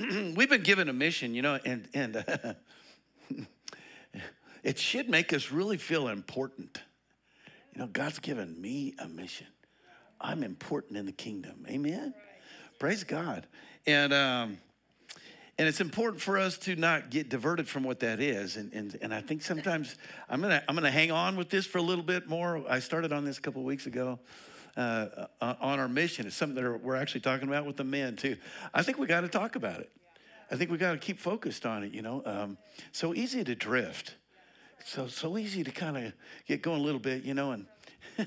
we've 0.34 0.48
been 0.48 0.62
given 0.62 0.88
a 0.88 0.92
mission, 0.92 1.34
you 1.34 1.42
know, 1.42 1.58
and, 1.64 1.88
and 1.92 2.56
it 4.62 4.78
should 4.78 5.08
make 5.08 5.32
us 5.32 5.50
really 5.50 5.76
feel 5.76 6.08
important. 6.08 6.80
You 7.74 7.82
know, 7.82 7.86
God's 7.86 8.18
given 8.18 8.60
me 8.60 8.94
a 8.98 9.08
mission. 9.08 9.46
I'm 10.20 10.42
important 10.42 10.98
in 10.98 11.06
the 11.06 11.12
kingdom. 11.12 11.66
Amen. 11.68 12.14
Praise 12.78 13.04
God. 13.04 13.46
And 13.86 14.12
um, 14.12 14.58
and 15.58 15.68
it's 15.68 15.80
important 15.80 16.22
for 16.22 16.38
us 16.38 16.56
to 16.58 16.76
not 16.76 17.10
get 17.10 17.28
diverted 17.28 17.68
from 17.68 17.84
what 17.84 18.00
that 18.00 18.20
is. 18.20 18.56
And 18.56 18.72
and, 18.72 18.98
and 19.02 19.14
I 19.14 19.20
think 19.20 19.42
sometimes 19.42 19.96
I'm 20.28 20.40
gonna 20.40 20.62
I'm 20.68 20.74
gonna 20.74 20.90
hang 20.90 21.10
on 21.10 21.36
with 21.36 21.50
this 21.50 21.66
for 21.66 21.78
a 21.78 21.82
little 21.82 22.04
bit 22.04 22.28
more. 22.28 22.64
I 22.68 22.80
started 22.80 23.12
on 23.12 23.24
this 23.24 23.38
a 23.38 23.40
couple 23.40 23.62
weeks 23.62 23.86
ago. 23.86 24.18
Uh, 24.76 25.26
uh 25.40 25.54
on 25.60 25.78
our 25.78 25.88
mission, 25.88 26.26
it's 26.26 26.36
something 26.36 26.62
that 26.62 26.82
we're 26.82 26.96
actually 26.96 27.20
talking 27.20 27.48
about 27.48 27.66
with 27.66 27.76
the 27.76 27.84
men 27.84 28.16
too. 28.16 28.36
I 28.72 28.82
think 28.82 28.98
we 28.98 29.06
got 29.06 29.22
to 29.22 29.28
talk 29.28 29.56
about 29.56 29.80
it. 29.80 29.90
I 30.50 30.56
think 30.56 30.70
we 30.70 30.78
got 30.78 30.92
to 30.92 30.98
keep 30.98 31.18
focused 31.18 31.66
on 31.66 31.84
it. 31.84 31.92
You 31.92 32.02
know, 32.02 32.22
um, 32.24 32.58
so 32.92 33.14
easy 33.14 33.44
to 33.44 33.54
drift, 33.54 34.14
so 34.84 35.06
so 35.06 35.38
easy 35.38 35.64
to 35.64 35.70
kind 35.70 35.96
of 35.96 36.12
get 36.46 36.62
going 36.62 36.80
a 36.80 36.84
little 36.84 37.00
bit. 37.00 37.24
You 37.24 37.34
know, 37.34 37.52
and 37.52 37.66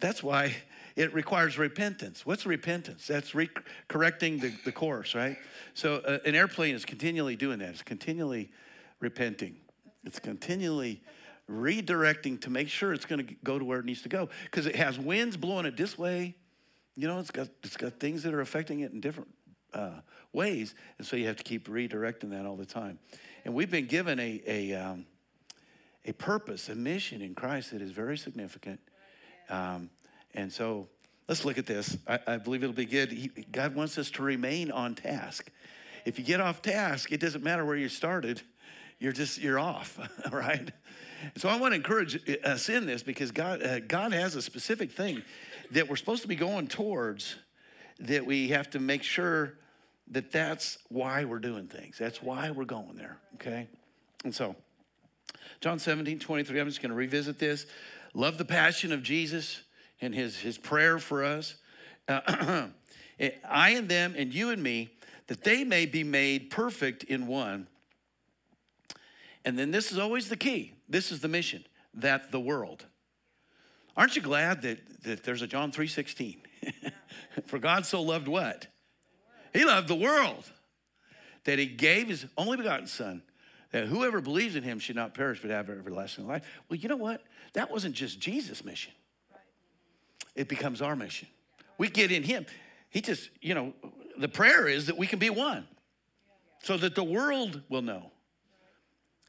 that's 0.00 0.22
why 0.22 0.54
it 0.96 1.14
requires 1.14 1.58
repentance. 1.58 2.26
What's 2.26 2.46
repentance? 2.46 3.06
That's 3.06 3.34
re- 3.34 3.48
correcting 3.88 4.38
the, 4.38 4.52
the 4.64 4.72
course, 4.72 5.14
right? 5.14 5.36
So 5.74 5.96
uh, 5.96 6.18
an 6.24 6.34
airplane 6.34 6.74
is 6.74 6.84
continually 6.84 7.36
doing 7.36 7.58
that. 7.60 7.70
It's 7.70 7.82
continually 7.82 8.50
repenting. 9.00 9.56
It's 10.04 10.18
continually 10.18 11.00
redirecting 11.50 12.40
to 12.42 12.50
make 12.50 12.68
sure 12.68 12.92
it's 12.92 13.06
going 13.06 13.26
to 13.26 13.34
go 13.44 13.58
to 13.58 13.64
where 13.64 13.80
it 13.80 13.84
needs 13.84 14.02
to 14.02 14.08
go 14.08 14.28
because 14.44 14.66
it 14.66 14.76
has 14.76 14.98
winds 14.98 15.36
blowing 15.36 15.66
it 15.66 15.76
this 15.76 15.98
way. 15.98 16.36
You 16.96 17.08
know, 17.08 17.18
it's 17.18 17.30
got 17.30 17.48
it's 17.62 17.76
got 17.76 17.98
things 17.98 18.22
that 18.22 18.34
are 18.34 18.40
affecting 18.40 18.80
it 18.80 18.92
in 18.92 19.00
different 19.00 19.28
uh, 19.72 20.00
ways, 20.32 20.74
and 20.98 21.06
so 21.06 21.16
you 21.16 21.26
have 21.26 21.36
to 21.36 21.44
keep 21.44 21.68
redirecting 21.68 22.30
that 22.30 22.46
all 22.46 22.56
the 22.56 22.66
time. 22.66 22.98
And 23.44 23.54
we've 23.54 23.70
been 23.70 23.86
given 23.86 24.18
a 24.20 24.42
a 24.46 24.74
um, 24.74 25.06
a 26.04 26.12
purpose, 26.12 26.68
a 26.68 26.74
mission 26.74 27.22
in 27.22 27.34
Christ 27.34 27.72
that 27.72 27.82
is 27.82 27.90
very 27.90 28.16
significant. 28.16 28.80
Um, 29.48 29.90
and 30.34 30.52
so 30.52 30.88
let's 31.28 31.44
look 31.44 31.58
at 31.58 31.66
this. 31.66 31.96
I, 32.06 32.18
I 32.26 32.36
believe 32.36 32.62
it'll 32.62 32.74
be 32.74 32.86
good. 32.86 33.12
He, 33.12 33.28
God 33.28 33.74
wants 33.74 33.98
us 33.98 34.10
to 34.12 34.22
remain 34.22 34.70
on 34.70 34.94
task. 34.94 35.50
If 36.04 36.18
you 36.18 36.24
get 36.24 36.40
off 36.40 36.62
task, 36.62 37.12
it 37.12 37.20
doesn't 37.20 37.44
matter 37.44 37.64
where 37.64 37.76
you 37.76 37.88
started. 37.88 38.42
You're 39.00 39.12
just 39.12 39.38
you're 39.38 39.58
off, 39.58 39.98
right? 40.32 40.70
So 41.36 41.48
I 41.48 41.58
want 41.58 41.72
to 41.72 41.76
encourage 41.76 42.20
us 42.44 42.68
in 42.68 42.86
this 42.86 43.02
because 43.02 43.32
God 43.32 43.62
uh, 43.62 43.80
God 43.80 44.12
has 44.12 44.36
a 44.36 44.42
specific 44.42 44.92
thing 44.92 45.22
that 45.72 45.88
we're 45.88 45.96
supposed 45.96 46.22
to 46.22 46.28
be 46.28 46.36
going 46.36 46.68
towards. 46.68 47.36
That 47.98 48.24
we 48.24 48.48
have 48.48 48.70
to 48.70 48.78
make 48.78 49.02
sure 49.02 49.54
that 50.12 50.30
that's 50.30 50.78
why 50.88 51.24
we're 51.24 51.38
doing 51.38 51.66
things. 51.66 51.98
That's 51.98 52.22
why 52.22 52.50
we're 52.50 52.64
going 52.64 52.94
there. 52.94 53.18
Okay, 53.34 53.68
and 54.24 54.34
so 54.34 54.54
John 55.60 55.78
17, 55.78 56.18
23. 56.18 56.60
I'm 56.60 56.66
just 56.66 56.80
going 56.80 56.90
to 56.90 56.96
revisit 56.96 57.38
this. 57.38 57.66
Love 58.14 58.38
the 58.38 58.44
passion 58.44 58.92
of 58.92 59.02
Jesus 59.02 59.62
and 60.00 60.14
his, 60.14 60.38
his 60.38 60.56
prayer 60.56 60.98
for 60.98 61.22
us. 61.22 61.56
Uh, 62.08 62.68
I 63.48 63.70
and 63.70 63.88
them, 63.88 64.14
and 64.16 64.32
you 64.32 64.50
and 64.50 64.62
me, 64.62 64.90
that 65.26 65.44
they 65.44 65.64
may 65.64 65.84
be 65.86 66.02
made 66.02 66.50
perfect 66.50 67.04
in 67.04 67.26
one. 67.26 67.66
And 69.44 69.58
then 69.58 69.70
this 69.70 69.90
is 69.90 69.98
always 69.98 70.28
the 70.28 70.36
key. 70.36 70.74
This 70.88 71.12
is 71.12 71.20
the 71.20 71.28
mission 71.28 71.64
that 71.94 72.30
the 72.30 72.40
world. 72.40 72.86
Aren't 73.96 74.16
you 74.16 74.22
glad 74.22 74.62
that, 74.62 74.78
that 75.02 75.24
there's 75.24 75.42
a 75.42 75.46
John 75.46 75.72
3:16? 75.72 76.38
For 77.46 77.58
God 77.58 77.86
so 77.86 78.02
loved 78.02 78.28
what? 78.28 78.66
He 79.52 79.64
loved 79.64 79.88
the 79.88 79.94
world. 79.94 80.50
That 81.44 81.58
he 81.58 81.66
gave 81.66 82.08
his 82.08 82.26
only 82.36 82.58
begotten 82.58 82.86
son, 82.86 83.22
that 83.72 83.86
whoever 83.86 84.20
believes 84.20 84.56
in 84.56 84.62
him 84.62 84.78
should 84.78 84.96
not 84.96 85.14
perish 85.14 85.40
but 85.40 85.50
have 85.50 85.70
everlasting 85.70 86.26
life. 86.26 86.44
Well, 86.68 86.78
you 86.78 86.88
know 86.88 86.96
what? 86.96 87.22
That 87.54 87.70
wasn't 87.70 87.94
just 87.94 88.20
Jesus' 88.20 88.62
mission 88.62 88.92
it 90.34 90.48
becomes 90.48 90.80
our 90.80 90.96
mission. 90.96 91.28
We 91.78 91.88
get 91.88 92.10
in 92.10 92.22
Him. 92.22 92.46
He 92.88 93.00
just, 93.00 93.30
you 93.40 93.54
know, 93.54 93.74
the 94.18 94.28
prayer 94.28 94.68
is 94.68 94.86
that 94.86 94.96
we 94.96 95.06
can 95.06 95.18
be 95.18 95.30
one 95.30 95.66
so 96.62 96.76
that 96.76 96.94
the 96.94 97.04
world 97.04 97.62
will 97.68 97.82
know. 97.82 98.10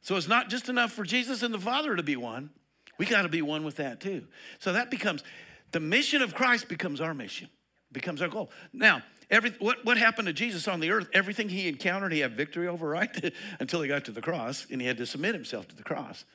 So 0.01 0.15
it's 0.15 0.27
not 0.27 0.49
just 0.49 0.67
enough 0.69 0.91
for 0.91 1.03
Jesus 1.03 1.43
and 1.43 1.53
the 1.53 1.59
Father 1.59 1.95
to 1.95 2.03
be 2.03 2.15
one. 2.15 2.49
We 2.97 3.05
got 3.05 3.21
to 3.23 3.29
be 3.29 3.41
one 3.41 3.63
with 3.63 3.77
that 3.77 3.99
too. 3.99 4.27
So 4.59 4.73
that 4.73 4.91
becomes 4.91 5.23
the 5.71 5.79
mission 5.79 6.21
of 6.21 6.35
Christ 6.35 6.67
becomes 6.67 6.99
our 6.99 7.13
mission, 7.13 7.49
becomes 7.91 8.21
our 8.21 8.27
goal. 8.27 8.51
Now, 8.73 9.03
every 9.29 9.51
what, 9.59 9.83
what 9.85 9.97
happened 9.97 10.27
to 10.27 10.33
Jesus 10.33 10.67
on 10.67 10.79
the 10.79 10.91
earth, 10.91 11.07
everything 11.13 11.49
he 11.49 11.67
encountered, 11.67 12.11
he 12.11 12.19
had 12.19 12.35
victory 12.35 12.67
over, 12.67 12.87
right? 12.87 13.33
Until 13.59 13.81
he 13.81 13.87
got 13.87 14.05
to 14.05 14.11
the 14.11 14.21
cross 14.21 14.67
and 14.69 14.81
he 14.81 14.87
had 14.87 14.97
to 14.97 15.05
submit 15.05 15.33
himself 15.33 15.67
to 15.69 15.75
the 15.75 15.83
cross. 15.83 16.25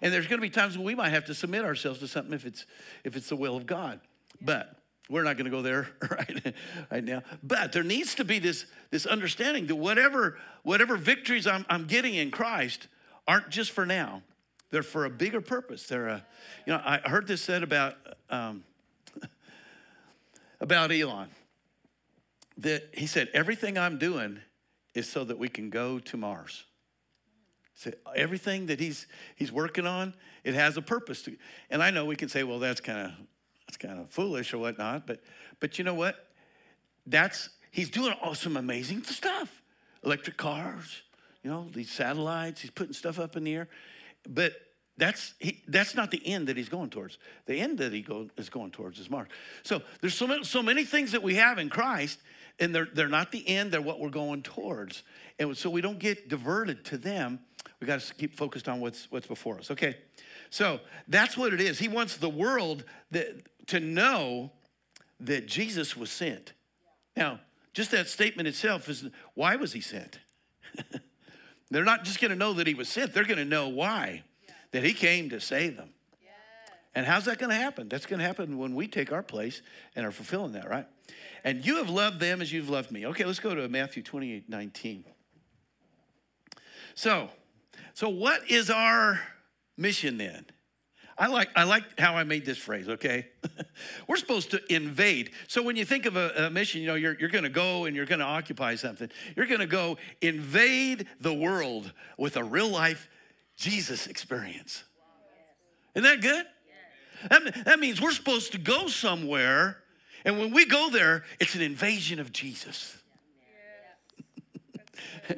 And 0.00 0.12
there's 0.12 0.26
going 0.26 0.40
to 0.40 0.46
be 0.46 0.50
times 0.50 0.76
when 0.76 0.84
we 0.84 0.94
might 0.94 1.10
have 1.10 1.24
to 1.26 1.34
submit 1.34 1.64
ourselves 1.64 2.00
to 2.00 2.08
something 2.08 2.34
if 2.34 2.44
it's 2.44 2.66
if 3.04 3.16
it's 3.16 3.28
the 3.28 3.36
will 3.36 3.56
of 3.56 3.66
God. 3.66 4.00
But 4.40 4.76
we're 5.08 5.22
not 5.22 5.36
going 5.36 5.44
to 5.44 5.50
go 5.50 5.62
there 5.62 5.88
right, 6.10 6.54
right 6.90 7.04
now. 7.04 7.22
But 7.42 7.72
there 7.72 7.82
needs 7.82 8.14
to 8.16 8.24
be 8.24 8.38
this, 8.38 8.66
this 8.90 9.06
understanding 9.06 9.66
that 9.66 9.76
whatever, 9.76 10.38
whatever 10.62 10.96
victories 10.96 11.46
I'm, 11.46 11.66
I'm 11.68 11.86
getting 11.86 12.14
in 12.14 12.30
Christ 12.30 12.88
aren't 13.26 13.50
just 13.50 13.70
for 13.70 13.86
now. 13.86 14.22
They're 14.70 14.82
for 14.82 15.04
a 15.04 15.10
bigger 15.10 15.40
purpose. 15.40 15.86
They're 15.86 16.08
a, 16.08 16.26
you 16.66 16.72
know, 16.72 16.80
I 16.84 16.98
heard 17.04 17.26
this 17.26 17.42
said 17.42 17.62
about, 17.62 17.96
um, 18.30 18.64
about 20.60 20.90
Elon. 20.90 21.28
That 22.58 22.90
he 22.94 23.06
said, 23.06 23.28
everything 23.34 23.78
I'm 23.78 23.98
doing 23.98 24.40
is 24.94 25.08
so 25.08 25.24
that 25.24 25.38
we 25.38 25.48
can 25.48 25.70
go 25.70 25.98
to 25.98 26.16
Mars. 26.16 26.64
So 27.74 27.90
everything 28.14 28.66
that 28.66 28.78
he's 28.78 29.06
he's 29.34 29.50
working 29.50 29.86
on, 29.86 30.14
it 30.44 30.54
has 30.54 30.76
a 30.76 30.82
purpose. 30.82 31.22
To, 31.22 31.36
and 31.70 31.82
I 31.82 31.90
know 31.90 32.04
we 32.04 32.16
can 32.16 32.28
say, 32.28 32.44
well, 32.44 32.58
that's 32.58 32.80
kind 32.80 33.06
of 33.06 33.12
that's 33.66 33.76
kind 33.76 33.98
of 33.98 34.10
foolish 34.10 34.52
or 34.52 34.58
whatnot, 34.58 35.06
but 35.06 35.20
but 35.60 35.78
you 35.78 35.84
know 35.84 35.94
what? 35.94 36.28
That's 37.06 37.48
he's 37.70 37.90
doing 37.90 38.14
some 38.34 38.56
amazing 38.56 39.02
stuff. 39.04 39.62
Electric 40.04 40.36
cars, 40.36 41.02
you 41.42 41.50
know, 41.50 41.68
these 41.72 41.90
satellites, 41.90 42.60
he's 42.60 42.70
putting 42.70 42.92
stuff 42.92 43.18
up 43.18 43.36
in 43.36 43.44
the 43.44 43.54
air. 43.54 43.68
But 44.28 44.54
that's 44.96 45.34
he, 45.38 45.62
that's 45.66 45.94
not 45.94 46.10
the 46.10 46.24
end 46.26 46.48
that 46.48 46.56
he's 46.56 46.68
going 46.68 46.90
towards. 46.90 47.18
The 47.46 47.56
end 47.56 47.78
that 47.78 47.92
he 47.92 48.02
go, 48.02 48.28
is 48.36 48.48
going 48.48 48.70
towards 48.70 48.98
is 48.98 49.10
Mars. 49.10 49.28
So 49.62 49.82
there's 50.00 50.14
so 50.14 50.26
many, 50.26 50.44
so 50.44 50.62
many 50.62 50.84
things 50.84 51.12
that 51.12 51.22
we 51.22 51.34
have 51.36 51.58
in 51.58 51.70
Christ, 51.70 52.20
and 52.60 52.74
they're 52.74 52.88
they're 52.92 53.08
not 53.08 53.32
the 53.32 53.46
end. 53.48 53.72
They're 53.72 53.82
what 53.82 54.00
we're 54.00 54.10
going 54.10 54.42
towards. 54.42 55.02
And 55.38 55.56
so 55.56 55.70
we 55.70 55.80
don't 55.80 55.98
get 55.98 56.28
diverted 56.28 56.84
to 56.86 56.98
them. 56.98 57.40
We 57.80 57.86
got 57.86 58.00
to 58.00 58.14
keep 58.14 58.34
focused 58.36 58.68
on 58.68 58.80
what's 58.80 59.10
what's 59.10 59.26
before 59.26 59.58
us. 59.58 59.70
Okay. 59.70 59.96
So 60.50 60.80
that's 61.08 61.34
what 61.34 61.54
it 61.54 61.62
is. 61.62 61.78
He 61.78 61.88
wants 61.88 62.18
the 62.18 62.28
world 62.28 62.84
that, 63.10 63.66
to 63.68 63.80
know 63.80 64.52
that 65.18 65.46
Jesus 65.46 65.96
was 65.96 66.10
sent. 66.10 66.52
Now, 67.16 67.40
just 67.72 67.90
that 67.92 68.06
statement 68.06 68.46
itself 68.46 68.86
is 68.90 69.06
why 69.32 69.56
was 69.56 69.72
he 69.72 69.80
sent? 69.80 70.18
they're 71.74 71.84
not 71.84 72.04
just 72.04 72.20
going 72.20 72.30
to 72.30 72.36
know 72.36 72.52
that 72.54 72.66
he 72.66 72.74
was 72.74 72.88
sent, 72.88 73.14
they're 73.14 73.24
going 73.24 73.38
to 73.38 73.44
know 73.44 73.68
why. 73.68 74.22
That 74.72 74.84
he 74.84 74.94
came 74.94 75.28
to 75.30 75.40
save 75.40 75.76
them. 75.76 75.90
And 76.94 77.06
how's 77.06 77.24
that 77.24 77.38
going 77.38 77.50
to 77.50 77.56
happen? 77.56 77.88
That's 77.88 78.06
going 78.06 78.20
to 78.20 78.26
happen 78.26 78.58
when 78.58 78.74
we 78.74 78.86
take 78.86 79.12
our 79.12 79.22
place 79.22 79.62
and 79.96 80.04
are 80.04 80.10
fulfilling 80.10 80.52
that, 80.52 80.68
right? 80.68 80.86
And 81.42 81.64
you 81.64 81.76
have 81.76 81.88
loved 81.88 82.20
them 82.20 82.42
as 82.42 82.52
you've 82.52 82.68
loved 82.68 82.90
me. 82.90 83.06
Okay, 83.06 83.24
let's 83.24 83.40
go 83.40 83.54
to 83.54 83.68
Matthew 83.68 84.02
28 84.02 84.48
19. 84.48 85.04
So, 86.94 87.30
so 87.94 88.08
what 88.08 88.50
is 88.50 88.70
our 88.70 89.20
mission 89.76 90.18
then? 90.18 90.44
I 91.18 91.26
like, 91.26 91.50
I 91.54 91.64
like 91.64 91.98
how 91.98 92.14
I 92.16 92.24
made 92.24 92.44
this 92.44 92.58
phrase, 92.58 92.88
okay? 92.88 93.26
We're 94.08 94.16
supposed 94.16 94.50
to 94.52 94.74
invade. 94.74 95.30
So 95.46 95.62
when 95.62 95.76
you 95.76 95.84
think 95.84 96.06
of 96.06 96.16
a, 96.16 96.46
a 96.46 96.50
mission, 96.50 96.80
you 96.80 96.86
know, 96.86 96.94
you're, 96.94 97.16
you're 97.18 97.28
going 97.28 97.44
to 97.44 97.50
go 97.50 97.84
and 97.84 97.94
you're 97.94 98.06
going 98.06 98.20
to 98.20 98.24
occupy 98.24 98.74
something. 98.76 99.10
You're 99.36 99.46
going 99.46 99.60
to 99.60 99.66
go 99.66 99.98
invade 100.20 101.06
the 101.20 101.34
world 101.34 101.92
with 102.16 102.36
a 102.36 102.44
real 102.44 102.68
life 102.68 103.08
Jesus 103.56 104.06
experience. 104.06 104.84
Isn't 105.94 106.04
that 106.04 106.20
good? 106.20 106.46
That, 107.28 107.64
that 107.64 107.78
means 107.78 108.00
we're 108.00 108.10
supposed 108.12 108.52
to 108.52 108.58
go 108.58 108.88
somewhere, 108.88 109.78
and 110.24 110.38
when 110.38 110.52
we 110.52 110.66
go 110.66 110.90
there, 110.90 111.24
it's 111.38 111.54
an 111.54 111.60
invasion 111.60 112.18
of 112.18 112.32
Jesus. 112.32 112.96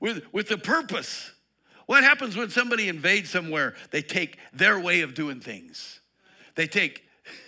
with, 0.00 0.24
with 0.32 0.48
the 0.48 0.56
purpose 0.56 1.32
what 1.86 2.02
happens 2.02 2.36
when 2.36 2.50
somebody 2.50 2.88
invades 2.88 3.30
somewhere? 3.30 3.74
They 3.90 4.02
take 4.02 4.38
their 4.52 4.78
way 4.78 5.00
of 5.00 5.14
doing 5.14 5.40
things. 5.40 6.00
They 6.56 6.66
take, 6.66 7.04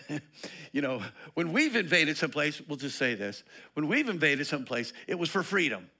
you 0.73 0.81
know, 0.81 1.03
when 1.35 1.53
we've 1.53 1.75
invaded 1.75 2.17
someplace, 2.17 2.61
we'll 2.69 2.79
just 2.79 2.97
say 2.97 3.15
this 3.15 3.43
when 3.75 3.89
we've 3.89 4.09
invaded 4.09 4.47
someplace, 4.47 4.93
it 5.07 5.19
was 5.19 5.29
for 5.29 5.43
freedom. 5.43 5.91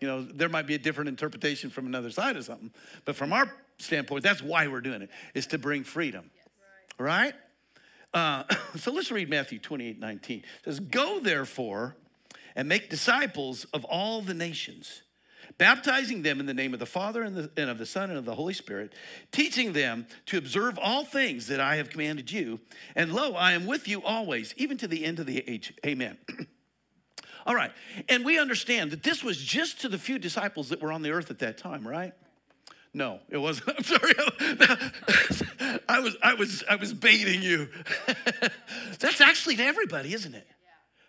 You 0.00 0.08
know, 0.08 0.22
there 0.22 0.48
might 0.48 0.66
be 0.66 0.74
a 0.74 0.78
different 0.78 1.08
interpretation 1.08 1.70
from 1.70 1.86
another 1.86 2.10
side 2.10 2.36
of 2.36 2.44
something, 2.44 2.70
but 3.04 3.16
from 3.16 3.32
our 3.32 3.50
standpoint, 3.78 4.22
that's 4.22 4.42
why 4.42 4.66
we're 4.66 4.82
doing 4.82 5.02
it, 5.02 5.10
is 5.34 5.46
to 5.48 5.58
bring 5.58 5.84
freedom. 5.84 6.30
Right? 6.98 7.34
Uh, 8.12 8.44
so 8.76 8.92
let's 8.92 9.10
read 9.10 9.30
Matthew 9.30 9.58
28 9.58 9.98
19. 9.98 10.38
It 10.38 10.44
says, 10.64 10.80
Go 10.80 11.20
therefore 11.20 11.96
and 12.54 12.68
make 12.68 12.90
disciples 12.90 13.64
of 13.72 13.84
all 13.84 14.22
the 14.22 14.34
nations, 14.34 15.02
baptizing 15.58 16.22
them 16.22 16.40
in 16.40 16.46
the 16.46 16.54
name 16.54 16.72
of 16.72 16.80
the 16.80 16.86
Father 16.86 17.22
and, 17.22 17.36
the, 17.36 17.50
and 17.56 17.70
of 17.70 17.78
the 17.78 17.86
Son 17.86 18.10
and 18.10 18.18
of 18.18 18.24
the 18.24 18.34
Holy 18.34 18.54
Spirit, 18.54 18.92
teaching 19.32 19.72
them 19.72 20.06
to 20.26 20.38
observe 20.38 20.78
all 20.78 21.04
things 21.04 21.46
that 21.48 21.60
I 21.60 21.76
have 21.76 21.90
commanded 21.90 22.30
you. 22.30 22.60
And 22.94 23.12
lo, 23.12 23.34
I 23.34 23.52
am 23.52 23.66
with 23.66 23.88
you 23.88 24.02
always, 24.02 24.54
even 24.56 24.76
to 24.78 24.88
the 24.88 25.04
end 25.04 25.18
of 25.18 25.26
the 25.26 25.48
age. 25.48 25.74
Amen. 25.84 26.18
all 27.46 27.54
right. 27.54 27.72
And 28.08 28.24
we 28.24 28.38
understand 28.38 28.90
that 28.90 29.02
this 29.02 29.22
was 29.22 29.38
just 29.38 29.80
to 29.82 29.88
the 29.88 29.98
few 29.98 30.18
disciples 30.18 30.68
that 30.70 30.80
were 30.80 30.92
on 30.92 31.02
the 31.02 31.10
earth 31.10 31.30
at 31.30 31.38
that 31.40 31.58
time, 31.58 31.86
right? 31.86 32.12
No, 32.96 33.20
it 33.28 33.36
wasn't. 33.36 33.68
I'm 33.76 33.84
sorry. 33.84 34.14
I 35.88 36.00
was, 36.00 36.16
I 36.22 36.34
was, 36.34 36.64
I 36.68 36.76
was 36.76 36.94
baiting 36.94 37.42
you. 37.42 37.68
That's 38.98 39.20
actually 39.20 39.56
to 39.56 39.64
everybody, 39.64 40.14
isn't 40.14 40.34
it? 40.34 40.46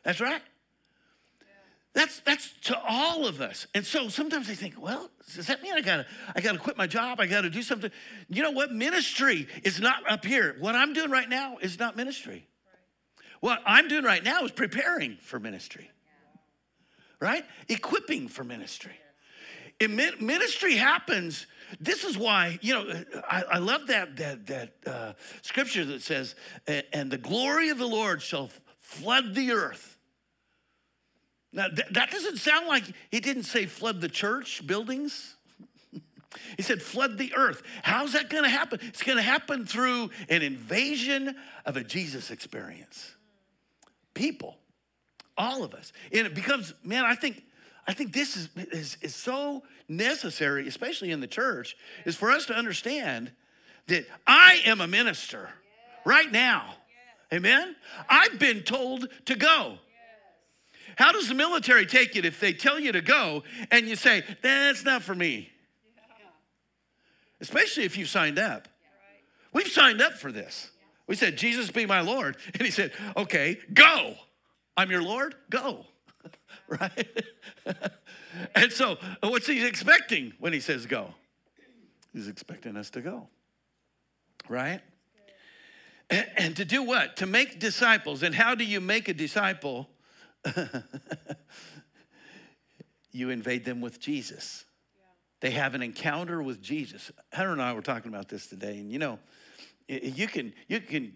That's 0.03 0.19
right. 0.19 0.41
That's 1.97 2.19
that's 2.19 2.53
to 2.65 2.79
all 2.87 3.25
of 3.25 3.41
us. 3.41 3.65
And 3.73 3.83
so 3.83 4.07
sometimes 4.07 4.51
I 4.51 4.53
think, 4.53 4.79
well, 4.79 5.09
does 5.33 5.47
that 5.47 5.63
mean 5.63 5.73
I 5.73 5.81
gotta 5.81 6.05
I 6.35 6.41
gotta 6.41 6.59
quit 6.59 6.77
my 6.77 6.85
job? 6.85 7.19
I 7.19 7.25
gotta 7.25 7.49
do 7.49 7.63
something. 7.63 7.89
You 8.29 8.43
know 8.43 8.51
what? 8.51 8.71
Ministry 8.71 9.47
is 9.63 9.79
not 9.79 10.03
up 10.07 10.23
here. 10.23 10.55
What 10.59 10.75
I'm 10.75 10.93
doing 10.93 11.09
right 11.09 11.27
now 11.27 11.57
is 11.59 11.79
not 11.79 11.97
ministry. 11.97 12.45
What 13.39 13.63
I'm 13.65 13.87
doing 13.87 14.03
right 14.03 14.23
now 14.23 14.45
is 14.45 14.51
preparing 14.51 15.17
for 15.21 15.39
ministry. 15.39 15.89
Right? 17.19 17.43
Equipping 17.67 18.27
for 18.27 18.43
ministry. 18.43 18.93
Ministry 19.81 20.75
happens. 20.75 21.47
This 21.79 22.03
is 22.03 22.15
why, 22.15 22.59
you 22.61 22.75
know, 22.75 23.03
I, 23.27 23.43
I 23.53 23.57
love 23.57 23.87
that 23.87 24.17
that 24.17 24.45
that 24.45 24.73
uh, 24.85 25.13
scripture 25.41 25.83
that 25.85 26.03
says, 26.03 26.35
"And 26.93 27.09
the 27.09 27.17
glory 27.17 27.69
of 27.69 27.79
the 27.79 27.87
Lord 27.87 28.21
shall 28.21 28.51
flood 28.81 29.33
the 29.33 29.51
earth." 29.51 29.96
Now, 31.53 31.67
th- 31.67 31.87
that 31.91 32.11
doesn't 32.11 32.37
sound 32.37 32.67
like 32.67 32.83
he 33.11 33.19
didn't 33.19 33.43
say 33.43 33.65
flood 33.65 34.01
the 34.01 34.09
church 34.09 34.65
buildings. 34.65 35.35
he 36.57 36.63
said 36.63 36.81
flood 36.81 37.17
the 37.17 37.33
earth. 37.35 37.63
How's 37.83 38.13
that 38.13 38.29
going 38.29 38.43
to 38.43 38.49
happen? 38.49 38.79
It's 38.83 39.03
going 39.03 39.17
to 39.17 39.23
happen 39.23 39.65
through 39.65 40.09
an 40.29 40.41
invasion 40.41 41.35
of 41.65 41.77
a 41.77 41.83
Jesus 41.83 42.31
experience. 42.31 43.15
People, 44.13 44.57
all 45.37 45.63
of 45.63 45.73
us. 45.73 45.93
And 46.11 46.27
it 46.27 46.35
becomes, 46.35 46.73
man, 46.83 47.05
I 47.05 47.15
think 47.15 47.43
I 47.87 47.93
think 47.93 48.11
this 48.11 48.35
is, 48.35 48.49
is, 48.71 48.97
is 49.01 49.15
so 49.15 49.63
necessary, 49.87 50.67
especially 50.67 51.11
in 51.11 51.21
the 51.21 51.27
church, 51.27 51.77
is 52.05 52.17
for 52.17 52.29
us 52.29 52.45
to 52.47 52.53
understand 52.53 53.31
that 53.87 54.05
I 54.25 54.59
am 54.65 54.81
a 54.81 54.87
minister 54.87 55.49
right 56.03 56.29
now. 56.29 56.75
Amen? 57.33 57.75
I've 58.09 58.37
been 58.39 58.63
told 58.63 59.07
to 59.25 59.35
go. 59.35 59.77
How 60.97 61.11
does 61.11 61.29
the 61.29 61.35
military 61.35 61.85
take 61.85 62.15
it 62.15 62.25
if 62.25 62.39
they 62.39 62.53
tell 62.53 62.79
you 62.79 62.91
to 62.91 63.01
go 63.01 63.43
and 63.69 63.87
you 63.87 63.95
say, 63.95 64.23
that's 64.41 64.83
not 64.83 65.03
for 65.03 65.13
me? 65.13 65.51
Especially 67.39 67.83
if 67.83 67.95
you've 67.95 68.09
signed 68.09 68.39
up. 68.39 68.67
We've 69.53 69.67
signed 69.67 70.01
up 70.01 70.13
for 70.13 70.31
this. 70.31 70.71
We 71.05 71.15
said, 71.15 71.37
Jesus 71.37 71.69
be 71.69 71.85
my 71.85 72.01
Lord. 72.01 72.37
And 72.53 72.63
he 72.63 72.71
said, 72.71 72.93
okay, 73.15 73.59
go. 73.73 74.15
I'm 74.75 74.89
your 74.89 75.03
Lord, 75.03 75.35
go. 75.51 75.85
right? 76.67 77.07
and 78.55 78.71
so, 78.71 78.97
what's 79.21 79.45
he 79.45 79.65
expecting 79.65 80.33
when 80.39 80.51
he 80.51 80.59
says 80.59 80.87
go? 80.87 81.13
He's 82.11 82.27
expecting 82.27 82.75
us 82.75 82.89
to 82.91 83.01
go, 83.01 83.27
right? 84.49 84.81
And, 86.09 86.27
and 86.37 86.55
to 86.55 86.65
do 86.65 86.81
what? 86.81 87.17
To 87.17 87.27
make 87.27 87.59
disciples. 87.59 88.23
And 88.23 88.33
how 88.33 88.55
do 88.55 88.63
you 88.63 88.81
make 88.81 89.07
a 89.07 89.13
disciple? 89.13 89.87
you 93.11 93.29
invade 93.29 93.65
them 93.65 93.81
with 93.81 93.99
Jesus. 93.99 94.65
Yeah. 94.95 95.03
They 95.41 95.51
have 95.51 95.75
an 95.75 95.81
encounter 95.81 96.41
with 96.41 96.61
Jesus. 96.61 97.11
Hunter 97.33 97.51
and 97.51 97.61
I 97.61 97.73
were 97.73 97.81
talking 97.81 98.09
about 98.09 98.29
this 98.29 98.47
today, 98.47 98.77
and 98.77 98.91
you 98.91 98.99
know, 98.99 99.19
you 99.87 100.27
can 100.27 100.53
you 100.67 100.79
can 100.79 101.13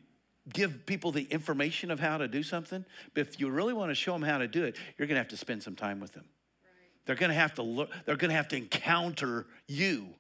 give 0.52 0.86
people 0.86 1.12
the 1.12 1.24
information 1.24 1.92
of 1.92 2.00
how 2.00 2.18
to 2.18 2.28
do 2.28 2.44
something, 2.44 2.84
but 3.14 3.22
if 3.22 3.40
you 3.40 3.50
really 3.50 3.74
want 3.74 3.92
to 3.92 3.96
show 3.96 4.14
them 4.14 4.24
how 4.24 4.38
to 4.38 4.48
do 4.48 4.64
it, 4.64 4.76
you're 4.98 5.08
going 5.08 5.16
to 5.16 5.20
have 5.22 5.30
to 5.30 5.38
spend 5.38 5.62
some 5.62 5.76
time 5.76 6.00
with 6.00 6.14
them. 6.14 6.26
Right. 6.64 6.72
They're 7.06 7.16
going 7.16 7.30
to 7.30 7.36
have 7.36 7.54
to 7.56 7.62
look. 7.62 7.90
They're 8.06 8.16
going 8.16 8.30
to 8.30 8.36
have 8.36 8.48
to 8.50 8.58
encounter 8.58 9.48
you 9.68 10.08
yeah. 10.08 10.14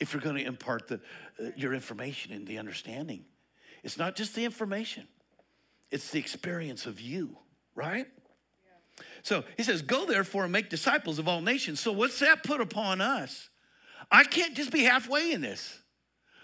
if 0.00 0.12
you're 0.12 0.22
going 0.22 0.36
to 0.36 0.44
impart 0.44 0.88
the 0.88 1.00
uh, 1.38 1.50
your 1.56 1.74
information 1.74 2.32
and 2.32 2.46
the 2.46 2.58
understanding. 2.58 3.24
It's 3.82 3.96
not 3.96 4.16
just 4.16 4.34
the 4.34 4.44
information; 4.44 5.06
it's 5.90 6.10
the 6.10 6.18
experience 6.18 6.86
of 6.86 7.00
you, 7.00 7.38
right? 7.74 8.06
So 9.22 9.44
he 9.56 9.62
says, 9.62 9.82
Go 9.82 10.06
therefore 10.06 10.44
and 10.44 10.52
make 10.52 10.70
disciples 10.70 11.18
of 11.18 11.28
all 11.28 11.40
nations. 11.40 11.80
So 11.80 11.92
what's 11.92 12.18
that 12.20 12.42
put 12.42 12.60
upon 12.60 13.00
us? 13.00 13.48
I 14.10 14.24
can't 14.24 14.54
just 14.54 14.72
be 14.72 14.82
halfway 14.82 15.32
in 15.32 15.40
this. 15.40 15.78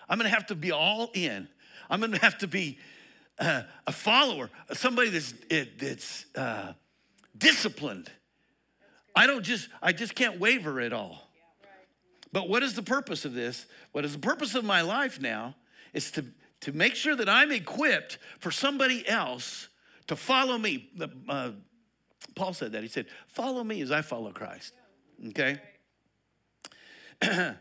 I'm 0.09 0.19
gonna 0.19 0.29
have 0.29 0.47
to 0.47 0.55
be 0.55 0.73
all 0.73 1.11
in. 1.15 1.49
I'm 1.91 2.01
gonna 2.01 2.19
have 2.19 2.39
to 2.39 2.47
be 2.47 2.79
uh, 3.39 3.63
a 3.87 3.93
follower, 3.93 4.51
somebody 4.73 5.11
that's, 5.11 5.35
that's 5.79 6.27
uh, 6.37 6.73
disciplined. 7.37 8.11
I 9.15 9.27
don't 9.27 9.43
just, 9.43 9.69
I 9.83 9.93
just 9.93 10.15
can't 10.15 10.39
waver 10.39 10.81
at 10.81 10.93
all. 10.93 11.31
But 12.33 12.49
what 12.49 12.63
is 12.63 12.75
the 12.75 12.83
purpose 12.83 13.25
of 13.25 13.35
this? 13.35 13.67
What 13.93 14.05
is 14.05 14.13
the 14.13 14.19
purpose 14.19 14.55
of 14.55 14.65
my 14.65 14.83
life 14.83 15.21
now 15.21 15.55
is 15.95 16.11
to, 16.13 16.25
to 16.61 16.73
make 16.73 16.95
sure 16.95 17.17
that 17.17 17.29
I'm 17.29 17.51
equipped 17.51 18.19
for 18.39 18.51
somebody 18.51 19.09
else 19.09 19.69
to 20.09 20.17
follow 20.17 20.59
me. 20.59 20.91
Uh, 21.29 21.53
Paul 22.35 22.53
said 22.53 22.73
that. 22.73 22.83
He 22.83 22.89
said, 22.89 23.07
Follow 23.27 23.63
me 23.65 23.81
as 23.81 23.91
I 23.91 24.03
follow 24.03 24.33
Christ. 24.33 24.75
Okay? 25.29 25.59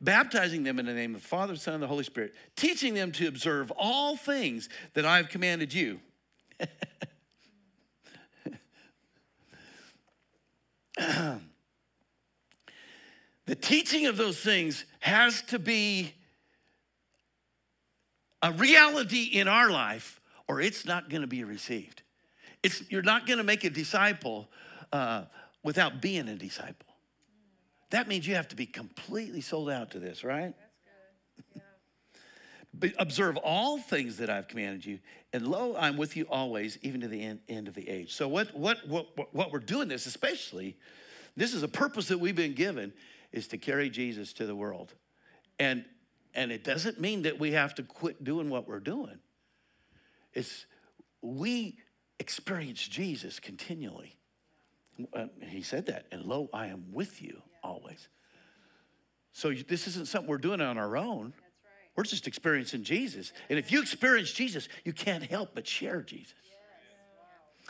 Baptizing 0.00 0.62
them 0.62 0.78
in 0.78 0.86
the 0.86 0.94
name 0.94 1.14
of 1.14 1.22
the 1.22 1.28
Father, 1.28 1.56
Son, 1.56 1.74
and 1.74 1.82
the 1.82 1.88
Holy 1.88 2.04
Spirit, 2.04 2.34
teaching 2.56 2.94
them 2.94 3.12
to 3.12 3.26
observe 3.26 3.72
all 3.76 4.16
things 4.16 4.68
that 4.94 5.04
I 5.04 5.16
have 5.16 5.28
commanded 5.28 5.74
you. 5.74 6.00
the 10.98 11.40
teaching 13.60 14.06
of 14.06 14.16
those 14.16 14.38
things 14.38 14.84
has 15.00 15.42
to 15.42 15.58
be 15.58 16.12
a 18.42 18.52
reality 18.52 19.24
in 19.24 19.48
our 19.48 19.70
life, 19.70 20.20
or 20.46 20.60
it's 20.60 20.84
not 20.84 21.10
going 21.10 21.22
to 21.22 21.28
be 21.28 21.42
received. 21.44 22.02
It's, 22.62 22.82
you're 22.90 23.02
not 23.02 23.26
going 23.26 23.38
to 23.38 23.44
make 23.44 23.64
a 23.64 23.70
disciple 23.70 24.48
uh, 24.92 25.24
without 25.62 26.00
being 26.00 26.28
a 26.28 26.36
disciple. 26.36 26.86
That 27.90 28.08
means 28.08 28.26
you 28.26 28.34
have 28.34 28.48
to 28.48 28.56
be 28.56 28.66
completely 28.66 29.40
sold 29.40 29.70
out 29.70 29.92
to 29.92 29.98
this, 29.98 30.24
right? 30.24 30.54
Yeah. 31.54 31.62
But 32.74 32.92
observe 32.98 33.36
all 33.38 33.78
things 33.78 34.18
that 34.18 34.28
I've 34.28 34.48
commanded 34.48 34.84
you, 34.84 34.98
and 35.32 35.46
lo, 35.46 35.74
I'm 35.78 35.96
with 35.96 36.16
you 36.16 36.26
always, 36.30 36.78
even 36.82 37.00
to 37.00 37.08
the 37.08 37.22
end, 37.22 37.40
end 37.48 37.68
of 37.68 37.74
the 37.74 37.88
age. 37.88 38.12
So 38.12 38.28
what, 38.28 38.54
what, 38.56 38.86
what, 38.86 39.34
what 39.34 39.52
we're 39.52 39.58
doing 39.58 39.88
this, 39.88 40.06
especially, 40.06 40.76
this 41.36 41.54
is 41.54 41.62
a 41.62 41.68
purpose 41.68 42.08
that 42.08 42.18
we've 42.18 42.36
been 42.36 42.54
given, 42.54 42.92
is 43.32 43.48
to 43.48 43.58
carry 43.58 43.90
Jesus 43.90 44.32
to 44.34 44.46
the 44.46 44.54
world. 44.54 44.94
And, 45.58 45.84
and 46.34 46.50
it 46.52 46.64
doesn't 46.64 47.00
mean 47.00 47.22
that 47.22 47.38
we 47.38 47.52
have 47.52 47.74
to 47.76 47.82
quit 47.82 48.24
doing 48.24 48.50
what 48.50 48.68
we're 48.68 48.80
doing. 48.80 49.18
It's 50.34 50.66
we 51.20 51.78
experience 52.18 52.86
Jesus 52.86 53.40
continually. 53.40 54.16
Uh, 55.12 55.26
he 55.40 55.62
said 55.62 55.86
that, 55.86 56.06
and 56.10 56.24
lo, 56.24 56.48
I 56.52 56.66
am 56.66 56.92
with 56.92 57.22
you 57.22 57.42
always. 57.62 58.08
So 59.32 59.52
this 59.52 59.86
isn't 59.86 60.08
something 60.08 60.28
we're 60.28 60.38
doing 60.38 60.60
on 60.60 60.78
our 60.78 60.96
own. 60.96 61.32
We're 61.94 62.04
just 62.04 62.26
experiencing 62.26 62.84
Jesus. 62.84 63.32
And 63.48 63.58
if 63.58 63.70
you 63.70 63.80
experience 63.80 64.32
Jesus, 64.32 64.68
you 64.84 64.92
can't 64.92 65.24
help 65.24 65.50
but 65.54 65.66
share 65.66 66.02
Jesus. 66.02 66.34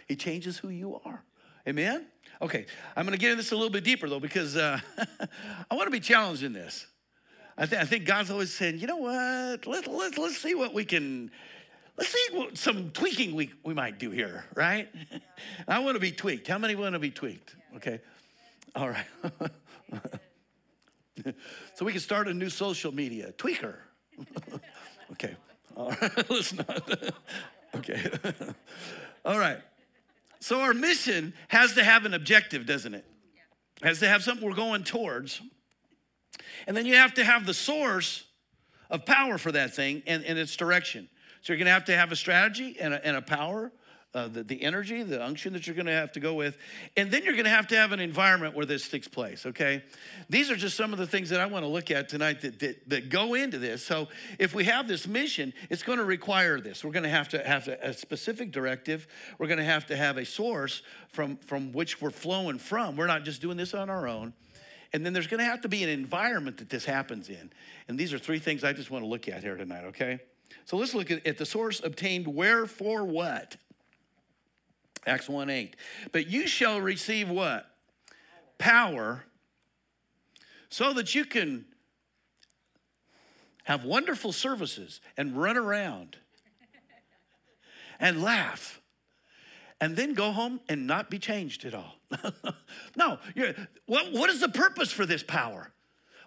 He 0.06 0.16
changes 0.16 0.58
who 0.58 0.68
you 0.68 1.00
are. 1.04 1.22
Amen? 1.66 2.06
Okay, 2.40 2.66
I'm 2.96 3.04
going 3.04 3.12
to 3.12 3.18
get 3.18 3.30
into 3.30 3.42
this 3.42 3.52
a 3.52 3.56
little 3.56 3.70
bit 3.70 3.84
deeper 3.84 4.08
though, 4.08 4.20
because 4.20 4.56
uh, 4.56 4.78
I 5.70 5.74
want 5.74 5.86
to 5.86 5.90
be 5.90 6.00
challenged 6.00 6.42
in 6.42 6.52
this. 6.52 6.86
I, 7.56 7.66
th- 7.66 7.82
I, 7.82 7.84
think 7.84 8.06
God's 8.06 8.30
always 8.30 8.54
saying, 8.54 8.78
you 8.78 8.86
know 8.86 8.96
what? 8.96 9.66
Let, 9.66 9.86
let, 9.86 10.16
let's 10.16 10.38
see 10.38 10.54
what 10.54 10.72
we 10.72 10.84
can 10.84 11.30
let's 11.98 12.10
see 12.10 12.26
what, 12.32 12.56
some 12.56 12.90
tweaking 12.92 13.34
we, 13.34 13.52
we 13.64 13.74
might 13.74 13.98
do 13.98 14.10
here, 14.10 14.44
right? 14.54 14.88
I 15.68 15.80
want 15.80 15.96
to 15.96 16.00
be 16.00 16.12
tweaked. 16.12 16.46
How 16.46 16.56
many 16.56 16.76
want 16.76 16.94
to 16.94 16.98
be 16.98 17.10
tweaked? 17.10 17.56
Okay. 17.76 18.00
All 18.74 18.88
right. 18.88 19.04
so 21.74 21.84
we 21.84 21.92
can 21.92 22.00
start 22.00 22.28
a 22.28 22.34
new 22.34 22.48
social 22.48 22.94
media, 22.94 23.32
tweaker. 23.36 23.74
okay. 25.12 25.36
All 25.76 25.90
right. 25.90 27.12
Okay. 27.74 28.10
All 29.24 29.38
right. 29.38 29.58
So 30.40 30.60
our 30.60 30.72
mission 30.72 31.34
has 31.48 31.74
to 31.74 31.84
have 31.84 32.04
an 32.04 32.14
objective, 32.14 32.64
doesn't 32.64 32.94
it? 32.94 33.04
Has 33.82 33.98
to 34.00 34.08
have 34.08 34.22
something 34.22 34.48
we're 34.48 34.54
going 34.54 34.84
towards. 34.84 35.40
And 36.66 36.76
then 36.76 36.86
you 36.86 36.94
have 36.94 37.14
to 37.14 37.24
have 37.24 37.44
the 37.44 37.54
source 37.54 38.24
of 38.90 39.04
power 39.04 39.38
for 39.38 39.52
that 39.52 39.74
thing 39.74 40.02
and, 40.06 40.24
and 40.24 40.38
its 40.38 40.56
direction. 40.56 41.08
So 41.42 41.52
you're 41.52 41.58
going 41.58 41.66
to 41.66 41.72
have 41.72 41.84
to 41.86 41.96
have 41.96 42.12
a 42.12 42.16
strategy 42.16 42.76
and 42.80 42.94
a, 42.94 43.06
and 43.06 43.16
a 43.16 43.22
power 43.22 43.72
uh, 44.14 44.26
the, 44.26 44.42
the 44.42 44.62
energy, 44.62 45.02
the 45.02 45.22
unction 45.22 45.52
that 45.52 45.66
you're 45.66 45.76
going 45.76 45.86
to 45.86 45.92
have 45.92 46.12
to 46.12 46.20
go 46.20 46.34
with. 46.34 46.56
And 46.96 47.10
then 47.10 47.24
you're 47.24 47.34
going 47.34 47.44
to 47.44 47.50
have 47.50 47.66
to 47.68 47.76
have 47.76 47.92
an 47.92 48.00
environment 48.00 48.56
where 48.56 48.64
this 48.64 48.88
takes 48.88 49.06
place, 49.06 49.44
okay? 49.44 49.84
These 50.30 50.50
are 50.50 50.56
just 50.56 50.76
some 50.76 50.92
of 50.92 50.98
the 50.98 51.06
things 51.06 51.28
that 51.28 51.40
I 51.40 51.46
want 51.46 51.64
to 51.64 51.68
look 51.68 51.90
at 51.90 52.08
tonight 52.08 52.40
that, 52.40 52.58
that, 52.60 52.88
that 52.88 53.08
go 53.10 53.34
into 53.34 53.58
this. 53.58 53.84
So 53.84 54.08
if 54.38 54.54
we 54.54 54.64
have 54.64 54.88
this 54.88 55.06
mission, 55.06 55.52
it's 55.68 55.82
going 55.82 55.98
to 55.98 56.04
require 56.04 56.58
this. 56.58 56.82
We're 56.82 56.92
going 56.92 57.04
to 57.04 57.10
have 57.10 57.28
to 57.30 57.46
have 57.46 57.68
a 57.68 57.92
specific 57.92 58.50
directive. 58.50 59.06
We're 59.38 59.46
going 59.46 59.58
to 59.58 59.64
have 59.64 59.86
to 59.86 59.96
have 59.96 60.16
a 60.16 60.24
source 60.24 60.82
from, 61.12 61.36
from 61.36 61.72
which 61.72 62.00
we're 62.00 62.10
flowing 62.10 62.58
from. 62.58 62.96
We're 62.96 63.06
not 63.06 63.24
just 63.24 63.42
doing 63.42 63.58
this 63.58 63.74
on 63.74 63.90
our 63.90 64.08
own. 64.08 64.32
And 64.94 65.04
then 65.04 65.12
there's 65.12 65.26
going 65.26 65.40
to 65.40 65.44
have 65.44 65.60
to 65.60 65.68
be 65.68 65.84
an 65.84 65.90
environment 65.90 66.56
that 66.58 66.70
this 66.70 66.86
happens 66.86 67.28
in. 67.28 67.50
And 67.88 67.98
these 67.98 68.14
are 68.14 68.18
three 68.18 68.38
things 68.38 68.64
I 68.64 68.72
just 68.72 68.90
want 68.90 69.04
to 69.04 69.08
look 69.08 69.28
at 69.28 69.42
here 69.42 69.54
tonight, 69.54 69.84
okay? 69.84 70.20
So 70.64 70.76
let's 70.76 70.94
look 70.94 71.10
at, 71.10 71.26
at 71.26 71.38
the 71.38 71.46
source 71.46 71.80
obtained 71.82 72.26
where 72.26 72.66
for 72.66 73.04
what? 73.04 73.56
Acts 75.06 75.28
1 75.28 75.50
8. 75.50 75.76
But 76.12 76.26
you 76.26 76.46
shall 76.46 76.80
receive 76.80 77.28
what? 77.28 77.70
Power 78.58 79.24
so 80.68 80.92
that 80.92 81.14
you 81.14 81.24
can 81.24 81.64
have 83.64 83.84
wonderful 83.84 84.32
services 84.32 85.00
and 85.16 85.36
run 85.36 85.56
around 85.56 86.16
and 88.00 88.22
laugh 88.22 88.80
and 89.80 89.96
then 89.96 90.14
go 90.14 90.32
home 90.32 90.60
and 90.68 90.86
not 90.86 91.10
be 91.10 91.18
changed 91.18 91.64
at 91.64 91.74
all. 91.74 91.94
no, 92.96 93.18
what, 93.86 94.12
what 94.12 94.30
is 94.30 94.40
the 94.40 94.48
purpose 94.48 94.90
for 94.90 95.06
this 95.06 95.22
power? 95.22 95.70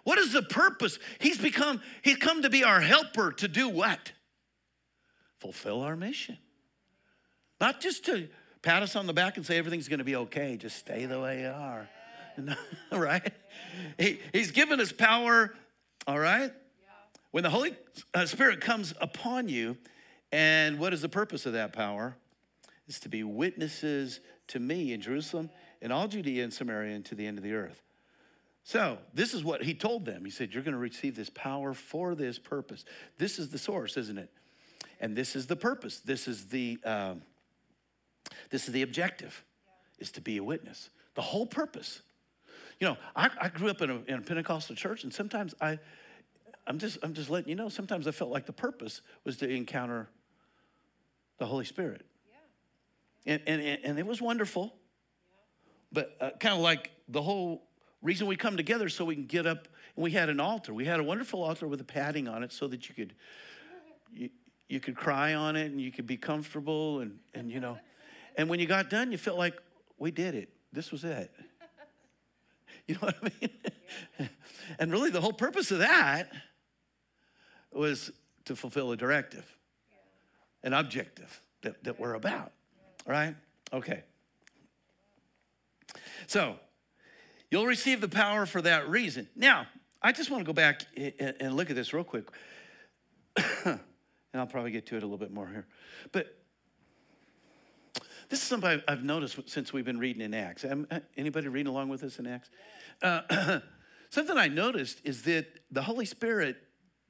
What 0.04 0.18
is 0.18 0.32
the 0.32 0.42
purpose? 0.42 0.98
He's 1.20 1.38
become, 1.38 1.80
he's 2.02 2.16
come 2.16 2.42
to 2.42 2.50
be 2.50 2.64
our 2.64 2.80
helper 2.80 3.32
to 3.32 3.48
do 3.48 3.68
what? 3.68 4.12
Fulfill 5.38 5.82
our 5.82 5.96
mission. 5.96 6.38
Not 7.60 7.80
just 7.80 8.04
to 8.06 8.28
pat 8.62 8.82
us 8.82 8.96
on 8.96 9.06
the 9.06 9.12
back 9.12 9.36
and 9.36 9.46
say 9.46 9.58
everything's 9.58 9.88
going 9.88 9.98
to 9.98 10.04
be 10.04 10.16
okay. 10.16 10.56
Just 10.56 10.76
stay 10.76 11.06
the 11.06 11.20
way 11.20 11.42
you 11.42 11.48
are. 11.48 11.88
right? 12.92 13.32
He, 13.98 14.20
he's 14.32 14.50
given 14.50 14.80
us 14.80 14.92
power, 14.92 15.54
all 16.06 16.18
right? 16.18 16.52
When 17.30 17.44
the 17.44 17.50
Holy 17.50 17.74
uh, 18.12 18.26
Spirit 18.26 18.60
comes 18.60 18.94
upon 19.00 19.48
you, 19.48 19.76
and 20.30 20.78
what 20.78 20.92
is 20.92 21.02
the 21.02 21.08
purpose 21.08 21.46
of 21.46 21.52
that 21.52 21.72
power? 21.72 22.16
Is 22.88 23.00
to 23.00 23.08
be 23.08 23.22
witnesses 23.22 24.20
to 24.48 24.58
me 24.58 24.92
in 24.92 25.00
Jerusalem, 25.00 25.50
in 25.80 25.92
all 25.92 26.08
Judea 26.08 26.44
and 26.44 26.52
Samaria, 26.52 26.94
and 26.94 27.04
to 27.06 27.14
the 27.14 27.26
end 27.26 27.38
of 27.38 27.44
the 27.44 27.54
earth. 27.54 27.82
So, 28.64 28.98
this 29.12 29.34
is 29.34 29.42
what 29.42 29.64
he 29.64 29.74
told 29.74 30.04
them. 30.04 30.24
He 30.24 30.30
said, 30.30 30.54
You're 30.54 30.62
going 30.62 30.72
to 30.72 30.78
receive 30.78 31.16
this 31.16 31.30
power 31.30 31.74
for 31.74 32.14
this 32.14 32.38
purpose. 32.38 32.84
This 33.18 33.38
is 33.38 33.50
the 33.50 33.58
source, 33.58 33.96
isn't 33.96 34.18
it? 34.18 34.30
And 35.00 35.16
this 35.16 35.34
is 35.34 35.46
the 35.46 35.56
purpose. 35.56 35.98
This 35.98 36.28
is 36.28 36.46
the. 36.46 36.78
Um, 36.84 37.22
this 38.50 38.66
is 38.66 38.72
the 38.72 38.82
objective, 38.82 39.44
is 39.98 40.10
to 40.12 40.20
be 40.20 40.36
a 40.36 40.44
witness. 40.44 40.90
The 41.14 41.22
whole 41.22 41.46
purpose. 41.46 42.02
You 42.80 42.88
know, 42.88 42.96
I, 43.14 43.30
I 43.40 43.48
grew 43.48 43.68
up 43.68 43.80
in 43.82 43.90
a, 43.90 43.94
in 44.06 44.14
a 44.14 44.20
Pentecostal 44.20 44.76
church, 44.76 45.04
and 45.04 45.12
sometimes 45.12 45.54
I, 45.60 45.78
I'm 46.66 46.78
just, 46.78 46.98
I'm 47.02 47.14
just 47.14 47.30
letting 47.30 47.48
you 47.48 47.54
know, 47.54 47.68
sometimes 47.68 48.06
I 48.06 48.10
felt 48.10 48.30
like 48.30 48.46
the 48.46 48.52
purpose 48.52 49.02
was 49.24 49.36
to 49.38 49.48
encounter 49.48 50.08
the 51.38 51.46
Holy 51.46 51.64
Spirit. 51.64 52.04
Yeah. 53.24 53.34
And, 53.34 53.42
and, 53.46 53.80
and 53.84 53.98
it 53.98 54.06
was 54.06 54.20
wonderful, 54.20 54.64
yeah. 54.64 55.38
but 55.92 56.16
uh, 56.20 56.30
kind 56.38 56.54
of 56.54 56.60
like 56.60 56.90
the 57.08 57.22
whole 57.22 57.62
reason 58.02 58.26
we 58.26 58.36
come 58.36 58.56
together 58.56 58.88
so 58.88 59.04
we 59.04 59.14
can 59.14 59.26
get 59.26 59.46
up 59.46 59.68
and 59.96 60.02
we 60.02 60.10
had 60.10 60.28
an 60.28 60.40
altar. 60.40 60.74
We 60.74 60.84
had 60.84 61.00
a 61.00 61.04
wonderful 61.04 61.42
altar 61.42 61.66
with 61.66 61.80
a 61.80 61.84
padding 61.84 62.28
on 62.28 62.42
it 62.42 62.52
so 62.52 62.66
that 62.68 62.88
you 62.88 62.94
could, 62.94 63.14
you, 64.12 64.30
you 64.68 64.80
could 64.80 64.96
cry 64.96 65.34
on 65.34 65.56
it 65.56 65.70
and 65.70 65.80
you 65.80 65.92
could 65.92 66.06
be 66.06 66.16
comfortable 66.16 67.00
and, 67.00 67.18
and 67.34 67.50
you 67.50 67.60
know. 67.60 67.78
And 68.36 68.48
when 68.48 68.60
you 68.60 68.66
got 68.66 68.90
done, 68.90 69.12
you 69.12 69.18
felt 69.18 69.38
like, 69.38 69.60
we 69.98 70.10
did 70.10 70.34
it. 70.34 70.48
This 70.72 70.90
was 70.90 71.04
it. 71.04 71.32
You 72.88 72.96
know 72.96 73.00
what 73.02 73.16
I 73.22 73.30
mean? 73.40 74.28
and 74.80 74.90
really, 74.90 75.10
the 75.10 75.20
whole 75.20 75.32
purpose 75.32 75.70
of 75.70 75.78
that 75.78 76.32
was 77.72 78.10
to 78.46 78.56
fulfill 78.56 78.90
a 78.90 78.96
directive, 78.96 79.46
an 80.64 80.72
objective 80.72 81.40
that, 81.62 81.84
that 81.84 82.00
we're 82.00 82.14
about, 82.14 82.50
right? 83.06 83.36
Okay. 83.72 84.02
So, 86.26 86.56
you'll 87.52 87.66
receive 87.66 88.00
the 88.00 88.08
power 88.08 88.46
for 88.46 88.62
that 88.62 88.88
reason. 88.88 89.28
Now, 89.36 89.66
I 90.00 90.10
just 90.10 90.30
want 90.30 90.40
to 90.40 90.46
go 90.46 90.54
back 90.54 90.86
and 90.96 91.54
look 91.54 91.68
at 91.68 91.76
this 91.76 91.92
real 91.92 92.02
quick. 92.02 92.24
and 93.36 93.78
I'll 94.34 94.46
probably 94.46 94.70
get 94.70 94.86
to 94.86 94.96
it 94.96 95.02
a 95.02 95.06
little 95.06 95.18
bit 95.18 95.30
more 95.30 95.46
here. 95.46 95.66
But 96.12 96.34
this 98.30 98.40
is 98.40 98.46
something 98.48 98.80
I've 98.88 99.04
noticed 99.04 99.38
since 99.50 99.70
we've 99.70 99.84
been 99.84 99.98
reading 99.98 100.22
in 100.22 100.32
Acts. 100.32 100.64
Uh, 100.64 101.00
anybody 101.18 101.48
reading 101.48 101.70
along 101.70 101.90
with 101.90 102.02
us 102.02 102.18
in 102.18 102.26
Acts? 102.26 102.48
Uh, 103.02 103.60
something 104.08 104.38
I 104.38 104.48
noticed 104.48 105.02
is 105.04 105.22
that 105.24 105.46
the 105.70 105.82
Holy 105.82 106.06
Spirit 106.06 106.56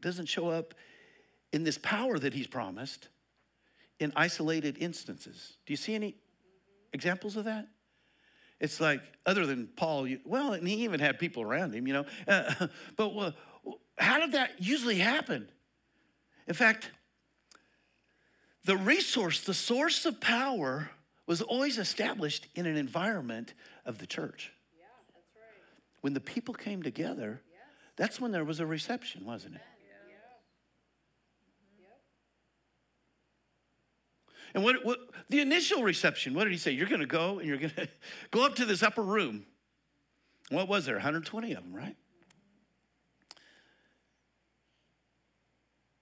doesn't 0.00 0.26
show 0.26 0.49
up 0.49 0.75
in 1.52 1.62
this 1.62 1.78
power 1.78 2.18
that 2.18 2.34
He's 2.34 2.49
promised 2.49 3.08
in 4.00 4.12
isolated 4.16 4.76
instances. 4.78 5.56
Do 5.66 5.72
you 5.72 5.76
see 5.76 5.94
any 5.94 6.16
examples 6.92 7.37
of 7.37 7.44
that? 7.44 7.68
It's 8.62 8.81
like, 8.81 9.02
other 9.26 9.45
than 9.45 9.69
Paul, 9.75 10.07
you, 10.07 10.21
well, 10.25 10.52
and 10.52 10.66
he 10.66 10.85
even 10.85 11.00
had 11.00 11.19
people 11.19 11.42
around 11.42 11.75
him, 11.75 11.88
you 11.88 11.92
know. 11.92 12.07
Uh, 12.28 12.69
but 12.97 13.09
uh, 13.09 13.33
how 13.99 14.21
did 14.21 14.33
that 14.33 14.52
usually 14.59 14.99
happen? 14.99 15.49
In 16.47 16.54
fact, 16.54 16.92
the 18.64 18.76
resource, 18.76 19.40
the 19.40 19.52
source 19.52 20.07
of 20.07 20.21
power, 20.21 20.90
was 21.26 21.42
always 21.42 21.76
established 21.76 22.47
in 22.54 22.66
an 22.66 22.76
environment 22.76 23.54
of 23.85 23.99
the 23.99 24.07
church. 24.07 24.52
Yeah, 24.78 24.85
that's 25.12 25.26
right. 25.35 25.42
When 26.02 26.14
the 26.14 26.21
people 26.21 26.54
came 26.54 26.85
together, 26.85 27.42
yes. 27.50 27.62
that's 27.97 28.21
when 28.21 28.31
there 28.31 28.45
was 28.45 28.61
a 28.61 28.66
reception, 28.66 29.25
wasn't 29.25 29.57
it? 29.57 29.59
Yeah. 29.59 30.14
Mm-hmm. 34.28 34.41
And 34.54 34.62
what, 34.62 34.85
what 34.85 34.99
the 35.28 35.40
initial 35.40 35.82
reception, 35.82 36.35
what 36.35 36.44
did 36.44 36.52
he 36.52 36.59
say? 36.59 36.73
You're 36.73 36.88
going 36.88 37.00
to 37.00 37.06
go 37.06 37.38
and 37.38 37.49
you're 37.49 37.59
going 37.59 37.71
to 37.76 37.88
go 38.30 38.44
up 38.44 38.56
to 38.56 38.64
this 38.64 38.82
upper 38.82 39.02
room. 39.02 39.47
What 40.50 40.68
was 40.68 40.85
there? 40.85 40.97
120 40.97 41.52
of 41.52 41.62
them, 41.62 41.75
right? 41.75 41.97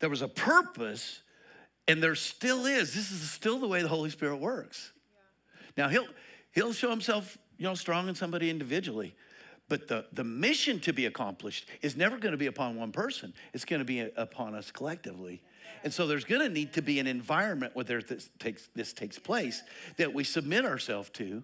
There 0.00 0.10
was 0.10 0.22
a 0.22 0.28
purpose, 0.28 1.20
and 1.86 2.02
there 2.02 2.14
still 2.14 2.66
is. 2.66 2.94
This 2.94 3.10
is 3.10 3.30
still 3.30 3.58
the 3.60 3.68
way 3.68 3.82
the 3.82 3.88
Holy 3.88 4.10
Spirit 4.10 4.36
works. 4.36 4.92
Now 5.76 5.88
he'll 5.88 6.08
he'll 6.52 6.72
show 6.72 6.90
himself, 6.90 7.38
you 7.58 7.64
know, 7.64 7.74
strong 7.74 8.08
in 8.08 8.14
somebody 8.14 8.50
individually. 8.50 9.14
But 9.68 9.86
the, 9.86 10.06
the 10.12 10.24
mission 10.24 10.80
to 10.80 10.92
be 10.92 11.06
accomplished 11.06 11.68
is 11.80 11.96
never 11.96 12.18
going 12.18 12.32
to 12.32 12.38
be 12.38 12.46
upon 12.46 12.74
one 12.74 12.90
person. 12.90 13.32
It's 13.54 13.64
going 13.64 13.78
to 13.78 13.84
be 13.84 14.00
upon 14.16 14.56
us 14.56 14.72
collectively. 14.72 15.42
And 15.82 15.92
so 15.92 16.06
there's 16.06 16.24
going 16.24 16.42
to 16.42 16.48
need 16.48 16.74
to 16.74 16.82
be 16.82 16.98
an 16.98 17.06
environment 17.06 17.74
where 17.74 17.84
this 17.84 18.30
takes, 18.38 18.68
this 18.74 18.92
takes 18.92 19.18
place 19.18 19.62
that 19.96 20.12
we 20.12 20.24
submit 20.24 20.64
ourselves 20.64 21.10
to, 21.10 21.42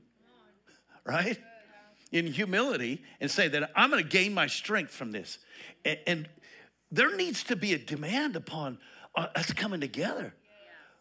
right? 1.04 1.38
In 2.12 2.26
humility 2.26 3.02
and 3.21 3.30
say 3.30 3.49
that 3.49 3.71
I'm 3.75 3.90
going 3.90 4.02
to 4.02 4.09
gain 4.09 4.35
my 4.35 4.47
strength 4.47 4.92
from 4.92 5.12
this. 5.12 5.38
And, 5.85 5.99
and 6.06 6.28
there 6.90 7.16
needs 7.16 7.45
to 7.45 7.56
be 7.56 7.73
a 7.75 7.78
demand 7.78 8.37
upon 8.37 8.78
uh, 9.14 9.28
us 9.35 9.52
coming 9.52 9.80
together. 9.80 10.35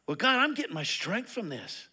Well, 0.08 0.16
God, 0.16 0.38
I'm 0.38 0.54
getting 0.54 0.74
my 0.74 0.84
strength 0.84 1.30
from 1.30 1.50
this. 1.50 1.88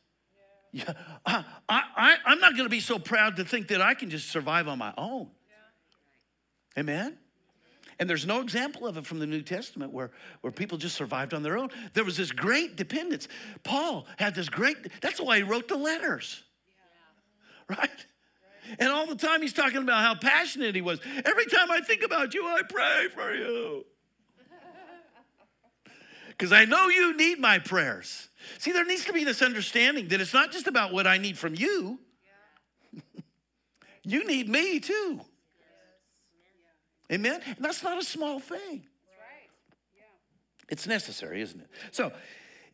Yeah, 0.72 0.92
I, 1.26 1.44
I, 1.68 2.16
I'm 2.24 2.40
not 2.40 2.52
going 2.52 2.64
to 2.64 2.70
be 2.70 2.80
so 2.80 2.98
proud 2.98 3.36
to 3.36 3.44
think 3.44 3.68
that 3.68 3.82
I 3.82 3.92
can 3.92 4.08
just 4.08 4.30
survive 4.30 4.68
on 4.68 4.78
my 4.78 4.94
own. 4.96 5.28
Amen? 6.78 7.18
And 7.98 8.08
there's 8.08 8.26
no 8.26 8.40
example 8.40 8.86
of 8.86 8.96
it 8.96 9.06
from 9.06 9.18
the 9.18 9.26
New 9.26 9.42
Testament 9.42 9.92
where, 9.92 10.10
where 10.40 10.52
people 10.52 10.78
just 10.78 10.96
survived 10.96 11.34
on 11.34 11.42
their 11.42 11.58
own. 11.58 11.70
There 11.94 12.04
was 12.04 12.16
this 12.16 12.32
great 12.32 12.76
dependence. 12.76 13.28
Paul 13.62 14.06
had 14.16 14.34
this 14.34 14.48
great, 14.48 14.76
that's 15.00 15.20
why 15.20 15.38
he 15.38 15.42
wrote 15.42 15.68
the 15.68 15.76
letters. 15.76 16.42
Yeah. 17.68 17.76
Right? 17.78 18.06
And 18.78 18.88
all 18.90 19.06
the 19.06 19.16
time 19.16 19.42
he's 19.42 19.52
talking 19.52 19.78
about 19.78 20.02
how 20.02 20.14
passionate 20.14 20.74
he 20.74 20.80
was. 20.80 21.00
Every 21.24 21.46
time 21.46 21.70
I 21.70 21.80
think 21.80 22.02
about 22.02 22.34
you, 22.34 22.46
I 22.46 22.62
pray 22.68 23.08
for 23.14 23.34
you. 23.34 23.84
Because 26.28 26.52
I 26.52 26.64
know 26.64 26.88
you 26.88 27.16
need 27.16 27.38
my 27.38 27.58
prayers. 27.60 28.28
See, 28.58 28.72
there 28.72 28.84
needs 28.84 29.04
to 29.04 29.12
be 29.12 29.22
this 29.22 29.42
understanding 29.42 30.08
that 30.08 30.20
it's 30.20 30.32
not 30.32 30.50
just 30.50 30.66
about 30.66 30.92
what 30.92 31.06
I 31.06 31.18
need 31.18 31.38
from 31.38 31.54
you, 31.54 32.00
you 34.02 34.26
need 34.26 34.48
me 34.48 34.80
too. 34.80 35.20
Amen? 37.12 37.40
And 37.44 37.64
that's 37.64 37.82
not 37.82 37.98
a 37.98 38.04
small 38.04 38.40
thing. 38.40 38.84
It's 40.68 40.86
necessary, 40.86 41.42
isn't 41.42 41.60
it? 41.60 41.68
So, 41.90 42.12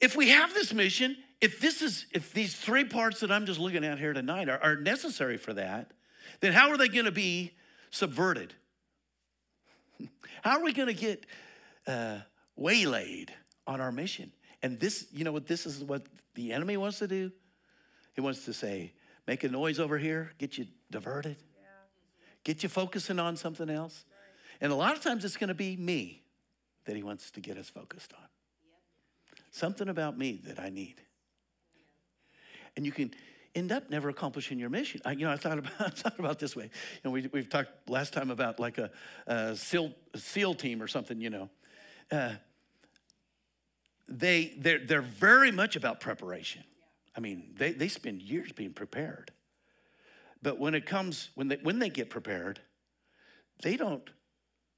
if 0.01 0.15
we 0.15 0.29
have 0.29 0.55
this 0.55 0.73
mission, 0.73 1.17
if 1.41 1.61
this 1.61 1.83
is 1.83 2.07
if 2.13 2.33
these 2.33 2.55
three 2.55 2.85
parts 2.85 3.21
that 3.21 3.33
I'm 3.33 3.47
just 3.47 3.59
looking 3.59 3.85
at 3.85 3.99
here 3.99 4.13
tonight 4.13 4.49
are, 4.49 4.63
are 4.63 4.77
necessary 4.77 5.37
for 5.37 5.53
that, 5.55 5.91
then 6.41 6.53
how 6.53 6.71
are 6.71 6.77
they 6.77 6.89
going 6.89 7.07
to 7.07 7.11
be 7.11 7.53
subverted? 7.91 8.55
How 10.43 10.59
are 10.59 10.63
we 10.63 10.73
going 10.73 10.87
to 10.87 10.95
get 10.95 11.27
uh, 11.87 12.19
waylaid 12.57 13.31
on 13.67 13.81
our 13.81 13.91
mission? 13.91 14.31
And 14.63 14.79
this, 14.79 15.09
you 15.13 15.25
know 15.25 15.33
what, 15.33 15.49
this 15.49 15.67
is 15.67 15.83
what 15.83 16.03
the 16.35 16.53
enemy 16.53 16.77
wants 16.77 17.01
to 17.01 17.09
do? 17.09 17.33
He 18.15 18.21
wants 18.21 18.45
to 18.45 18.53
say, 18.53 18.93
make 19.27 19.43
a 19.43 19.49
noise 19.49 19.81
over 19.81 19.99
here, 19.99 20.33
get 20.39 20.57
you 20.57 20.67
diverted, 20.91 21.37
get 22.45 22.63
you 22.63 22.69
focusing 22.69 23.19
on 23.19 23.37
something 23.37 23.69
else. 23.69 24.05
And 24.61 24.73
a 24.73 24.75
lot 24.75 24.97
of 24.97 25.03
times 25.03 25.25
it's 25.25 25.37
going 25.37 25.49
to 25.49 25.55
be 25.55 25.77
me 25.77 26.23
that 26.85 26.97
he 26.97 27.03
wants 27.03 27.31
to 27.33 27.41
get 27.41 27.57
us 27.57 27.69
focused 27.69 28.13
on. 28.15 28.27
Something 29.51 29.89
about 29.89 30.19
me 30.19 30.41
that 30.45 30.59
I 30.59 30.71
need. 30.71 30.97
And 32.77 32.85
you 32.85 32.93
can 32.93 33.13
end 33.55 33.73
up 33.73 33.91
never 33.91 34.09
accomplishing 34.09 34.59
your 34.59 34.71
mission. 34.71 35.01
I, 35.05 35.13
you 35.13 35.27
know, 35.27 35.33
I 35.33 35.37
thought 35.37 35.59
about, 35.59 35.73
I 35.81 35.89
thought 35.91 36.19
about 36.19 36.39
this 36.39 36.55
way. 36.55 36.65
You 36.65 37.01
know, 37.05 37.11
we, 37.11 37.29
we've 37.33 37.49
talked 37.49 37.89
last 37.89 38.13
time 38.13 38.31
about 38.31 38.61
like 38.61 38.79
a, 38.79 38.91
a 39.27 39.57
SEAL, 39.57 39.93
a 40.15 40.19
SEAL 40.19 40.55
team 40.55 40.83
or 40.83 40.89
something, 40.89 41.21
you 41.21 41.31
know. 41.31 41.51
Uh, 42.11 42.33
they, 44.09 44.55
they're, 44.59 44.79
they're 44.79 45.03
very 45.03 45.53
much 45.53 45.77
about 45.77 46.01
preparation. 46.01 46.65
I 47.17 47.21
mean, 47.21 47.51
they, 47.57 47.73
they 47.73 47.89
spend 47.89 48.23
years 48.23 48.53
being 48.53 48.73
prepared. 48.73 49.33
But 50.43 50.59
when 50.59 50.75
it 50.75 50.87
comes, 50.87 51.31
when 51.35 51.49
they, 51.49 51.57
when 51.57 51.79
they 51.79 51.91
get 51.91 52.11
prepared, 52.11 52.61
they 53.63 53.77
don't 53.77 54.09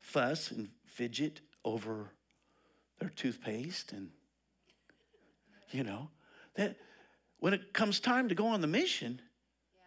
fuss 0.01 0.51
and 0.51 0.69
fidget 0.87 1.41
over 1.65 2.11
their 2.99 3.11
toothpaste 3.11 3.93
and, 3.93 4.11
you 5.71 5.85
know, 5.85 6.09
that 6.55 6.77
when 7.39 7.55
it 7.55 7.73
comes 7.73 8.01
time 8.01 8.29
to 8.29 8.35
go 8.35 8.49
on 8.49 8.61
the 8.61 8.67
mission, 8.67 9.21
yeah. 9.75 9.81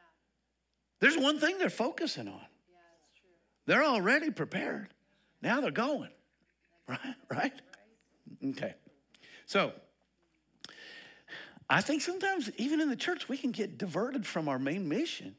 there's 1.00 1.18
one 1.18 1.40
thing 1.40 1.58
they're 1.58 1.70
focusing 1.70 2.28
on. 2.28 2.34
Yeah, 2.34 2.78
they're 3.66 3.84
already 3.84 4.32
prepared. 4.32 4.94
Now 5.42 5.62
they're 5.62 5.72
going. 5.72 6.10
Right? 6.86 7.16
Right? 7.32 7.54
Okay. 8.46 8.74
So, 9.46 9.72
I 11.70 11.80
think 11.80 12.02
sometimes, 12.02 12.52
even 12.58 12.82
in 12.82 12.90
the 12.90 12.96
church, 12.98 13.30
we 13.30 13.38
can 13.38 13.52
get 13.52 13.78
diverted 13.78 14.28
from 14.28 14.50
our 14.50 14.60
main 14.60 14.90
mission. 14.90 15.36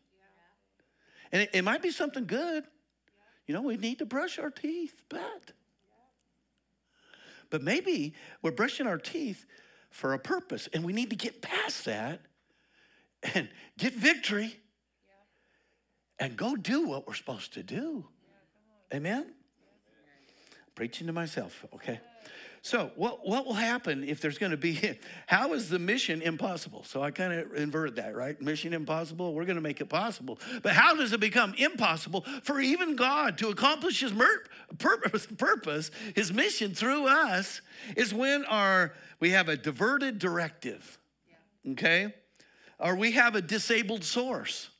And 1.30 1.42
it, 1.42 1.50
it 1.52 1.62
might 1.62 1.82
be 1.82 1.90
something 1.90 2.24
good. 2.26 2.64
You 3.46 3.54
know, 3.54 3.62
we 3.62 3.76
need 3.76 3.98
to 3.98 4.06
brush 4.06 4.38
our 4.38 4.50
teeth, 4.50 4.94
but. 5.08 5.52
But 7.50 7.62
maybe 7.62 8.14
we're 8.42 8.52
brushing 8.52 8.86
our 8.86 8.98
teeth 8.98 9.44
for 9.90 10.12
a 10.12 10.18
purpose, 10.18 10.68
and 10.72 10.84
we 10.84 10.92
need 10.92 11.10
to 11.10 11.16
get 11.16 11.42
past 11.42 11.84
that 11.84 12.20
and 13.34 13.48
get 13.78 13.94
victory 13.94 14.56
and 16.18 16.36
go 16.36 16.56
do 16.56 16.86
what 16.86 17.06
we're 17.06 17.14
supposed 17.14 17.54
to 17.54 17.62
do. 17.62 18.06
Amen? 18.92 19.32
Preaching 20.74 21.06
to 21.06 21.12
myself, 21.12 21.64
okay? 21.74 22.00
So, 22.64 22.92
what, 22.96 23.28
what 23.28 23.44
will 23.44 23.52
happen 23.52 24.04
if 24.04 24.22
there's 24.22 24.38
going 24.38 24.52
to 24.52 24.56
be, 24.56 24.98
how 25.26 25.52
is 25.52 25.68
the 25.68 25.78
mission 25.78 26.22
impossible? 26.22 26.82
So, 26.84 27.02
I 27.02 27.10
kind 27.10 27.34
of 27.34 27.54
inverted 27.54 27.96
that, 27.96 28.16
right? 28.16 28.40
Mission 28.40 28.72
impossible, 28.72 29.34
we're 29.34 29.44
going 29.44 29.56
to 29.56 29.62
make 29.62 29.82
it 29.82 29.90
possible. 29.90 30.38
But 30.62 30.72
how 30.72 30.94
does 30.94 31.12
it 31.12 31.20
become 31.20 31.52
impossible 31.58 32.24
for 32.42 32.60
even 32.60 32.96
God 32.96 33.36
to 33.38 33.48
accomplish 33.48 34.00
his 34.00 34.14
mer- 34.14 34.44
purpose, 34.78 35.26
purpose, 35.26 35.90
his 36.14 36.32
mission 36.32 36.74
through 36.74 37.06
us, 37.06 37.60
is 37.98 38.14
when 38.14 38.46
our, 38.46 38.94
we 39.20 39.28
have 39.32 39.50
a 39.50 39.58
diverted 39.58 40.18
directive, 40.18 40.98
okay? 41.72 42.14
Or 42.78 42.96
we 42.96 43.12
have 43.12 43.34
a 43.34 43.42
disabled 43.42 44.04
source. 44.04 44.70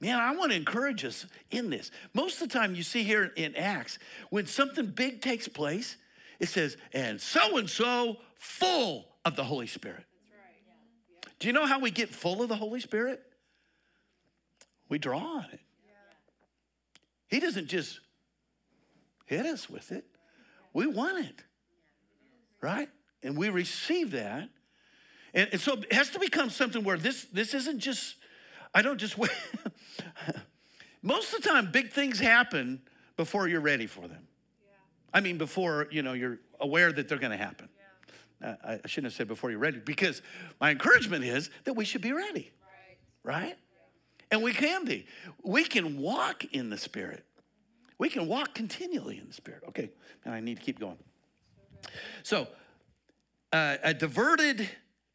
Man, 0.00 0.18
I 0.18 0.34
want 0.34 0.50
to 0.52 0.56
encourage 0.56 1.04
us 1.04 1.26
in 1.50 1.70
this. 1.70 1.90
Most 2.12 2.40
of 2.40 2.48
the 2.48 2.58
time, 2.58 2.74
you 2.74 2.82
see 2.82 3.02
here 3.02 3.32
in 3.36 3.54
Acts, 3.54 3.98
when 4.30 4.46
something 4.46 4.86
big 4.86 5.20
takes 5.20 5.48
place, 5.48 5.96
it 6.40 6.48
says, 6.48 6.76
and 6.92 7.20
so 7.20 7.58
and 7.58 7.68
so 7.68 8.16
full 8.36 9.06
of 9.24 9.36
the 9.36 9.44
Holy 9.44 9.66
Spirit. 9.66 10.04
Right. 10.30 11.34
Do 11.38 11.46
you 11.46 11.52
know 11.52 11.66
how 11.66 11.78
we 11.78 11.90
get 11.90 12.10
full 12.10 12.42
of 12.42 12.48
the 12.48 12.56
Holy 12.56 12.80
Spirit? 12.80 13.22
We 14.88 14.98
draw 14.98 15.18
on 15.18 15.46
it. 15.52 15.60
He 17.28 17.40
doesn't 17.40 17.66
just 17.66 18.00
hit 19.26 19.46
us 19.46 19.68
with 19.68 19.90
it, 19.92 20.04
we 20.72 20.86
want 20.86 21.24
it. 21.26 21.42
Right? 22.60 22.88
And 23.22 23.36
we 23.36 23.48
receive 23.48 24.12
that. 24.12 24.48
And, 25.34 25.48
and 25.52 25.60
so 25.60 25.74
it 25.74 25.92
has 25.92 26.10
to 26.10 26.18
become 26.18 26.48
something 26.50 26.84
where 26.84 26.96
this, 26.96 27.24
this 27.24 27.52
isn't 27.54 27.80
just 27.80 28.16
I 28.74 28.82
don't 28.82 28.98
just 28.98 29.16
wait. 29.16 29.30
Most 31.02 31.32
of 31.32 31.42
the 31.42 31.48
time, 31.48 31.70
big 31.70 31.92
things 31.92 32.18
happen 32.18 32.80
before 33.16 33.46
you're 33.46 33.60
ready 33.60 33.86
for 33.86 34.08
them. 34.08 34.26
Yeah. 34.64 34.72
I 35.12 35.20
mean, 35.20 35.38
before 35.38 35.86
you 35.90 36.02
know 36.02 36.12
you're 36.12 36.38
aware 36.60 36.90
that 36.92 37.08
they're 37.08 37.18
going 37.18 37.30
to 37.30 37.36
happen. 37.36 37.68
Yeah. 38.42 38.56
Uh, 38.64 38.78
I 38.84 38.88
shouldn't 38.88 39.12
have 39.12 39.16
said 39.16 39.28
before 39.28 39.50
you're 39.50 39.60
ready 39.60 39.78
because 39.78 40.22
my 40.60 40.70
encouragement 40.70 41.24
is 41.24 41.50
that 41.64 41.74
we 41.74 41.84
should 41.84 42.00
be 42.00 42.12
ready, 42.12 42.50
right? 43.24 43.42
right? 43.42 43.56
Yeah. 43.56 44.26
And 44.32 44.42
we 44.42 44.52
can 44.52 44.84
be. 44.84 45.06
We 45.42 45.64
can 45.64 45.98
walk 45.98 46.44
in 46.52 46.70
the 46.70 46.78
Spirit. 46.78 47.24
We 47.98 48.08
can 48.08 48.26
walk 48.26 48.54
continually 48.54 49.18
in 49.18 49.28
the 49.28 49.34
Spirit. 49.34 49.62
Okay, 49.68 49.90
and 50.24 50.34
I 50.34 50.40
need 50.40 50.56
to 50.58 50.62
keep 50.62 50.80
going. 50.80 50.98
So, 52.22 52.48
uh, 53.52 53.76
a 53.82 53.94
diverted 53.94 54.68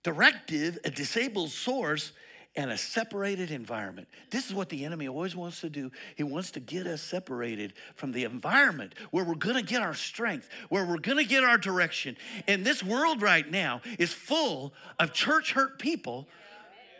directive, 0.03 0.77
a 0.85 0.89
disabled 0.89 1.49
source 1.49 2.13
and 2.55 2.71
a 2.71 2.77
separated 2.77 3.51
environment. 3.51 4.07
This 4.31 4.47
is 4.47 4.53
what 4.53 4.69
the 4.69 4.83
enemy 4.83 5.07
always 5.07 5.35
wants 5.35 5.61
to 5.61 5.69
do. 5.69 5.91
He 6.15 6.23
wants 6.23 6.51
to 6.51 6.59
get 6.59 6.87
us 6.87 7.01
separated 7.01 7.73
from 7.95 8.11
the 8.11 8.23
environment 8.23 8.95
where 9.11 9.23
we're 9.23 9.35
going 9.35 9.55
to 9.55 9.61
get 9.63 9.81
our 9.81 9.93
strength, 9.93 10.49
where 10.69 10.85
we're 10.85 10.97
going 10.97 11.17
to 11.17 11.25
get 11.25 11.43
our 11.43 11.57
direction. 11.57 12.17
And 12.47 12.65
this 12.65 12.83
world 12.83 13.21
right 13.21 13.49
now 13.49 13.81
is 13.97 14.13
full 14.13 14.73
of 14.99 15.13
church 15.13 15.53
hurt 15.53 15.79
people 15.79 16.27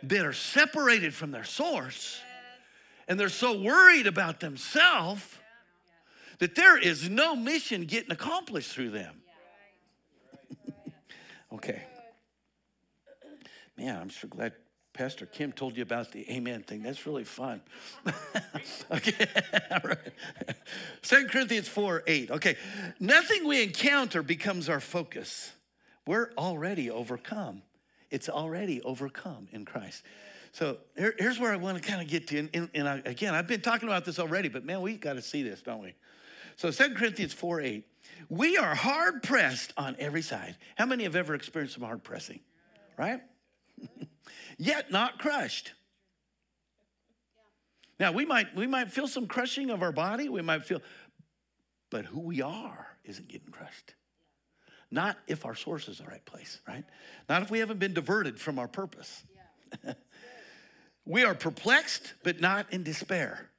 that 0.04 0.24
are 0.24 0.32
separated 0.32 1.12
from 1.12 1.30
their 1.30 1.44
source 1.44 2.20
and 3.10 3.18
they're 3.18 3.28
so 3.28 3.60
worried 3.60 4.06
about 4.06 4.38
themselves 4.38 5.36
that 6.38 6.54
there 6.54 6.78
is 6.78 7.10
no 7.10 7.34
mission 7.34 7.84
getting 7.84 8.12
accomplished 8.12 8.70
through 8.70 8.90
them. 8.90 9.16
okay. 11.52 11.82
Man, 13.76 14.00
I'm 14.00 14.10
so 14.10 14.28
glad 14.28 14.52
Pastor 14.92 15.26
Kim 15.26 15.52
told 15.52 15.76
you 15.76 15.82
about 15.82 16.12
the 16.12 16.28
amen 16.30 16.62
thing. 16.62 16.82
That's 16.82 17.06
really 17.06 17.24
fun. 17.24 17.60
okay, 18.90 19.26
all 19.70 19.80
right. 19.84 19.98
2 21.02 21.26
Corinthians 21.26 21.68
4 21.68 22.02
8. 22.06 22.30
Okay, 22.32 22.56
nothing 22.98 23.46
we 23.46 23.62
encounter 23.62 24.22
becomes 24.22 24.68
our 24.68 24.80
focus. 24.80 25.52
We're 26.06 26.30
already 26.36 26.90
overcome. 26.90 27.62
It's 28.10 28.28
already 28.28 28.82
overcome 28.82 29.48
in 29.52 29.64
Christ. 29.64 30.02
So 30.52 30.78
here, 30.96 31.14
here's 31.18 31.38
where 31.38 31.52
I 31.52 31.56
want 31.56 31.80
to 31.80 31.88
kind 31.88 32.02
of 32.02 32.08
get 32.08 32.26
to. 32.28 32.38
And, 32.38 32.50
and, 32.52 32.68
and 32.74 32.88
I, 32.88 33.02
again, 33.04 33.34
I've 33.34 33.46
been 33.46 33.60
talking 33.60 33.88
about 33.88 34.04
this 34.04 34.18
already, 34.18 34.48
but 34.48 34.64
man, 34.64 34.80
we 34.80 34.96
got 34.96 35.12
to 35.14 35.22
see 35.22 35.42
this, 35.42 35.62
don't 35.62 35.80
we? 35.80 35.94
So 36.56 36.70
2 36.70 36.94
Corinthians 36.94 37.32
4 37.32 37.60
8. 37.60 37.86
We 38.28 38.56
are 38.56 38.74
hard 38.74 39.22
pressed 39.22 39.72
on 39.76 39.96
every 39.98 40.22
side. 40.22 40.56
How 40.76 40.86
many 40.86 41.04
have 41.04 41.16
ever 41.16 41.34
experienced 41.34 41.74
some 41.74 41.84
hard 41.84 42.02
pressing? 42.02 42.40
Right? 42.98 43.20
yet 44.58 44.90
not 44.90 45.18
crushed. 45.18 45.72
Now 47.98 48.12
we 48.12 48.24
might 48.24 48.54
we 48.56 48.66
might 48.66 48.90
feel 48.90 49.06
some 49.06 49.26
crushing 49.26 49.70
of 49.70 49.82
our 49.82 49.92
body, 49.92 50.28
we 50.28 50.42
might 50.42 50.64
feel, 50.64 50.80
but 51.90 52.06
who 52.06 52.20
we 52.20 52.40
are 52.40 52.86
isn't 53.04 53.28
getting 53.28 53.50
crushed. 53.50 53.94
Not 54.90 55.18
if 55.26 55.44
our 55.44 55.54
source 55.54 55.88
is 55.88 55.98
the 55.98 56.04
right 56.04 56.24
place, 56.24 56.60
right? 56.66 56.84
Not 57.28 57.42
if 57.42 57.50
we 57.50 57.60
haven't 57.60 57.78
been 57.78 57.94
diverted 57.94 58.40
from 58.40 58.58
our 58.58 58.66
purpose. 58.66 59.22
we 61.04 61.24
are 61.24 61.34
perplexed, 61.34 62.14
but 62.24 62.40
not 62.40 62.72
in 62.72 62.82
despair. 62.82 63.50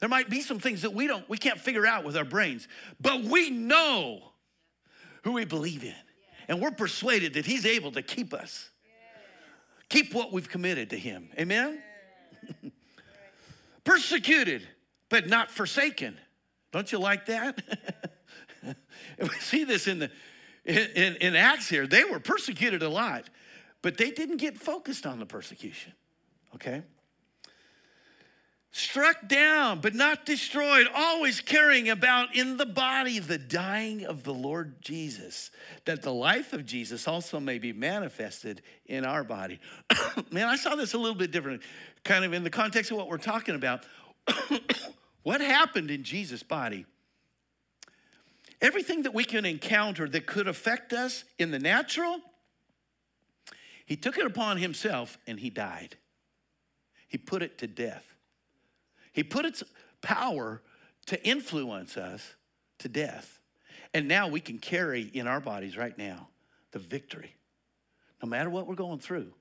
There 0.00 0.08
might 0.08 0.28
be 0.28 0.40
some 0.40 0.58
things 0.58 0.82
that 0.82 0.94
we 0.94 1.06
don't, 1.06 1.28
we 1.28 1.38
can't 1.38 1.60
figure 1.60 1.86
out 1.86 2.04
with 2.04 2.16
our 2.16 2.24
brains, 2.24 2.66
but 3.00 3.22
we 3.22 3.50
know 3.50 4.32
who 5.22 5.32
we 5.32 5.44
believe 5.44 5.84
in. 5.84 5.94
And 6.48 6.60
we're 6.60 6.72
persuaded 6.72 7.34
that 7.34 7.46
He's 7.46 7.64
able 7.64 7.92
to 7.92 8.02
keep 8.02 8.34
us 8.34 8.70
keep 9.92 10.14
what 10.14 10.32
we've 10.32 10.48
committed 10.48 10.90
to 10.90 10.98
Him. 10.98 11.28
Amen? 11.38 11.82
Persecuted, 13.84 14.66
but 15.08 15.28
not 15.28 15.50
forsaken. 15.50 16.16
Don't 16.72 16.90
you 16.90 16.98
like 16.98 17.26
that? 17.26 17.62
we 19.20 19.28
see 19.40 19.64
this 19.64 19.86
in 19.86 19.98
the 19.98 20.10
in, 20.64 21.16
in 21.16 21.36
Acts 21.36 21.68
here. 21.68 21.86
They 21.86 22.04
were 22.04 22.20
persecuted 22.20 22.82
a 22.82 22.88
lot, 22.88 23.28
but 23.82 23.96
they 23.96 24.10
didn't 24.12 24.36
get 24.36 24.56
focused 24.56 25.06
on 25.06 25.18
the 25.18 25.26
persecution. 25.26 25.92
Okay? 26.54 26.82
Struck 28.72 29.28
down 29.28 29.80
but 29.80 29.94
not 29.94 30.24
destroyed, 30.24 30.88
always 30.94 31.40
carrying 31.40 31.90
about 31.90 32.34
in 32.34 32.56
the 32.56 32.66
body 32.66 33.18
the 33.18 33.38
dying 33.38 34.04
of 34.04 34.24
the 34.24 34.32
Lord 34.32 34.80
Jesus, 34.80 35.50
that 35.84 36.02
the 36.02 36.12
life 36.12 36.54
of 36.54 36.64
Jesus 36.64 37.06
also 37.06 37.38
may 37.38 37.58
be 37.58 37.72
manifested 37.72 38.62
in 38.86 39.04
our 39.04 39.22
body. 39.22 39.60
Man, 40.30 40.48
I 40.48 40.56
saw 40.56 40.74
this 40.74 40.94
a 40.94 40.98
little 40.98 41.14
bit 41.16 41.30
different, 41.30 41.62
kind 42.02 42.24
of 42.24 42.32
in 42.32 42.42
the 42.42 42.50
context 42.50 42.90
of 42.90 42.96
what 42.96 43.08
we're 43.08 43.18
talking 43.18 43.54
about. 43.54 43.84
what 45.22 45.40
happened 45.42 45.90
in 45.90 46.02
Jesus' 46.02 46.42
body? 46.42 46.86
Everything 48.62 49.02
that 49.02 49.12
we 49.12 49.24
can 49.24 49.44
encounter 49.44 50.08
that 50.08 50.26
could 50.26 50.48
affect 50.48 50.92
us 50.92 51.24
in 51.38 51.50
the 51.50 51.58
natural, 51.58 52.20
He 53.84 53.96
took 53.96 54.16
it 54.16 54.24
upon 54.24 54.56
himself 54.56 55.18
and 55.26 55.38
he 55.38 55.50
died. 55.50 55.96
He 57.08 57.18
put 57.18 57.42
it 57.42 57.58
to 57.58 57.66
death. 57.66 58.11
He 59.12 59.22
put 59.22 59.44
its 59.44 59.62
power 60.00 60.62
to 61.06 61.22
influence 61.26 61.96
us 61.96 62.34
to 62.78 62.88
death. 62.88 63.38
And 63.94 64.08
now 64.08 64.28
we 64.28 64.40
can 64.40 64.58
carry 64.58 65.02
in 65.02 65.26
our 65.26 65.40
bodies 65.40 65.76
right 65.76 65.96
now 65.96 66.28
the 66.72 66.78
victory, 66.78 67.34
no 68.22 68.28
matter 68.28 68.48
what 68.48 68.66
we're 68.66 68.74
going 68.74 68.98
through. 68.98 69.32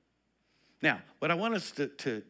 Now, 0.81 1.01
what 1.19 1.31
I 1.31 1.35
want 1.35 1.53
us 1.53 1.71
to, 1.71 1.87
to, 1.87 2.23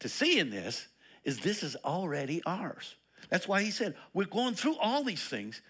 to 0.00 0.08
see 0.08 0.38
in 0.38 0.50
this 0.50 0.88
is 1.24 1.38
this 1.38 1.62
is 1.62 1.76
already 1.84 2.42
ours. 2.44 2.96
That's 3.30 3.46
why 3.46 3.62
he 3.62 3.70
said, 3.70 3.94
we're 4.14 4.24
going 4.24 4.54
through 4.54 4.76
all 4.78 5.04
these 5.04 5.22
things, 5.22 5.60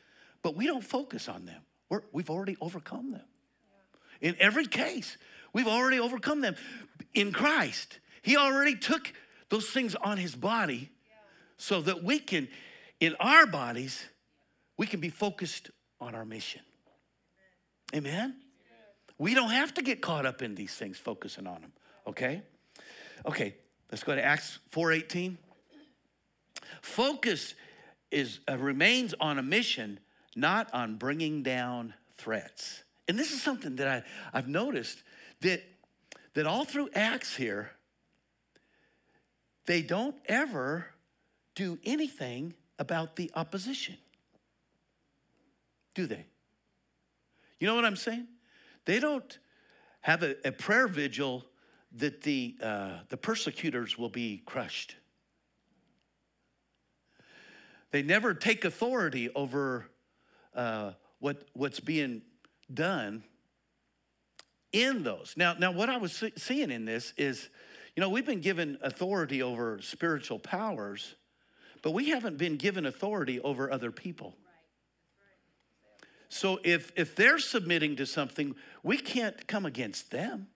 but 0.43 0.57
we 0.57 0.67
don't 0.67 0.85
focus 0.85 1.29
on 1.29 1.45
them. 1.45 1.61
We're, 1.91 2.03
we've 2.13 2.31
already 2.31 2.57
overcome 2.61 3.13
them. 3.13 3.25
In 4.21 4.37
every 4.39 4.67
case, 4.67 5.17
we've 5.53 5.69
already 5.69 5.99
overcome 5.99 6.41
them. 6.41 6.57
In 7.15 7.33
Christ, 7.33 7.99
he 8.23 8.37
already 8.37 8.77
took 8.77 9.13
those 9.49 9.69
things 9.71 9.95
on 9.95 10.17
his 10.17 10.35
body 10.35 10.91
so 11.59 11.81
that 11.83 12.03
we 12.03 12.19
can, 12.19 12.49
in 13.01 13.15
our 13.21 13.47
bodies, 13.47 14.07
we 14.77 14.87
can 14.87 15.01
be 15.01 15.11
focused 15.11 15.71
on 16.01 16.15
our 16.15 16.25
mission. 16.25 16.63
Amen? 17.95 18.37
We 19.19 19.35
don't 19.35 19.51
have 19.51 19.75
to 19.75 19.83
get 19.83 20.01
caught 20.01 20.25
up 20.25 20.43
in 20.43 20.55
these 20.55 20.75
things, 20.75 20.97
focusing 20.97 21.47
on 21.47 21.61
them, 21.61 21.73
okay? 22.07 22.43
Okay, 23.27 23.57
let's 23.91 24.05
go 24.05 24.15
to 24.15 24.25
Acts 24.25 24.61
4.18. 24.71 25.37
Focus 26.81 27.55
is 28.13 28.39
uh, 28.49 28.57
remains 28.57 29.15
on 29.21 29.39
a 29.39 29.43
mission, 29.43 29.99
not 30.37 30.73
on 30.73 30.97
bringing 30.97 31.43
down 31.43 31.95
threats. 32.17 32.85
And 33.09 33.19
this 33.19 33.33
is 33.33 33.43
something 33.43 33.77
that 33.77 33.89
I, 33.89 34.39
I've 34.39 34.49
noticed 34.49 35.03
that, 35.41 35.63
that 36.35 36.47
all 36.47 36.65
through 36.65 36.91
Acts 36.95 37.35
here, 37.35 37.73
they 39.67 39.83
don't 39.83 40.15
ever 40.27 40.87
do 41.59 41.77
anything 41.83 42.55
about 42.79 43.17
the 43.17 43.31
opposition. 43.35 43.97
Do 45.95 46.07
they? 46.07 46.25
You 47.59 47.67
know 47.67 47.75
what 47.75 47.85
I'm 47.85 47.97
saying? 47.97 48.29
They 48.85 49.01
don't 49.01 49.39
have 50.01 50.23
a, 50.23 50.37
a 50.47 50.53
prayer 50.53 50.87
vigil 50.87 51.45
that 51.97 52.23
the, 52.23 52.55
uh, 52.63 52.99
the 53.09 53.17
persecutors 53.17 53.99
will 53.99 54.09
be 54.09 54.41
crushed. 54.47 54.95
They 57.91 58.03
never 58.03 58.35
take 58.35 58.65
authority 58.65 59.29
over 59.35 59.87
uh, 60.55 60.93
what, 61.19 61.49
what's 61.55 61.81
being 61.81 62.23
done 62.73 63.25
in 64.71 65.03
those. 65.03 65.35
Now, 65.37 65.55
now 65.55 65.73
what 65.73 65.91
I 65.91 65.97
was 65.97 66.23
seeing 66.37 66.71
in 66.71 66.85
this 66.85 67.15
is, 67.17 67.49
you 67.97 68.01
know, 68.01 68.11
we've 68.11 68.27
been 68.27 68.43
given 68.43 68.79
authority 68.81 69.43
over 69.43 69.81
spiritual 69.83 70.39
powers, 70.39 71.17
but 71.83 71.93
we 71.93 72.11
haven't 72.11 72.39
been 72.39 72.57
given 72.57 72.87
authority 72.87 73.41
over 73.41 73.71
other 73.71 73.91
people. 73.91 74.37
So 76.29 76.61
if, 76.63 76.93
if 76.97 77.17
they're 77.17 77.39
submitting 77.39 77.97
to 77.97 78.07
something, 78.07 78.55
we 78.83 78.99
can't 78.99 79.47
come 79.47 79.65
against 79.65 80.11
them. 80.11 80.49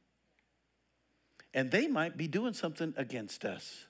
And 1.54 1.70
they 1.70 1.86
might 1.86 2.16
be 2.16 2.28
doing 2.28 2.54
something 2.54 2.94
against 2.96 3.44
us. 3.44 3.86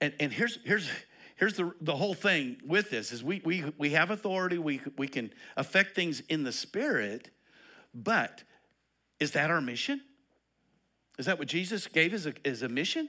And, 0.00 0.12
and 0.18 0.32
here's, 0.32 0.58
here's, 0.64 0.90
here's 1.36 1.54
the, 1.54 1.72
the 1.80 1.94
whole 1.94 2.14
thing 2.14 2.58
with 2.64 2.90
this 2.90 3.12
is 3.12 3.22
we, 3.22 3.40
we, 3.44 3.64
we 3.78 3.90
have 3.90 4.10
authority, 4.10 4.58
we, 4.58 4.80
we 4.96 5.08
can 5.08 5.32
affect 5.56 5.94
things 5.94 6.20
in 6.28 6.42
the 6.42 6.52
spirit, 6.52 7.30
but 7.94 8.42
is 9.20 9.32
that 9.32 9.50
our 9.50 9.60
mission? 9.60 10.00
Is 11.18 11.26
that 11.26 11.38
what 11.38 11.46
Jesus 11.48 11.86
gave 11.86 12.14
as 12.14 12.26
a, 12.26 12.34
as 12.44 12.62
a 12.62 12.68
mission? 12.68 13.08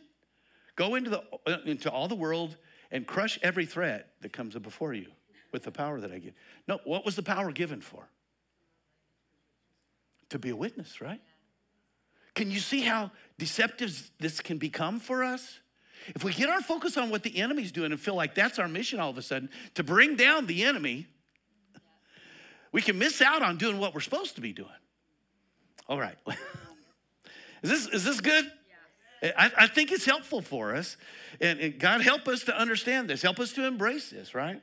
Go 0.76 0.96
into, 0.96 1.10
the, 1.10 1.62
into 1.66 1.90
all 1.90 2.08
the 2.08 2.16
world 2.16 2.58
and 2.94 3.08
crush 3.08 3.40
every 3.42 3.66
threat 3.66 4.14
that 4.22 4.32
comes 4.32 4.56
before 4.56 4.94
you 4.94 5.08
with 5.52 5.64
the 5.64 5.72
power 5.72 6.00
that 6.00 6.12
I 6.12 6.20
give. 6.20 6.34
No, 6.68 6.80
what 6.86 7.04
was 7.04 7.16
the 7.16 7.24
power 7.24 7.52
given 7.52 7.82
for? 7.82 8.08
To 10.30 10.40
be 10.40 10.52
a 10.52 10.56
witness, 10.56 11.02
right? 11.02 11.22
Can 12.36 12.52
you 12.52 12.60
see 12.60 12.82
how 12.82 13.12
deceptive 13.38 14.12
this 14.20 14.40
can 14.40 14.60
become 14.60 15.00
for 15.00 15.24
us? 15.24 15.60
If 16.08 16.24
we 16.24 16.34
get 16.34 16.50
our 16.50 16.62
focus 16.62 16.96
on 16.96 17.10
what 17.10 17.24
the 17.24 17.38
enemy's 17.38 17.72
doing 17.72 17.92
and 17.92 18.00
feel 18.00 18.16
like 18.16 18.36
that's 18.36 18.60
our 18.60 18.68
mission 18.68 19.00
all 19.00 19.10
of 19.10 19.18
a 19.18 19.22
sudden, 19.22 19.50
to 19.74 19.84
bring 19.84 20.16
down 20.16 20.46
the 20.46 20.64
enemy, 20.64 21.08
we 22.72 22.82
can 22.82 22.98
miss 22.98 23.22
out 23.22 23.42
on 23.42 23.58
doing 23.58 23.80
what 23.80 23.94
we're 23.94 24.02
supposed 24.02 24.36
to 24.36 24.42
be 24.42 24.54
doing. 24.54 24.70
All 25.88 26.00
right. 26.00 26.18
is, 27.64 27.70
this, 27.70 27.88
is 27.88 28.04
this 28.04 28.22
good? 28.22 28.52
I, 29.24 29.52
I, 29.58 29.68
think 29.68 29.92
it's 29.92 30.06
helpful 30.06 30.42
for 30.42 30.76
us. 30.76 30.98
And, 31.40 31.60
and 31.60 31.80
God 31.80 32.02
help 32.02 32.28
us 32.28 32.44
to 32.44 32.58
understand 32.58 33.10
this. 33.10 33.22
Help 33.22 33.40
us 33.40 33.54
to 33.54 33.66
embrace 33.66 34.10
this, 34.10 34.36
right? 34.36 34.62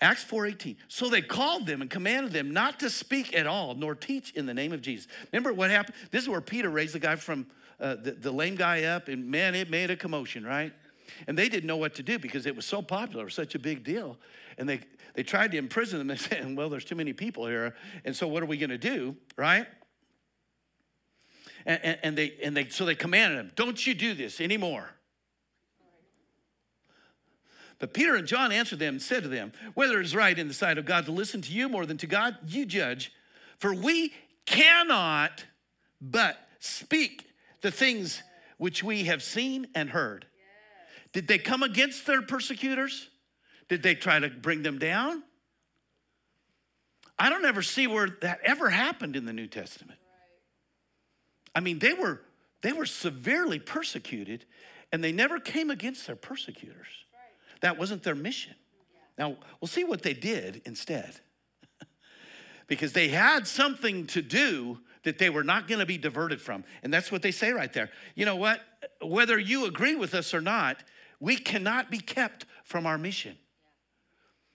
Acts 0.00 0.24
4:18. 0.24 0.76
So 0.88 1.10
they 1.10 1.20
called 1.20 1.66
them 1.66 1.82
and 1.82 1.90
commanded 1.90 2.32
them 2.32 2.52
not 2.52 2.80
to 2.80 2.88
speak 2.88 3.36
at 3.36 3.46
all, 3.46 3.74
nor 3.74 3.94
teach 3.94 4.32
in 4.32 4.46
the 4.46 4.54
name 4.54 4.72
of 4.72 4.80
Jesus. 4.80 5.08
Remember 5.30 5.52
what 5.52 5.70
happened? 5.70 5.94
This 6.10 6.22
is 6.22 6.28
where 6.28 6.40
Peter 6.40 6.70
raised 6.70 6.94
the 6.94 6.98
guy 6.98 7.16
from 7.16 7.46
uh, 7.78 7.96
the, 7.96 8.12
the 8.12 8.32
lame 8.32 8.56
guy 8.56 8.84
up, 8.84 9.08
and 9.08 9.30
man, 9.30 9.54
it 9.54 9.68
made 9.70 9.90
a 9.90 9.96
commotion, 9.96 10.44
right? 10.44 10.72
And 11.26 11.36
they 11.36 11.48
didn't 11.48 11.66
know 11.66 11.76
what 11.76 11.94
to 11.96 12.02
do 12.02 12.18
because 12.18 12.46
it 12.46 12.54
was 12.54 12.64
so 12.64 12.82
popular, 12.82 13.28
such 13.28 13.54
a 13.54 13.58
big 13.58 13.84
deal. 13.84 14.16
And 14.58 14.68
they, 14.68 14.80
they 15.14 15.22
tried 15.22 15.50
to 15.52 15.58
imprison 15.58 15.98
them. 15.98 16.08
They 16.08 16.16
said, 16.16 16.56
well, 16.56 16.68
there's 16.68 16.84
too 16.84 16.94
many 16.94 17.12
people 17.12 17.46
here. 17.46 17.74
And 18.04 18.14
so 18.14 18.28
what 18.28 18.42
are 18.42 18.46
we 18.46 18.56
going 18.56 18.70
to 18.70 18.78
do, 18.78 19.16
right? 19.36 19.66
And, 21.66 21.80
and, 21.82 21.98
and, 22.02 22.18
they, 22.18 22.34
and 22.42 22.56
they, 22.56 22.68
so 22.68 22.84
they 22.84 22.94
commanded 22.94 23.38
him, 23.38 23.52
don't 23.54 23.86
you 23.86 23.94
do 23.94 24.14
this 24.14 24.40
anymore. 24.40 24.90
But 27.78 27.94
Peter 27.94 28.14
and 28.14 28.26
John 28.26 28.52
answered 28.52 28.78
them 28.78 28.94
and 28.94 29.02
said 29.02 29.22
to 29.22 29.28
them, 29.28 29.52
Whether 29.74 30.00
it 30.00 30.04
is 30.04 30.14
right 30.14 30.38
in 30.38 30.48
the 30.48 30.54
sight 30.54 30.76
of 30.76 30.84
God 30.84 31.06
to 31.06 31.12
listen 31.12 31.40
to 31.42 31.52
you 31.52 31.68
more 31.68 31.86
than 31.86 31.96
to 31.98 32.06
God, 32.06 32.36
you 32.46 32.66
judge. 32.66 33.10
For 33.58 33.74
we 33.74 34.12
cannot 34.44 35.44
but 36.00 36.36
speak 36.58 37.26
the 37.62 37.70
things 37.70 38.22
which 38.58 38.84
we 38.84 39.04
have 39.04 39.22
seen 39.22 39.66
and 39.74 39.88
heard. 39.88 40.26
Did 41.12 41.26
they 41.26 41.38
come 41.38 41.62
against 41.62 42.06
their 42.06 42.22
persecutors? 42.22 43.08
Did 43.68 43.82
they 43.82 43.94
try 43.94 44.18
to 44.18 44.28
bring 44.28 44.62
them 44.62 44.78
down? 44.78 45.22
I 47.18 47.28
don't 47.30 47.44
ever 47.44 47.62
see 47.62 47.86
where 47.86 48.08
that 48.22 48.40
ever 48.44 48.70
happened 48.70 49.16
in 49.16 49.24
the 49.24 49.32
New 49.32 49.46
Testament. 49.46 49.99
I 51.54 51.60
mean, 51.60 51.78
they 51.78 51.92
were 51.92 52.20
they 52.62 52.72
were 52.72 52.86
severely 52.86 53.58
persecuted 53.58 54.44
and 54.92 55.02
they 55.02 55.12
never 55.12 55.40
came 55.40 55.70
against 55.70 56.06
their 56.06 56.16
persecutors. 56.16 56.88
That 57.60 57.78
wasn't 57.78 58.02
their 58.02 58.14
mission. 58.14 58.54
Now, 59.18 59.36
we'll 59.60 59.68
see 59.68 59.84
what 59.84 60.02
they 60.02 60.14
did 60.14 60.62
instead. 60.64 61.20
because 62.66 62.92
they 62.92 63.08
had 63.08 63.46
something 63.46 64.06
to 64.08 64.22
do 64.22 64.78
that 65.04 65.18
they 65.18 65.30
were 65.30 65.44
not 65.44 65.68
going 65.68 65.78
to 65.78 65.86
be 65.86 65.98
diverted 65.98 66.40
from. 66.40 66.64
And 66.82 66.92
that's 66.92 67.10
what 67.10 67.22
they 67.22 67.30
say 67.30 67.52
right 67.52 67.72
there. 67.72 67.90
You 68.14 68.26
know 68.26 68.36
what? 68.36 68.60
Whether 69.00 69.38
you 69.38 69.66
agree 69.66 69.94
with 69.94 70.14
us 70.14 70.34
or 70.34 70.40
not, 70.40 70.82
we 71.20 71.36
cannot 71.36 71.90
be 71.90 71.98
kept 71.98 72.46
from 72.64 72.86
our 72.86 72.98
mission. 72.98 73.36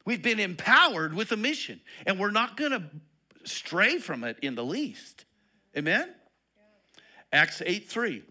We've 0.06 0.22
been 0.22 0.40
empowered 0.40 1.16
with 1.16 1.32
a 1.32 1.38
mission, 1.38 1.82
and 2.06 2.20
we're 2.20 2.32
not 2.32 2.58
going 2.58 2.72
to 2.72 2.84
stray 3.44 3.98
from 3.98 4.24
it 4.24 4.38
in 4.42 4.54
the 4.54 4.64
least. 4.64 5.26
Amen? 5.76 6.14
Acts 7.36 7.62
8 7.66 7.90
3. 7.90 8.24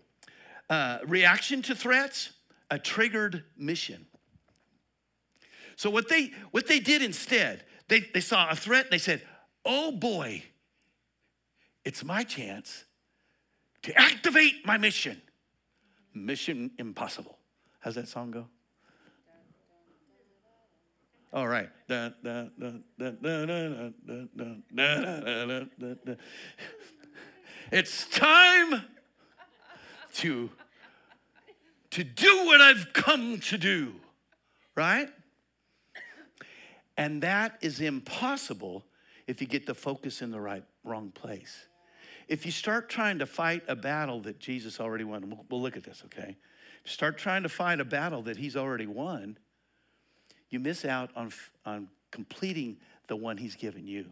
Uh, 0.70 0.98
reaction 1.06 1.60
to 1.62 1.74
threats, 1.74 2.32
a 2.70 2.78
triggered 2.78 3.44
mission. 3.56 4.06
So 5.76 5.90
what 5.90 6.08
they 6.08 6.32
what 6.52 6.66
they 6.66 6.80
did 6.80 7.02
instead, 7.02 7.64
they, 7.88 8.00
they 8.00 8.20
saw 8.20 8.48
a 8.48 8.56
threat 8.56 8.84
and 8.84 8.92
they 8.92 8.98
said, 8.98 9.22
oh 9.64 9.92
boy, 9.92 10.42
it's 11.84 12.02
my 12.02 12.24
chance 12.24 12.84
to 13.82 13.92
activate 14.00 14.64
my 14.64 14.78
mission. 14.78 15.20
Mission 16.14 16.70
impossible. 16.78 17.38
How's 17.80 17.96
that 17.96 18.08
song 18.08 18.30
go? 18.30 18.46
All 21.30 21.48
right. 21.48 21.68
It's 27.72 28.06
time 28.06 28.82
to, 30.14 30.50
to 31.90 32.04
do 32.04 32.46
what 32.46 32.60
I've 32.60 32.92
come 32.92 33.38
to 33.40 33.58
do, 33.58 33.94
right? 34.74 35.08
And 36.96 37.22
that 37.22 37.58
is 37.60 37.80
impossible 37.80 38.84
if 39.26 39.40
you 39.40 39.46
get 39.46 39.66
the 39.66 39.74
focus 39.74 40.22
in 40.22 40.30
the 40.30 40.40
right 40.40 40.64
wrong 40.84 41.10
place. 41.10 41.66
If 42.28 42.46
you 42.46 42.52
start 42.52 42.88
trying 42.88 43.18
to 43.18 43.26
fight 43.26 43.62
a 43.68 43.76
battle 43.76 44.20
that 44.22 44.38
Jesus 44.38 44.80
already 44.80 45.04
won, 45.04 45.28
we'll, 45.28 45.44
we'll 45.50 45.62
look 45.62 45.76
at 45.76 45.84
this, 45.84 46.02
okay? 46.06 46.36
Start 46.84 47.18
trying 47.18 47.42
to 47.42 47.48
fight 47.48 47.80
a 47.80 47.84
battle 47.84 48.22
that 48.22 48.36
he's 48.36 48.56
already 48.56 48.86
won, 48.86 49.38
you 50.50 50.60
miss 50.60 50.84
out 50.84 51.10
on, 51.16 51.32
on 51.66 51.88
completing 52.10 52.76
the 53.08 53.16
one 53.16 53.36
he's 53.36 53.56
given 53.56 53.86
you. 53.86 54.06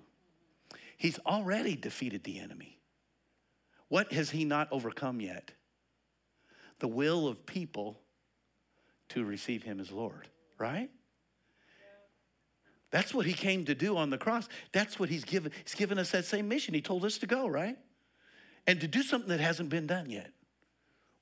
He's 0.96 1.18
already 1.20 1.76
defeated 1.76 2.24
the 2.24 2.38
enemy. 2.38 2.78
What 3.88 4.12
has 4.12 4.30
he 4.30 4.44
not 4.44 4.68
overcome 4.70 5.20
yet? 5.20 5.52
The 6.82 6.88
will 6.88 7.28
of 7.28 7.46
people 7.46 8.00
to 9.10 9.24
receive 9.24 9.62
him 9.62 9.78
as 9.78 9.92
Lord, 9.92 10.26
right? 10.58 10.90
That's 12.90 13.14
what 13.14 13.24
he 13.24 13.34
came 13.34 13.64
to 13.66 13.74
do 13.76 13.96
on 13.96 14.10
the 14.10 14.18
cross. 14.18 14.48
That's 14.72 14.98
what 14.98 15.08
he's 15.08 15.22
given. 15.22 15.52
He's 15.62 15.76
given 15.76 15.96
us 15.96 16.10
that 16.10 16.24
same 16.24 16.48
mission. 16.48 16.74
He 16.74 16.82
told 16.82 17.04
us 17.04 17.18
to 17.18 17.28
go, 17.28 17.46
right? 17.46 17.78
And 18.66 18.80
to 18.80 18.88
do 18.88 19.04
something 19.04 19.28
that 19.28 19.38
hasn't 19.38 19.68
been 19.68 19.86
done 19.86 20.10
yet 20.10 20.32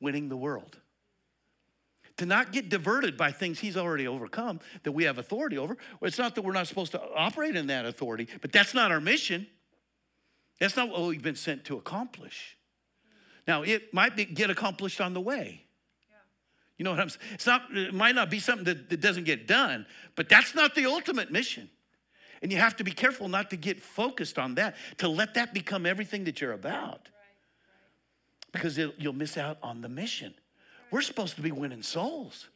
winning 0.01 0.31
the 0.31 0.37
world. 0.37 0.79
To 2.17 2.25
not 2.25 2.53
get 2.53 2.71
diverted 2.71 3.19
by 3.19 3.31
things 3.31 3.59
he's 3.59 3.77
already 3.77 4.09
overcome 4.09 4.61
that 4.85 4.93
we 4.93 5.05
have 5.05 5.19
authority 5.19 5.59
over. 5.59 5.77
It's 6.01 6.19
not 6.19 6.35
that 6.37 6.43
we're 6.43 6.53
not 6.53 6.69
supposed 6.69 6.93
to 6.93 7.03
operate 7.15 7.55
in 7.55 7.67
that 7.67 7.85
authority, 7.85 8.29
but 8.41 8.51
that's 8.51 8.73
not 8.73 8.91
our 8.91 9.01
mission. 9.01 9.47
That's 10.59 10.75
not 10.75 10.89
what 10.89 11.03
we've 11.03 11.23
been 11.23 11.37
sent 11.37 11.67
to 11.67 11.77
accomplish. 11.77 12.57
Now, 13.47 13.63
it 13.63 13.93
might 13.93 14.17
be, 14.17 14.25
get 14.25 14.51
accomplished 14.51 15.01
on 15.01 15.15
the 15.15 15.21
way. 15.21 15.65
You 16.79 16.85
know 16.85 16.93
what 16.93 17.01
I'm 17.01 17.11
saying? 17.11 17.21
It's 17.35 17.47
not, 17.47 17.63
it 17.73 17.93
might 17.93 18.15
not 18.15 18.31
be 18.31 18.39
something 18.39 18.65
that, 18.65 18.89
that 18.89 19.01
doesn't 19.01 19.25
get 19.25 19.47
done, 19.47 19.85
but 20.15 20.29
that's 20.29 20.55
not 20.55 20.75
the 20.75 20.87
ultimate 20.87 21.31
mission. 21.31 21.69
And 22.43 22.51
you 22.51 22.57
have 22.57 22.77
to 22.77 22.85
be 22.85 22.93
careful 22.93 23.29
not 23.29 23.51
to 23.51 23.57
get 23.57 23.83
focused 23.83 24.39
on 24.39 24.55
that, 24.55 24.77
to 24.99 25.09
let 25.09 25.35
that 25.35 25.53
become 25.53 25.85
everything 25.85 26.25
that 26.25 26.41
you're 26.41 26.55
about. 26.55 27.11
Because 28.53 28.79
it, 28.79 28.95
you'll 28.99 29.13
miss 29.13 29.37
out 29.37 29.59
on 29.63 29.83
the 29.83 29.91
mission. 29.91 30.33
We're 30.91 31.03
supposed 31.03 31.37
to 31.37 31.43
be 31.43 31.53
winning 31.53 31.83
souls. 31.83 32.49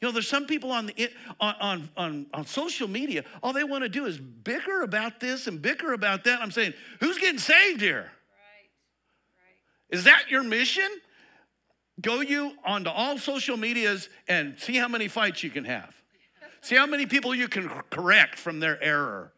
You 0.00 0.08
know, 0.08 0.12
there's 0.12 0.28
some 0.28 0.46
people 0.46 0.70
on, 0.70 0.86
the, 0.86 1.10
on, 1.40 1.54
on, 1.60 1.90
on, 1.96 2.26
on 2.34 2.46
social 2.46 2.88
media, 2.88 3.24
all 3.42 3.52
they 3.52 3.64
want 3.64 3.82
to 3.82 3.88
do 3.88 4.06
is 4.06 4.18
bicker 4.18 4.82
about 4.82 5.20
this 5.20 5.46
and 5.46 5.60
bicker 5.60 5.92
about 5.92 6.24
that. 6.24 6.40
I'm 6.40 6.50
saying, 6.50 6.74
who's 7.00 7.18
getting 7.18 7.38
saved 7.38 7.80
here? 7.80 8.10
Is 9.92 10.04
that 10.04 10.30
your 10.30 10.42
mission? 10.42 10.88
Go 12.00 12.20
you 12.20 12.52
onto 12.64 12.90
all 12.90 13.18
social 13.18 13.56
medias 13.56 14.08
and 14.26 14.58
see 14.58 14.76
how 14.76 14.88
many 14.88 15.06
fights 15.06 15.44
you 15.44 15.50
can 15.50 15.64
have. 15.64 15.94
See 16.62 16.74
how 16.74 16.86
many 16.86 17.06
people 17.06 17.34
you 17.34 17.46
can 17.46 17.68
correct 17.90 18.38
from 18.38 18.58
their 18.58 18.82
error. 18.82 19.32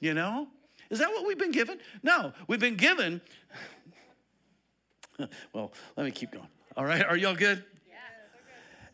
You 0.00 0.14
know? 0.14 0.48
Is 0.90 1.00
that 1.00 1.10
what 1.10 1.26
we've 1.26 1.38
been 1.38 1.52
given? 1.52 1.78
No, 2.02 2.32
we've 2.46 2.60
been 2.60 2.76
given. 2.76 3.20
well, 5.52 5.72
let 5.96 6.06
me 6.06 6.12
keep 6.12 6.32
going. 6.32 6.48
All 6.76 6.84
right, 6.84 7.04
are 7.04 7.16
y'all 7.16 7.34
good? 7.34 7.62
Yeah. 7.88 7.94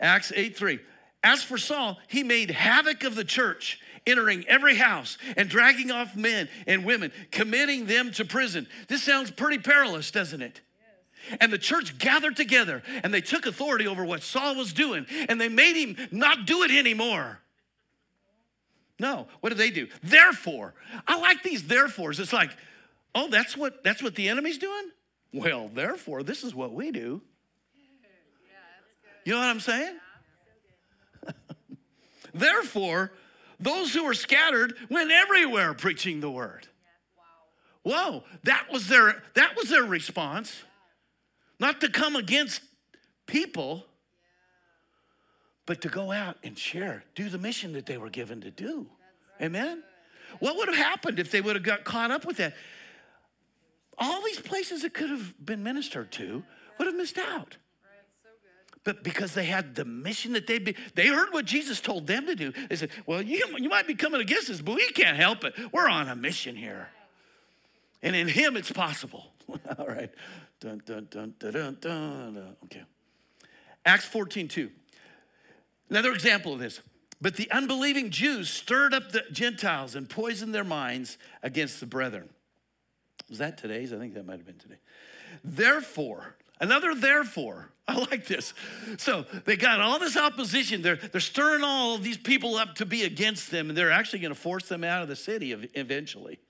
Acts 0.00 0.32
8 0.34 0.56
3. 0.56 0.80
As 1.22 1.42
for 1.42 1.56
Saul, 1.56 1.98
he 2.08 2.22
made 2.22 2.50
havoc 2.50 3.04
of 3.04 3.14
the 3.14 3.24
church, 3.24 3.80
entering 4.06 4.44
every 4.48 4.74
house 4.74 5.16
and 5.36 5.48
dragging 5.48 5.90
off 5.90 6.16
men 6.16 6.48
and 6.66 6.84
women, 6.84 7.12
committing 7.30 7.86
them 7.86 8.10
to 8.12 8.24
prison. 8.24 8.66
This 8.88 9.02
sounds 9.02 9.30
pretty 9.30 9.58
perilous, 9.58 10.10
doesn't 10.10 10.42
it? 10.42 10.60
And 11.40 11.52
the 11.52 11.58
church 11.58 11.98
gathered 11.98 12.36
together 12.36 12.82
and 13.02 13.12
they 13.12 13.20
took 13.20 13.46
authority 13.46 13.86
over 13.86 14.04
what 14.04 14.22
Saul 14.22 14.56
was 14.56 14.72
doing 14.72 15.06
and 15.28 15.40
they 15.40 15.48
made 15.48 15.76
him 15.76 15.96
not 16.10 16.46
do 16.46 16.62
it 16.62 16.70
anymore. 16.70 17.40
No, 18.98 19.26
what 19.40 19.50
did 19.50 19.58
they 19.58 19.70
do? 19.70 19.88
Therefore, 20.02 20.74
I 21.06 21.18
like 21.20 21.42
these 21.42 21.64
therefores. 21.64 22.20
It's 22.20 22.32
like, 22.32 22.50
oh, 23.14 23.28
that's 23.28 23.56
what 23.56 23.82
that's 23.82 24.02
what 24.02 24.14
the 24.14 24.28
enemy's 24.28 24.58
doing? 24.58 24.90
Well, 25.32 25.68
therefore, 25.74 26.22
this 26.22 26.44
is 26.44 26.54
what 26.54 26.72
we 26.72 26.92
do. 26.92 27.20
You 29.24 29.32
know 29.32 29.38
what 29.40 29.48
I'm 29.48 29.60
saying? 29.60 29.96
therefore, 32.34 33.12
those 33.58 33.92
who 33.94 34.04
were 34.04 34.14
scattered 34.14 34.74
went 34.90 35.10
everywhere 35.10 35.74
preaching 35.74 36.20
the 36.20 36.30
word. 36.30 36.68
Whoa, 37.82 38.24
that 38.44 38.66
was 38.72 38.88
their 38.88 39.22
that 39.34 39.56
was 39.56 39.68
their 39.70 39.82
response. 39.82 40.62
Not 41.64 41.80
to 41.80 41.88
come 41.88 42.14
against 42.14 42.60
people, 43.24 43.86
but 45.64 45.80
to 45.80 45.88
go 45.88 46.12
out 46.12 46.36
and 46.44 46.58
share, 46.58 47.04
do 47.14 47.30
the 47.30 47.38
mission 47.38 47.72
that 47.72 47.86
they 47.86 47.96
were 47.96 48.10
given 48.10 48.42
to 48.42 48.50
do. 48.50 48.86
Amen? 49.40 49.82
What 50.40 50.58
would 50.58 50.68
have 50.68 50.76
happened 50.76 51.18
if 51.18 51.30
they 51.30 51.40
would 51.40 51.56
have 51.56 51.64
got 51.64 51.84
caught 51.84 52.10
up 52.10 52.26
with 52.26 52.36
that? 52.36 52.52
All 53.96 54.22
these 54.22 54.40
places 54.40 54.82
that 54.82 54.92
could 54.92 55.08
have 55.08 55.32
been 55.42 55.62
ministered 55.62 56.12
to 56.12 56.44
would 56.76 56.84
have 56.84 56.96
missed 56.96 57.16
out. 57.16 57.56
But 58.84 59.02
because 59.02 59.32
they 59.32 59.46
had 59.46 59.74
the 59.74 59.86
mission 59.86 60.34
that 60.34 60.46
they 60.46 60.58
be, 60.58 60.76
they 60.94 61.06
heard 61.06 61.32
what 61.32 61.46
Jesus 61.46 61.80
told 61.80 62.06
them 62.06 62.26
to 62.26 62.34
do. 62.34 62.52
They 62.68 62.76
said, 62.76 62.90
"Well, 63.06 63.22
you, 63.22 63.42
you 63.56 63.70
might 63.70 63.86
be 63.86 63.94
coming 63.94 64.20
against 64.20 64.50
us, 64.50 64.60
but 64.60 64.74
we 64.74 64.86
can't 64.90 65.16
help 65.16 65.44
it. 65.44 65.54
We're 65.72 65.88
on 65.88 66.10
a 66.10 66.14
mission 66.14 66.56
here, 66.56 66.90
and 68.02 68.14
in 68.14 68.28
Him 68.28 68.54
it's 68.54 68.70
possible." 68.70 69.32
All 69.78 69.86
right. 69.86 70.10
Dun, 70.60 70.82
dun, 70.86 71.08
dun, 71.10 71.34
dun, 71.38 71.52
dun, 71.52 71.76
dun. 71.80 72.56
Okay. 72.64 72.82
Acts 73.84 74.06
14, 74.06 74.48
2. 74.48 74.70
Another 75.90 76.12
example 76.12 76.52
of 76.52 76.58
this. 76.58 76.80
But 77.20 77.36
the 77.36 77.50
unbelieving 77.50 78.10
Jews 78.10 78.50
stirred 78.50 78.92
up 78.92 79.12
the 79.12 79.24
Gentiles 79.32 79.94
and 79.94 80.08
poisoned 80.08 80.54
their 80.54 80.64
minds 80.64 81.18
against 81.42 81.80
the 81.80 81.86
brethren. 81.86 82.28
Was 83.28 83.38
that 83.38 83.56
today's? 83.58 83.92
I 83.92 83.98
think 83.98 84.14
that 84.14 84.26
might 84.26 84.38
have 84.38 84.46
been 84.46 84.58
today. 84.58 84.78
Therefore, 85.42 86.36
another 86.60 86.94
therefore. 86.94 87.70
I 87.88 87.98
like 87.98 88.26
this. 88.26 88.54
So 88.96 89.26
they 89.44 89.56
got 89.56 89.80
all 89.80 89.98
this 89.98 90.16
opposition. 90.16 90.80
They're, 90.80 90.96
they're 90.96 91.20
stirring 91.20 91.62
all 91.62 91.98
these 91.98 92.16
people 92.16 92.56
up 92.56 92.76
to 92.76 92.86
be 92.86 93.04
against 93.04 93.50
them, 93.50 93.68
and 93.68 93.76
they're 93.76 93.92
actually 93.92 94.20
going 94.20 94.34
to 94.34 94.40
force 94.40 94.68
them 94.68 94.84
out 94.84 95.02
of 95.02 95.08
the 95.08 95.16
city 95.16 95.52
eventually. 95.74 96.40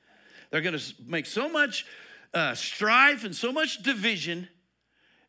They're 0.50 0.60
going 0.60 0.78
to 0.78 0.94
make 1.06 1.26
so 1.26 1.48
much 1.48 1.86
uh, 2.34 2.54
strife 2.54 3.24
and 3.24 3.34
so 3.34 3.52
much 3.52 3.82
division. 3.82 4.48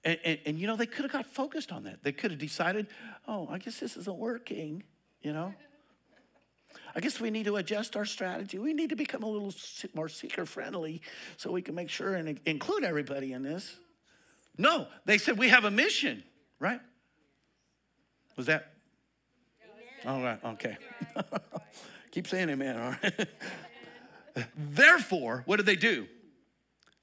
And, 0.03 0.19
and, 0.25 0.39
and, 0.45 0.59
you 0.59 0.67
know, 0.67 0.75
they 0.75 0.85
could 0.85 1.03
have 1.03 1.11
got 1.11 1.25
focused 1.25 1.71
on 1.71 1.83
that. 1.83 2.03
They 2.03 2.11
could 2.11 2.31
have 2.31 2.39
decided, 2.39 2.87
oh, 3.27 3.47
I 3.49 3.57
guess 3.57 3.79
this 3.79 3.95
isn't 3.97 4.17
working, 4.17 4.83
you 5.21 5.33
know? 5.33 5.53
I 6.95 6.99
guess 6.99 7.19
we 7.19 7.29
need 7.29 7.45
to 7.45 7.55
adjust 7.57 7.95
our 7.95 8.05
strategy. 8.05 8.57
We 8.57 8.73
need 8.73 8.89
to 8.89 8.95
become 8.95 9.23
a 9.23 9.27
little 9.27 9.53
more 9.93 10.09
seeker 10.09 10.45
friendly 10.45 11.01
so 11.37 11.51
we 11.51 11.61
can 11.61 11.75
make 11.75 11.89
sure 11.89 12.15
and 12.15 12.39
include 12.45 12.83
everybody 12.83 13.33
in 13.33 13.43
this. 13.43 13.75
No, 14.57 14.87
they 15.05 15.17
said 15.17 15.37
we 15.37 15.49
have 15.49 15.65
a 15.65 15.71
mission, 15.71 16.23
right? 16.59 16.79
Was 18.37 18.45
that? 18.45 18.73
All 20.05 20.21
right, 20.21 20.39
okay. 20.45 20.77
Keep 22.11 22.27
saying 22.27 22.49
amen, 22.49 22.79
all 22.79 22.95
right? 23.03 23.27
Therefore, 24.55 25.43
what 25.45 25.57
did 25.57 25.65
they 25.65 25.75
do? 25.75 26.07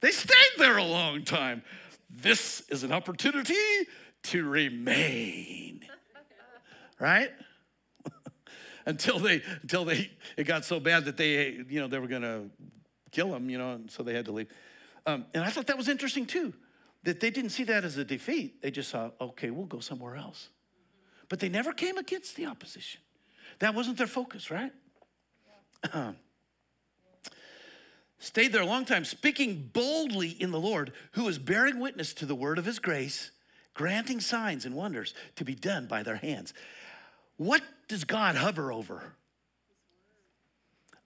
They 0.02 0.10
stayed 0.10 0.58
there 0.58 0.76
a 0.76 0.84
long 0.84 1.24
time. 1.24 1.62
This 2.10 2.62
is 2.68 2.82
an 2.82 2.92
opportunity 2.92 3.54
to 4.24 4.46
remain. 4.46 5.86
Right? 7.00 7.30
until 8.86 9.18
they 9.18 9.42
until 9.62 9.84
they 9.84 10.10
it 10.36 10.44
got 10.44 10.64
so 10.64 10.78
bad 10.78 11.06
that 11.06 11.16
they 11.16 11.52
you 11.68 11.80
know 11.80 11.88
they 11.88 11.98
were 11.98 12.08
going 12.08 12.22
to 12.22 12.50
kill 13.12 13.34
him, 13.34 13.48
you 13.48 13.58
know, 13.58 13.72
and 13.72 13.90
so 13.90 14.02
they 14.02 14.14
had 14.14 14.24
to 14.26 14.32
leave. 14.32 14.48
Um, 15.06 15.26
and 15.34 15.44
I 15.44 15.50
thought 15.50 15.66
that 15.68 15.76
was 15.76 15.88
interesting 15.88 16.26
too, 16.26 16.52
that 17.04 17.20
they 17.20 17.30
didn't 17.30 17.50
see 17.50 17.64
that 17.64 17.84
as 17.84 17.96
a 17.96 18.04
defeat. 18.04 18.60
They 18.62 18.70
just 18.70 18.90
saw, 18.90 19.10
okay, 19.20 19.50
we'll 19.50 19.66
go 19.66 19.80
somewhere 19.80 20.16
else. 20.16 20.48
But 21.28 21.40
they 21.40 21.48
never 21.48 21.72
came 21.72 21.98
against 21.98 22.36
the 22.36 22.46
opposition. 22.46 23.00
That 23.58 23.74
wasn't 23.74 23.98
their 23.98 24.06
focus, 24.06 24.50
right? 24.50 24.72
Um, 25.92 26.16
stayed 28.22 28.52
there 28.52 28.62
a 28.62 28.66
long 28.66 28.85
time, 28.85 29.04
speaking 29.04 29.70
boldly 29.72 30.28
in 30.28 30.52
the 30.52 30.61
Lord, 30.61 30.92
who 31.12 31.26
is 31.28 31.38
bearing 31.38 31.80
witness 31.80 32.14
to 32.14 32.26
the 32.26 32.35
word 32.35 32.58
of 32.58 32.64
his 32.64 32.78
grace, 32.78 33.32
granting 33.74 34.20
signs 34.20 34.64
and 34.64 34.76
wonders 34.76 35.12
to 35.37 35.44
be 35.44 35.54
done 35.54 35.87
by 35.87 36.02
their 36.02 36.16
hands. 36.16 36.54
What 37.37 37.62
does 37.88 38.04
God 38.04 38.37
hover 38.37 38.72
over? 38.72 39.14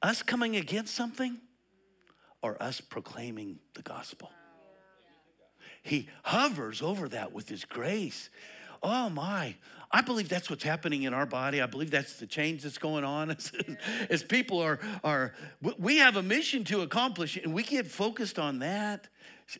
Us 0.02 0.22
coming 0.22 0.56
against 0.56 0.94
something 0.94 1.38
or 2.42 2.62
us 2.62 2.80
proclaiming 2.80 3.60
the 3.74 3.82
gospel? 3.82 4.30
He 5.82 6.08
hovers 6.22 6.82
over 6.82 7.08
that 7.08 7.32
with 7.32 7.48
his 7.48 7.64
grace. 7.64 8.28
Oh 8.82 9.08
my, 9.08 9.56
I 9.90 10.00
believe 10.00 10.28
that's 10.28 10.50
what's 10.50 10.64
happening 10.64 11.04
in 11.04 11.14
our 11.14 11.26
body. 11.26 11.60
I 11.62 11.66
believe 11.66 11.90
that's 11.90 12.18
the 12.18 12.26
change 12.26 12.62
that's 12.62 12.78
going 12.78 13.04
on 13.04 13.30
as, 13.36 13.52
as 14.10 14.22
people 14.22 14.60
are, 14.60 14.78
are, 15.04 15.34
we 15.78 15.98
have 15.98 16.16
a 16.16 16.22
mission 16.22 16.64
to 16.64 16.82
accomplish 16.82 17.36
and 17.36 17.54
we 17.54 17.62
get 17.62 17.86
focused 17.86 18.38
on 18.38 18.58
that, 18.60 19.08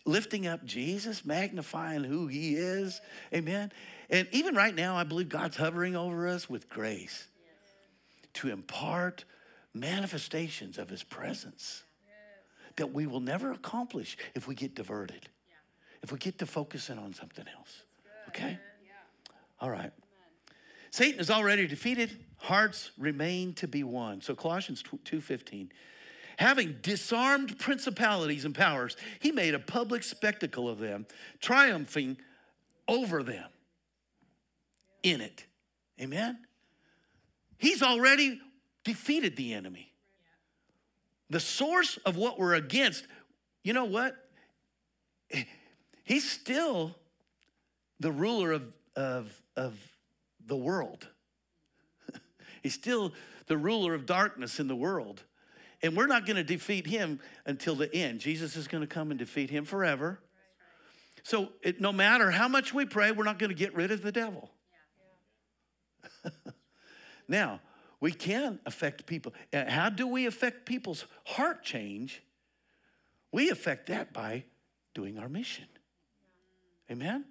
lifting 0.05 0.47
up 0.47 0.65
Jesus, 0.65 1.25
magnifying 1.25 2.05
who 2.05 2.27
he 2.27 2.57
is. 2.57 3.01
Amen. 3.33 3.73
And 4.11 4.29
even 4.33 4.55
right 4.55 4.75
now, 4.75 4.97
I 4.97 5.05
believe 5.05 5.29
God's 5.29 5.57
hovering 5.57 5.97
over 5.97 6.29
us 6.29 6.49
with 6.49 6.69
grace 6.69 7.27
to 8.35 8.51
impart 8.51 9.25
manifestations 9.73 10.79
of 10.79 10.89
his 10.89 11.03
presence 11.03 11.83
that 12.77 12.93
we 12.93 13.07
will 13.07 13.21
never 13.21 13.53
accomplish 13.53 14.17
if 14.35 14.47
we 14.47 14.55
get 14.55 14.75
diverted, 14.75 15.29
if 16.03 16.12
we 16.12 16.19
get 16.19 16.39
to 16.39 16.47
focusing 16.47 16.99
on 16.99 17.15
something 17.15 17.47
else. 17.57 17.83
Okay? 18.29 18.59
All 19.61 19.71
right. 19.71 19.93
Satan 20.97 21.21
is 21.21 21.29
already 21.29 21.67
defeated. 21.67 22.25
Hearts 22.39 22.91
remain 22.97 23.53
to 23.57 23.69
be 23.69 23.85
won. 23.85 24.23
So 24.23 24.35
Colossians 24.35 24.83
2:15. 24.83 25.71
having 26.39 26.79
disarmed 26.81 27.59
principalities 27.59 28.47
and 28.47 28.55
powers, 28.55 28.97
he 29.21 29.31
made 29.31 29.55
a 29.55 29.59
public 29.59 30.03
spectacle 30.03 30.71
of 30.71 30.79
them, 30.79 31.07
triumphing 31.39 32.17
over 32.89 33.23
them 33.23 33.51
in 35.03 35.21
it. 35.21 35.45
Amen? 36.01 36.39
He's 37.59 37.83
already 37.83 38.41
defeated 38.83 39.37
the 39.37 39.53
enemy. 39.53 39.93
The 41.29 41.41
source 41.41 41.99
of 42.07 42.17
what 42.17 42.39
we're 42.39 42.55
against, 42.55 43.07
you 43.63 43.75
know 43.75 43.85
what? 43.85 44.17
He's 46.05 46.31
still 46.31 46.97
the 48.01 48.13
ruler 48.13 48.53
of, 48.53 48.75
of, 48.95 49.43
of 49.57 49.79
the 50.47 50.57
world. 50.57 51.09
He's 52.63 52.75
still 52.75 53.13
the 53.47 53.57
ruler 53.57 53.95
of 53.95 54.07
darkness 54.07 54.59
in 54.59 54.69
the 54.69 54.77
world. 54.77 55.23
And 55.83 55.97
we're 55.97 56.07
not 56.07 56.27
going 56.27 56.37
to 56.37 56.45
defeat 56.45 56.87
him 56.87 57.21
until 57.45 57.75
the 57.75 57.95
end. 57.95 58.21
Jesus 58.21 58.57
is 58.57 58.67
going 58.67 58.81
to 58.81 58.87
come 58.87 59.11
and 59.11 59.19
defeat 59.19 59.51
him 59.51 59.65
forever. 59.65 60.21
So 61.23 61.51
it, 61.63 61.81
no 61.81 61.93
matter 61.93 62.31
how 62.31 62.49
much 62.49 62.73
we 62.73 62.85
pray, 62.87 63.13
we're 63.13 63.25
not 63.25 63.39
going 63.39 63.51
to 63.51 63.57
get 63.57 63.75
rid 63.75 63.91
of 63.91 64.03
the 64.03 64.13
devil. 64.13 64.51
now, 67.29 67.61
we 68.01 68.13
can 68.13 68.61
affect 68.65 69.07
people. 69.07 69.35
Uh, 69.53 69.69
how 69.69 69.89
do 69.89 70.07
we 70.07 70.27
affect 70.27 70.67
people's 70.67 71.05
heart 71.25 71.63
change? 71.63 72.23
We 73.33 73.51
affect 73.51 73.89
that 73.89 74.13
by 74.13 74.45
doing 74.95 75.19
our 75.19 75.29
mission. 75.29 75.67
Amen? 76.91 77.25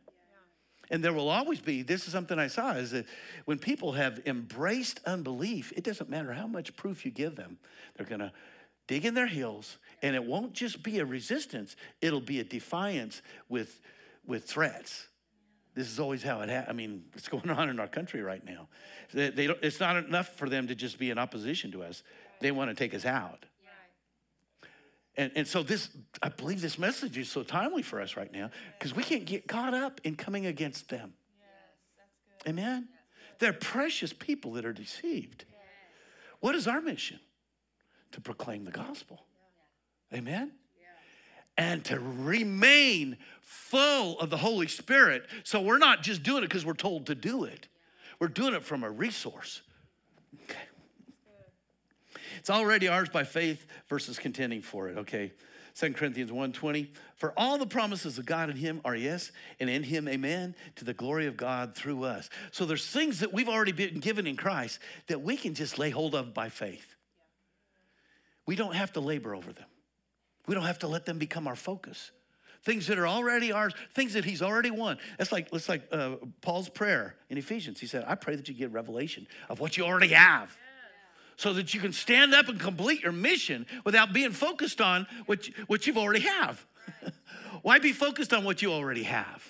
And 0.89 1.04
there 1.04 1.13
will 1.13 1.30
always 1.30 1.60
be, 1.60 1.82
this 1.82 2.06
is 2.06 2.12
something 2.12 2.38
I 2.38 2.48
saw, 2.48 2.74
is 2.74 2.91
that 2.91 3.06
when 3.45 3.58
people 3.58 3.93
have 3.93 4.21
embraced 4.26 5.00
unbelief, 5.06 5.74
it 5.76 5.84
doesn't 5.84 6.10
matter 6.10 6.34
how 6.34 6.48
much 6.48 6.76
proof 6.76 7.06
you 7.06 7.12
give 7.12 7.36
them, 7.36 7.58
they're 7.95 8.06
gonna 8.06 8.32
dig 8.88 9.06
in 9.06 9.13
their 9.13 9.28
heels, 9.28 9.78
and 10.02 10.15
it 10.15 10.24
won't 10.24 10.54
just 10.54 10.84
be 10.84 11.00
a 11.00 11.06
resistance, 11.06 11.76
it'll 12.02 12.21
be 12.21 12.39
a 12.39 12.43
defiance 12.43 13.21
with, 13.50 13.82
with 14.26 14.45
threats. 14.45 15.08
This 15.74 15.91
is 15.91 16.00
always 16.00 16.24
how 16.24 16.41
it 16.41 16.50
happens. 16.50 16.69
I 16.69 16.74
mean, 16.74 17.04
what's 17.12 17.28
going 17.28 17.50
on 17.50 17.69
in 17.69 17.80
our 17.80 17.88
country 17.88 18.21
right 18.21 18.43
now. 18.45 18.69
They, 19.13 19.30
they 19.30 19.45
it's 19.62 19.80
not 19.80 19.98
enough 19.98 20.30
for 20.38 20.48
them 20.48 20.67
to 20.67 20.76
just 20.76 20.98
be 20.98 21.10
in 21.10 21.17
opposition 21.17 21.71
to 21.74 21.84
us, 21.84 22.04
they 22.39 22.52
want 22.52 22.69
to 22.69 22.76
take 22.76 22.93
us 22.93 23.06
out. 23.06 23.45
And, 25.17 25.32
and 25.36 25.47
so 25.47 25.63
this, 25.63 25.89
I 26.21 26.30
believe 26.30 26.62
this 26.62 26.78
message 26.78 27.17
is 27.17 27.30
so 27.30 27.43
timely 27.43 27.82
for 27.82 28.01
us 28.01 28.17
right 28.17 28.32
now 28.32 28.49
because 28.78 28.95
we 28.95 29.04
can't 29.04 29.25
get 29.25 29.47
caught 29.47 29.73
up 29.73 30.01
in 30.04 30.15
coming 30.15 30.45
against 30.45 30.89
them. 30.89 31.13
Yes, 31.39 32.49
Amen? 32.49 32.89
Yes. 32.89 32.99
They're 33.39 33.54
precious 33.54 34.12
people 34.12 34.54
that 34.54 34.65
are 34.65 34.73
deceived. 34.73 35.45
Yes. 35.49 35.60
What 36.41 36.56
is 36.56 36.67
our 36.67 36.82
mission? 36.82 37.19
To 38.12 38.21
proclaim 38.21 38.63
the 38.65 38.71
gospel. 38.71 39.25
Yeah. 40.12 40.17
Amen? 40.19 40.51
and 41.58 41.84
to 41.86 41.99
remain 41.99 43.17
full 43.41 44.19
of 44.19 44.30
the 44.30 44.38
Holy 44.38 44.67
Spirit. 44.67 45.25
So 45.43 45.62
we're 45.62 45.78
not 45.78 46.04
just 46.04 46.23
doing 46.23 46.43
it 46.43 46.47
because 46.47 46.65
we're 46.65 46.73
told 46.73 47.08
to 47.08 47.15
do 47.15 47.45
it, 47.45 47.67
we're 48.19 48.28
doing 48.28 48.54
it 48.54 48.63
from 48.63 48.84
a 48.84 48.89
resource. 48.89 49.62
Okay. 50.43 50.60
It's 52.45 52.51
already 52.51 52.88
ours 52.88 53.10
by 53.10 53.23
faith 53.23 53.65
versus 53.89 54.19
contending 54.19 54.62
for 54.62 54.88
it, 54.88 54.99
okay? 54.99 55.31
2 55.73 55.93
Corinthians 55.93 56.29
1:20 56.29 56.89
For 57.15 57.34
all 57.36 57.58
the 57.58 57.65
promises 57.65 58.19
of 58.19 58.27
God 58.27 58.51
in 58.51 58.55
him 58.55 58.81
are 58.86 58.95
yes 58.95 59.31
and 59.60 59.67
in 59.67 59.81
him 59.81 60.08
amen 60.08 60.53
to 60.75 60.86
the 60.86 60.93
glory 60.93 61.25
of 61.25 61.38
God 61.38 61.73
through 61.73 62.03
us. 62.03 62.29
So 62.51 62.65
there's 62.65 62.86
things 62.86 63.21
that 63.21 63.34
we've 63.34 63.49
already 63.49 63.71
been 63.71 63.99
given 63.99 64.27
in 64.27 64.36
Christ 64.38 64.77
that 65.08 65.23
we 65.23 65.38
can 65.38 65.55
just 65.55 65.79
lay 65.79 65.89
hold 65.89 66.13
of 66.13 66.36
by 66.36 66.49
faith. 66.49 66.93
We 68.45 68.55
don't 68.55 68.75
have 68.75 68.93
to 68.93 68.99
labor 68.99 69.34
over 69.34 69.51
them. 69.51 69.65
We 70.45 70.53
don't 70.53 70.65
have 70.65 70.79
to 70.79 70.88
let 70.88 71.08
them 71.08 71.17
become 71.17 71.47
our 71.47 71.55
focus. 71.55 72.12
Things 72.62 72.86
that 72.86 72.99
are 72.99 73.08
already 73.08 73.53
ours, 73.53 73.73
things 73.95 74.13
that 74.13 74.23
he's 74.23 74.43
already 74.43 74.69
won. 74.69 74.99
That's 75.17 75.31
like, 75.31 75.49
that's 75.49 75.67
like 75.67 75.88
uh, 75.91 76.17
Paul's 76.41 76.69
prayer 76.69 77.15
in 77.27 77.39
Ephesians. 77.39 77.79
He 77.79 77.88
said, 77.88 78.05
I 78.08 78.13
pray 78.13 78.36
that 78.36 78.47
you 78.47 78.53
get 78.53 78.71
revelation 78.71 79.25
of 79.49 79.60
what 79.60 79.77
you 79.77 79.84
already 79.84 80.10
have 80.10 80.55
so 81.38 81.54
that 81.54 81.74
you 81.74 81.80
can 81.80 81.93
stand 81.93 82.34
up 82.34 82.48
and 82.48 82.60
complete 82.60 83.02
your 83.02 83.12
mission 83.12 83.65
without 83.84 84.13
being 84.13 84.32
focused 84.32 84.82
on 84.82 85.08
what, 85.26 85.48
you, 85.48 85.54
what 85.67 85.86
you've 85.86 85.98
already 85.98 86.21
have. 86.21 86.65
Why 87.62 87.80
be 87.80 87.91
focused 87.91 88.34
on 88.34 88.43
what 88.43 88.62
you 88.62 88.71
already 88.71 89.04
have? 89.04 89.43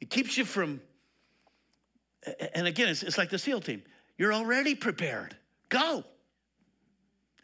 It 0.00 0.10
keeps 0.10 0.36
you 0.36 0.44
from, 0.44 0.80
and 2.54 2.66
again, 2.66 2.88
it's, 2.88 3.02
it's 3.02 3.18
like 3.18 3.30
the 3.30 3.38
SEAL 3.38 3.60
team. 3.62 3.82
You're 4.18 4.34
already 4.34 4.74
prepared. 4.74 5.36
Go. 5.68 6.04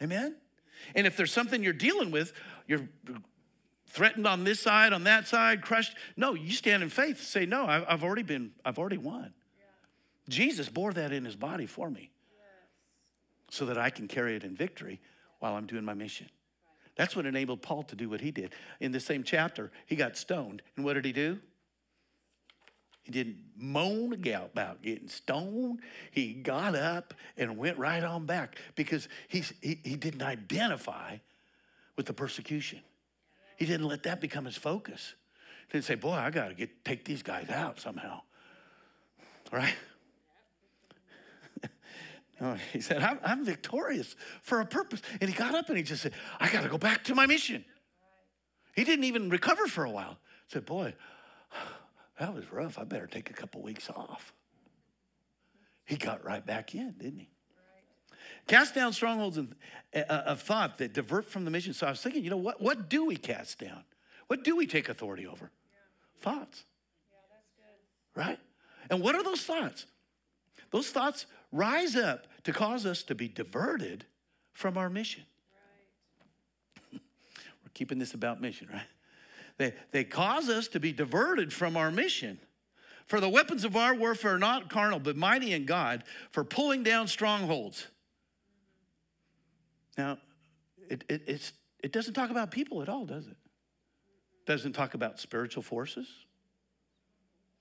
Amen? 0.02 0.36
And 0.94 1.06
if 1.06 1.16
there's 1.16 1.32
something 1.32 1.62
you're 1.62 1.72
dealing 1.72 2.10
with, 2.10 2.32
you're 2.66 2.88
threatened 3.86 4.26
on 4.26 4.44
this 4.44 4.60
side, 4.60 4.92
on 4.92 5.04
that 5.04 5.26
side, 5.26 5.62
crushed. 5.62 5.96
No, 6.16 6.34
you 6.34 6.52
stand 6.52 6.82
in 6.82 6.90
faith. 6.90 7.22
Say, 7.22 7.46
no, 7.46 7.66
I've 7.66 8.04
already 8.04 8.22
been, 8.22 8.52
I've 8.64 8.78
already 8.78 8.98
won. 8.98 9.32
Jesus 10.28 10.68
bore 10.68 10.92
that 10.92 11.12
in 11.12 11.24
his 11.24 11.36
body 11.36 11.66
for 11.66 11.90
me 11.90 12.10
so 13.50 13.66
that 13.66 13.78
I 13.78 13.90
can 13.90 14.08
carry 14.08 14.36
it 14.36 14.44
in 14.44 14.54
victory 14.54 15.00
while 15.38 15.54
I'm 15.54 15.66
doing 15.66 15.84
my 15.84 15.94
mission. 15.94 16.28
That's 16.96 17.14
what 17.14 17.26
enabled 17.26 17.62
Paul 17.62 17.84
to 17.84 17.96
do 17.96 18.10
what 18.10 18.20
he 18.20 18.30
did. 18.30 18.52
In 18.80 18.92
the 18.92 19.00
same 19.00 19.22
chapter, 19.22 19.70
he 19.86 19.96
got 19.96 20.16
stoned. 20.16 20.62
And 20.76 20.84
what 20.84 20.94
did 20.94 21.04
he 21.04 21.12
do? 21.12 21.38
He 23.02 23.12
didn't 23.12 23.38
moan 23.56 24.12
about 24.12 24.82
getting 24.82 25.08
stoned. 25.08 25.80
He 26.10 26.34
got 26.34 26.74
up 26.74 27.14
and 27.38 27.56
went 27.56 27.78
right 27.78 28.04
on 28.04 28.26
back 28.26 28.58
because 28.74 29.08
he, 29.28 29.44
he, 29.62 29.80
he 29.82 29.96
didn't 29.96 30.22
identify 30.22 31.16
with 31.96 32.04
the 32.04 32.12
persecution. 32.12 32.80
He 33.56 33.64
didn't 33.64 33.88
let 33.88 34.02
that 34.02 34.20
become 34.20 34.44
his 34.44 34.56
focus. 34.56 35.14
He 35.68 35.72
didn't 35.72 35.86
say, 35.86 35.94
boy, 35.94 36.12
I 36.12 36.30
got 36.30 36.48
to 36.48 36.54
get 36.54 36.84
take 36.84 37.04
these 37.04 37.22
guys 37.22 37.48
out 37.48 37.80
somehow. 37.80 38.20
Right? 39.50 39.74
No, 42.40 42.56
he 42.72 42.80
said, 42.80 43.02
I'm, 43.02 43.18
I'm, 43.24 43.44
victorious 43.44 44.16
for 44.42 44.60
a 44.60 44.66
purpose. 44.66 45.02
And 45.20 45.28
he 45.28 45.36
got 45.36 45.54
up 45.54 45.68
and 45.68 45.76
he 45.76 45.82
just 45.82 46.02
said, 46.02 46.12
I 46.38 46.50
got 46.50 46.62
to 46.62 46.68
go 46.68 46.78
back 46.78 47.04
to 47.04 47.14
my 47.14 47.26
mission. 47.26 47.64
He 48.74 48.84
didn't 48.84 49.04
even 49.04 49.28
recover 49.28 49.66
for 49.66 49.84
a 49.84 49.90
while. 49.90 50.18
He 50.46 50.52
said, 50.52 50.66
Boy, 50.66 50.94
that 52.20 52.34
was 52.34 52.50
rough. 52.52 52.78
I 52.78 52.84
better 52.84 53.06
take 53.06 53.30
a 53.30 53.32
couple 53.32 53.62
weeks 53.62 53.90
off. 53.90 54.32
He 55.84 55.96
got 55.96 56.24
right 56.24 56.44
back 56.44 56.74
in, 56.74 56.94
didn't 56.98 57.20
he? 57.20 57.28
Cast 58.46 58.74
down 58.74 58.92
strongholds 58.92 59.36
of, 59.36 59.54
uh, 59.94 59.98
of 59.98 60.40
thought 60.40 60.78
that 60.78 60.94
divert 60.94 61.26
from 61.26 61.44
the 61.44 61.50
mission. 61.50 61.72
So 61.74 61.86
I 61.86 61.90
was 61.90 62.00
thinking, 62.00 62.24
you 62.24 62.30
know, 62.30 62.36
what, 62.36 62.60
what 62.60 62.88
do 62.88 63.04
we 63.04 63.16
cast 63.16 63.58
down? 63.58 63.84
What 64.26 64.44
do 64.44 64.56
we 64.56 64.66
take 64.66 64.88
authority 64.88 65.26
over? 65.26 65.50
Yeah. 65.70 66.22
Thoughts. 66.22 66.64
Yeah, 67.10 67.16
that's 67.30 67.50
good. 67.56 68.20
Right? 68.20 68.38
And 68.90 69.02
what 69.02 69.14
are 69.14 69.22
those 69.22 69.42
thoughts? 69.42 69.86
Those 70.70 70.90
thoughts 70.90 71.26
rise 71.52 71.96
up 71.96 72.26
to 72.44 72.52
cause 72.52 72.86
us 72.86 73.02
to 73.04 73.14
be 73.14 73.28
diverted 73.28 74.04
from 74.52 74.76
our 74.76 74.90
mission. 74.90 75.24
Right. 76.92 77.00
We're 77.64 77.70
keeping 77.74 77.98
this 77.98 78.14
about 78.14 78.40
mission, 78.40 78.68
right? 78.72 78.82
They, 79.56 79.74
they 79.90 80.04
cause 80.04 80.48
us 80.48 80.68
to 80.68 80.80
be 80.80 80.92
diverted 80.92 81.52
from 81.52 81.76
our 81.76 81.90
mission. 81.90 82.38
For 83.06 83.20
the 83.20 83.28
weapons 83.28 83.64
of 83.64 83.76
our 83.76 83.94
warfare 83.94 84.34
are 84.34 84.38
not 84.38 84.70
carnal, 84.70 85.00
but 85.00 85.16
mighty 85.16 85.52
in 85.52 85.64
God 85.64 86.04
for 86.30 86.44
pulling 86.44 86.82
down 86.82 87.08
strongholds. 87.08 87.86
Now, 89.96 90.18
it, 90.88 91.04
it, 91.08 91.22
it's, 91.26 91.52
it 91.82 91.92
doesn't 91.92 92.14
talk 92.14 92.30
about 92.30 92.50
people 92.50 92.82
at 92.82 92.88
all, 92.88 93.04
does 93.04 93.26
it? 93.26 93.36
Doesn't 94.46 94.72
talk 94.72 94.94
about 94.94 95.18
spiritual 95.18 95.62
forces. 95.62 96.06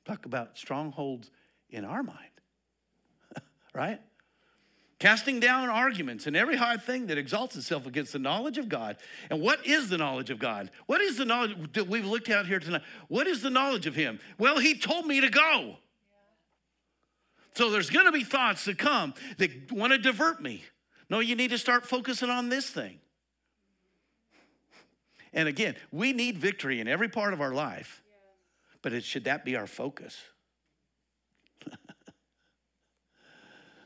Talk 0.06 0.26
about 0.26 0.58
strongholds 0.58 1.32
in 1.70 1.84
our 1.84 2.04
mind 2.04 2.37
right? 3.78 4.02
Casting 4.98 5.40
down 5.40 5.70
arguments 5.70 6.26
and 6.26 6.36
every 6.36 6.56
high 6.56 6.78
thing 6.78 7.06
that 7.08 7.20
exalts 7.20 7.56
itself 7.56 7.86
against 7.86 8.14
the 8.14 8.20
knowledge 8.20 8.58
of 8.58 8.68
God. 8.68 8.98
And 9.30 9.40
what 9.40 9.64
is 9.66 9.90
the 9.90 9.98
knowledge 9.98 10.32
of 10.32 10.40
God? 10.40 10.72
What 10.88 11.02
is 11.02 11.18
the 11.18 11.26
knowledge 11.26 11.56
that 11.74 11.88
we've 11.88 12.06
looked 12.06 12.30
at 12.30 12.48
here 12.48 12.60
tonight? 12.60 12.82
What 13.08 13.28
is 13.28 13.44
the 13.44 13.52
knowledge 13.52 13.86
of 13.86 13.94
Him? 13.94 14.20
Well, 14.40 14.58
He 14.58 14.76
told 14.76 15.06
me 15.06 15.22
to 15.22 15.30
go. 15.30 15.76
So 17.54 17.70
there's 17.70 17.92
going 17.92 18.08
to 18.08 18.12
be 18.12 18.24
thoughts 18.24 18.66
that 18.66 18.80
come 18.80 19.14
that 19.38 19.72
want 19.72 19.94
to 19.94 20.00
divert 20.00 20.42
me. 20.42 20.64
No, 21.10 21.20
you 21.20 21.36
need 21.36 21.52
to 21.52 21.58
start 21.60 21.86
focusing 21.86 22.32
on 22.32 22.50
this 22.50 22.68
thing. 22.68 23.00
And 25.34 25.48
again, 25.48 25.76
we 25.92 26.14
need 26.14 26.40
victory 26.40 26.80
in 26.80 26.88
every 26.88 27.10
part 27.10 27.34
of 27.34 27.42
our 27.42 27.54
life, 27.54 28.02
but 28.82 28.94
it, 28.94 29.04
should 29.04 29.26
that 29.26 29.46
be 29.46 29.56
our 29.56 29.68
focus? 29.68 30.18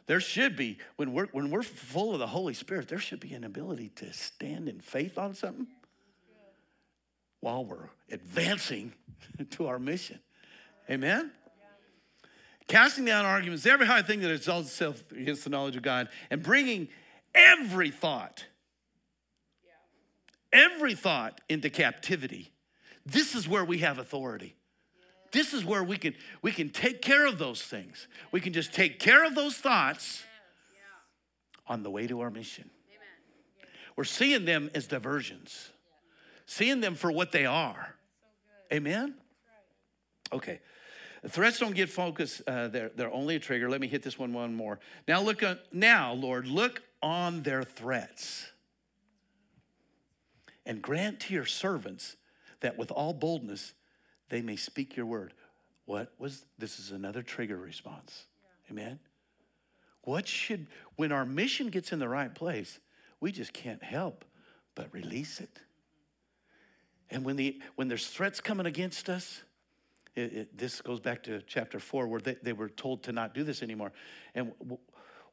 There 0.08 0.20
should 0.20 0.56
be, 0.56 0.78
when 0.96 1.14
we're, 1.14 1.28
when 1.28 1.52
we're 1.52 1.64
full 1.64 2.14
of 2.14 2.20
the 2.20 2.28
Holy 2.28 2.54
Spirit, 2.54 2.88
there 2.88 3.00
should 3.00 3.20
be 3.20 3.34
an 3.34 3.44
ability 3.44 3.90
to 3.98 4.12
stand 4.14 4.68
in 4.68 4.80
faith 4.80 5.18
on 5.18 5.34
something 5.36 5.68
while 7.40 7.66
we're 7.66 7.90
advancing 8.12 8.94
to 9.52 9.68
our 9.68 9.80
mission. 9.80 10.20
Amen? 10.90 11.32
Casting 12.68 13.06
down 13.06 13.26
arguments, 13.26 13.66
every 13.66 13.86
high 13.86 14.02
thing 14.02 14.22
that 14.22 14.32
exalts 14.32 14.70
itself 14.70 15.04
against 15.12 15.44
the 15.44 15.50
knowledge 15.50 15.76
of 15.76 15.84
God, 15.84 16.08
and 16.30 16.42
bringing 16.42 16.88
every 17.36 17.92
thought, 17.92 18.46
every 20.54 20.96
thought 20.96 21.42
into 21.50 21.70
captivity. 21.70 22.52
This 23.06 23.36
is 23.36 23.48
where 23.48 23.66
we 23.66 23.80
have 23.80 23.98
authority. 23.98 24.56
This 25.32 25.54
is 25.54 25.64
where 25.64 25.84
we 25.84 25.98
can 25.98 26.14
we 26.42 26.52
can 26.52 26.70
take 26.70 27.02
care 27.02 27.26
of 27.26 27.38
those 27.38 27.62
things. 27.62 28.08
We 28.32 28.42
can 28.42 28.54
just 28.54 28.74
take 28.74 29.00
care 29.00 29.26
of 29.26 29.36
those 29.36 29.56
thoughts 29.56 30.24
on 31.68 31.84
the 31.84 31.90
way 31.90 32.08
to 32.08 32.20
our 32.22 32.30
mission. 32.30 32.70
We're 33.96 34.04
seeing 34.04 34.46
them 34.46 34.70
as 34.74 34.88
diversions, 34.88 35.70
seeing 36.46 36.82
them 36.82 36.96
for 36.96 37.12
what 37.12 37.32
they 37.32 37.46
are. 37.46 37.96
Amen? 38.72 39.16
Okay. 40.34 40.60
Threats 41.28 41.60
don't 41.60 41.76
get 41.76 41.90
focus. 41.90 42.42
Uh, 42.48 42.68
they're, 42.70 42.90
they're 42.96 43.14
only 43.14 43.36
a 43.36 43.40
trigger. 43.40 43.70
Let 43.70 43.80
me 43.80 43.88
hit 43.88 44.02
this 44.02 44.18
one 44.18 44.34
one 44.34 44.56
more. 44.56 44.80
Now 45.08 45.22
look 45.22 45.44
on, 45.44 45.60
now, 45.72 46.14
Lord, 46.14 46.48
look 46.48 46.82
on 47.04 47.44
their 47.44 47.64
threats 47.64 48.48
and 50.66 50.82
grant 50.82 51.20
to 51.22 51.34
your 51.34 51.46
servants 51.46 52.16
that 52.62 52.78
with 52.78 52.92
all 52.92 53.14
boldness 53.14 53.74
they 54.32 54.42
may 54.42 54.56
speak 54.56 54.96
your 54.96 55.06
word. 55.06 55.34
What 55.86 56.14
was 56.18 56.46
this 56.58 56.80
is 56.80 56.92
another 56.92 57.22
trigger 57.22 57.58
response. 57.58 58.26
Yeah. 58.66 58.72
Amen. 58.72 59.00
What 60.04 60.28
should 60.28 60.68
when 60.96 61.12
our 61.12 61.26
mission 61.26 61.68
gets 61.68 61.92
in 61.92 62.00
the 62.00 62.08
right 62.08 62.34
place, 62.34 62.80
we 63.20 63.32
just 63.32 63.52
can't 63.52 63.84
help 63.84 64.26
but 64.74 64.88
release 64.94 65.42
it. 65.42 65.60
And 67.10 67.26
when 67.26 67.36
the 67.36 67.62
when 67.76 67.90
there's 67.90 68.08
threats 68.08 68.40
coming 68.40 68.66
against 68.66 69.10
us, 69.10 69.44
it, 70.16 70.34
it, 70.34 70.58
this 70.58 70.82
goes 70.82 71.02
back 71.02 71.24
to 71.24 71.42
chapter 71.42 71.80
four 71.80 72.08
where 72.08 72.22
they, 72.22 72.38
they 72.42 72.54
were 72.54 72.70
told 72.70 73.04
to 73.04 73.12
not 73.12 73.34
do 73.34 73.44
this 73.44 73.62
anymore. 73.62 73.92
And 74.34 74.54
w- 74.60 74.80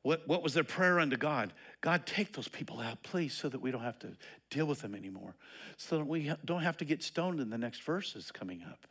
what, 0.02 0.26
what 0.26 0.42
was 0.42 0.54
their 0.54 0.64
prayer 0.64 0.98
unto 1.00 1.16
God? 1.16 1.52
God, 1.80 2.06
take 2.06 2.32
those 2.32 2.48
people 2.48 2.80
out, 2.80 3.02
please, 3.02 3.32
so 3.32 3.48
that 3.48 3.60
we 3.60 3.70
don't 3.70 3.82
have 3.82 3.98
to 4.00 4.08
deal 4.50 4.66
with 4.66 4.82
them 4.82 4.94
anymore. 4.94 5.34
So 5.76 5.98
that 5.98 6.06
we 6.06 6.32
don't 6.44 6.62
have 6.62 6.76
to 6.78 6.84
get 6.84 7.02
stoned 7.02 7.40
in 7.40 7.50
the 7.50 7.58
next 7.58 7.82
verses 7.82 8.32
coming 8.32 8.64
up. 8.68 8.86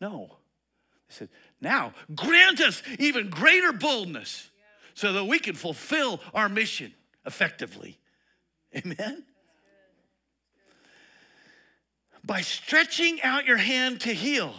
No. 0.00 0.36
They 1.08 1.14
said, 1.14 1.28
now 1.60 1.92
grant 2.14 2.60
us 2.60 2.82
even 2.98 3.30
greater 3.30 3.72
boldness 3.72 4.50
so 4.94 5.12
that 5.12 5.24
we 5.24 5.38
can 5.38 5.54
fulfill 5.54 6.20
our 6.32 6.48
mission 6.48 6.92
effectively. 7.24 7.98
Amen? 8.76 9.24
By 12.24 12.40
stretching 12.40 13.22
out 13.22 13.46
your 13.46 13.58
hand 13.58 14.00
to 14.02 14.12
heal, 14.12 14.54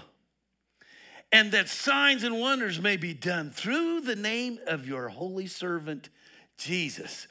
and 1.35 1.51
that 1.51 1.67
signs 1.67 2.23
and 2.23 2.39
wonders 2.39 2.79
may 2.79 2.95
be 2.95 3.13
done 3.13 3.51
through 3.51 3.99
the 3.99 4.15
name 4.15 4.57
of 4.67 4.87
your 4.87 5.09
holy 5.09 5.47
servant, 5.47 6.07
Jesus. 6.57 7.27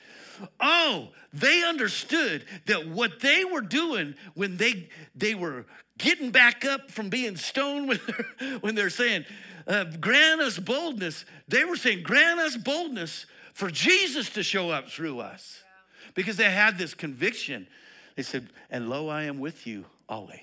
Oh, 0.61 1.09
they 1.33 1.65
understood 1.65 2.45
that 2.67 2.87
what 2.87 3.21
they 3.21 3.47
were 3.47 3.63
doing 3.63 4.15
when 4.35 4.59
they, 4.59 4.91
they 5.15 5.35
were 5.35 5.65
getting 5.97 6.31
back 6.31 6.67
up 6.67 6.91
from 6.91 7.09
being 7.09 7.35
stoned 7.37 7.89
when 7.89 8.01
they're, 8.07 8.59
when 8.59 8.75
they're 8.75 8.91
saying, 8.91 9.25
uh, 9.67 9.85
grant 9.99 10.43
us 10.43 10.59
boldness. 10.59 11.25
They 11.49 11.65
were 11.65 11.77
saying, 11.77 12.03
grant 12.03 12.41
us 12.41 12.59
boldness 12.59 13.25
for 13.55 13.71
Jesus 13.71 14.29
to 14.35 14.43
show 14.43 14.69
up 14.69 14.91
through 14.91 15.21
us. 15.21 15.63
Because 16.13 16.37
they 16.37 16.51
had 16.51 16.77
this 16.77 16.93
conviction. 16.93 17.67
They 18.17 18.23
said, 18.23 18.51
and 18.69 18.91
lo, 18.91 19.09
I 19.09 19.23
am 19.23 19.41
with 19.41 19.67
you 19.67 19.87
always. 20.11 20.41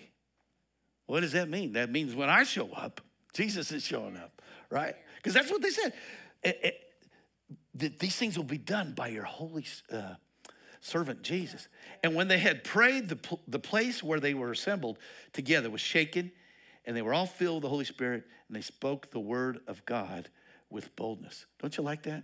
What 1.06 1.20
does 1.20 1.34
that 1.34 1.48
mean? 1.48 1.74
That 1.74 1.92
means 1.92 2.16
when 2.16 2.28
I 2.30 2.42
show 2.42 2.72
up, 2.72 3.02
Jesus 3.34 3.72
is 3.72 3.84
showing 3.84 4.18
up, 4.18 4.42
right? 4.70 4.96
Because 5.18 5.34
that's 5.34 5.52
what 5.52 5.62
they 5.62 5.70
said. 5.70 5.94
It, 6.44 6.60
it, 7.74 8.00
these 8.00 8.16
things 8.16 8.38
will 8.38 8.44
be 8.44 8.58
done 8.58 8.94
by 8.94 9.08
your 9.08 9.24
holy 9.24 9.66
uh, 9.92 10.16
servant 10.82 11.22
Jesus. 11.22 11.68
And 12.04 12.16
when 12.16 12.28
they 12.28 12.40
had 12.40 12.64
prayed, 12.64 13.08
the, 13.08 13.38
the 13.48 13.60
place 13.60 14.04
where 14.04 14.20
they 14.20 14.34
were 14.34 14.52
assembled 14.52 14.98
together 15.32 15.70
was 15.70 15.82
shaken, 15.82 16.32
and 16.86 16.98
they 16.98 17.02
were 17.02 17.14
all 17.14 17.28
filled 17.28 17.58
with 17.58 17.64
the 17.64 17.70
Holy 17.70 17.86
Spirit, 17.86 18.26
and 18.48 18.58
they 18.58 18.62
spoke 18.62 19.12
the 19.12 19.20
word 19.20 19.60
of 19.68 19.86
God 19.86 20.30
with 20.70 20.96
boldness. 20.96 21.46
Don't 21.60 21.78
you 21.78 21.84
like 21.84 22.04
that? 22.04 22.24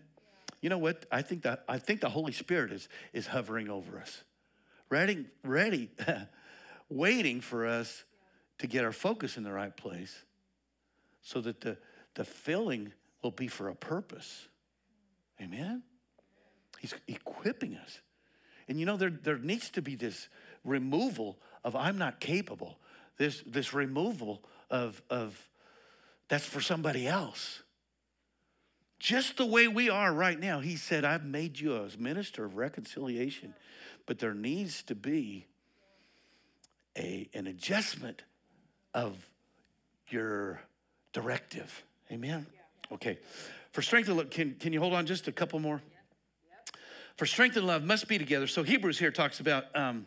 You 0.62 0.70
know 0.70 0.78
what? 0.78 1.05
I 1.12 1.22
think 1.22 1.43
that 1.43 1.64
I 1.68 1.78
think 1.78 2.01
the 2.01 2.10
Holy 2.10 2.32
Spirit 2.32 2.72
is 2.72 2.89
is 3.14 3.28
hovering 3.28 3.70
over 3.70 3.99
us, 3.99 4.24
ready, 4.89 5.26
ready, 5.43 5.91
waiting 6.89 7.41
for 7.41 7.68
us 7.68 8.03
to 8.58 8.68
get 8.68 8.84
our 8.84 8.91
focus 8.91 9.38
in 9.38 9.43
the 9.43 9.51
right 9.51 9.76
place, 9.76 10.24
so 11.28 11.41
that 11.41 11.59
the 11.59 11.78
the 12.17 12.25
filling 12.25 12.93
will 13.21 13.32
be 13.32 13.47
for 13.47 13.69
a 13.69 13.75
purpose. 13.75 14.47
Amen. 15.41 15.84
He's 16.80 16.95
equipping 17.07 17.75
us. 17.75 18.01
And 18.67 18.80
you 18.80 18.86
know, 18.86 18.97
there, 18.97 19.11
there 19.11 19.38
needs 19.38 19.69
to 19.71 19.82
be 19.82 19.95
this 19.95 20.30
removal 20.63 21.38
of 21.63 21.75
I'm 21.75 21.97
not 21.97 22.19
capable, 22.19 22.80
this, 23.17 23.43
this 23.45 23.73
removal 23.73 24.43
of, 24.69 25.01
of 25.09 25.47
that's 26.28 26.45
for 26.45 26.59
somebody 26.59 27.07
else. 27.07 27.61
Just 28.99 29.38
the 29.38 29.45
way 29.45 29.67
we 29.67 29.89
are 29.89 30.11
right 30.11 30.39
now, 30.39 30.59
he 30.59 30.75
said, 30.75 31.05
I've 31.05 31.23
made 31.23 31.59
you 31.59 31.75
a 31.75 31.89
minister 31.99 32.45
of 32.45 32.57
reconciliation, 32.57 33.53
but 34.07 34.17
there 34.17 34.34
needs 34.34 34.82
to 34.84 34.95
be 34.95 35.45
a, 36.97 37.30
an 37.36 37.45
adjustment 37.45 38.23
of 38.95 39.30
your 40.09 40.61
directive. 41.14 41.84
Amen? 42.12 42.45
Okay. 42.91 43.20
For 43.72 43.82
strength 43.82 44.08
and 44.08 44.18
love, 44.18 44.30
can, 44.30 44.55
can 44.60 44.74
you 44.74 44.80
hold 44.80 44.93
on 44.93 45.05
just 45.05 45.28
a 45.28 45.32
couple 45.32 45.60
more? 45.60 45.82
For 47.18 47.26
strength 47.26 47.58
and 47.58 47.66
love 47.66 47.84
must 47.84 48.08
be 48.08 48.18
together. 48.18 48.47
So 48.47 48.64
Hebrews 48.64 48.99
here 48.99 49.12
talks 49.12 49.39
about 49.39 49.76
um, 49.76 50.05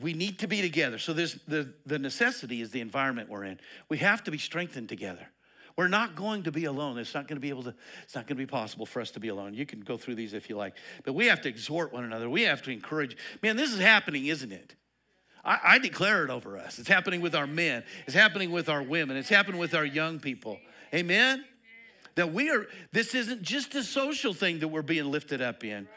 we 0.00 0.12
need 0.12 0.38
to 0.40 0.46
be 0.46 0.60
together. 0.60 0.98
So 0.98 1.12
there's 1.12 1.34
the, 1.48 1.72
the 1.86 1.98
necessity 1.98 2.60
is 2.60 2.70
the 2.70 2.80
environment 2.80 3.28
we're 3.28 3.44
in. 3.44 3.58
We 3.88 3.98
have 3.98 4.22
to 4.24 4.30
be 4.30 4.38
strengthened 4.38 4.88
together. 4.88 5.26
We're 5.76 5.88
not 5.88 6.14
going 6.14 6.44
to 6.44 6.52
be 6.52 6.66
alone. 6.66 6.98
It's 6.98 7.14
not 7.14 7.26
going 7.26 7.36
to 7.36 7.40
be 7.40 7.48
able 7.48 7.64
to, 7.64 7.74
it's 8.04 8.14
not 8.14 8.28
going 8.28 8.36
to 8.36 8.42
be 8.42 8.46
possible 8.46 8.86
for 8.86 9.00
us 9.00 9.10
to 9.12 9.20
be 9.20 9.28
alone. 9.28 9.54
You 9.54 9.66
can 9.66 9.80
go 9.80 9.96
through 9.96 10.14
these 10.14 10.32
if 10.32 10.48
you 10.48 10.56
like. 10.56 10.76
But 11.04 11.14
we 11.14 11.26
have 11.26 11.40
to 11.42 11.48
exhort 11.48 11.92
one 11.92 12.04
another. 12.04 12.30
We 12.30 12.42
have 12.42 12.62
to 12.62 12.70
encourage. 12.70 13.16
Man, 13.42 13.56
this 13.56 13.72
is 13.72 13.80
happening, 13.80 14.26
isn't 14.26 14.52
it? 14.52 14.76
I, 15.44 15.58
I 15.64 15.78
declare 15.78 16.24
it 16.24 16.30
over 16.30 16.56
us. 16.58 16.78
It's 16.78 16.88
happening 16.88 17.20
with 17.20 17.34
our 17.34 17.46
men. 17.46 17.84
It's 18.06 18.14
happening 18.14 18.50
with 18.50 18.68
our 18.68 18.82
women. 18.82 19.16
It's 19.16 19.28
happening 19.28 19.60
with 19.60 19.74
our 19.74 19.84
young 19.84 20.20
people. 20.20 20.58
Amen? 20.94 21.44
that 22.14 22.32
we 22.32 22.50
are, 22.50 22.66
this 22.92 23.14
isn't 23.14 23.42
just 23.42 23.74
a 23.74 23.82
social 23.82 24.34
thing 24.34 24.60
that 24.60 24.68
we're 24.68 24.82
being 24.82 25.10
lifted 25.10 25.42
up 25.42 25.64
in. 25.64 25.88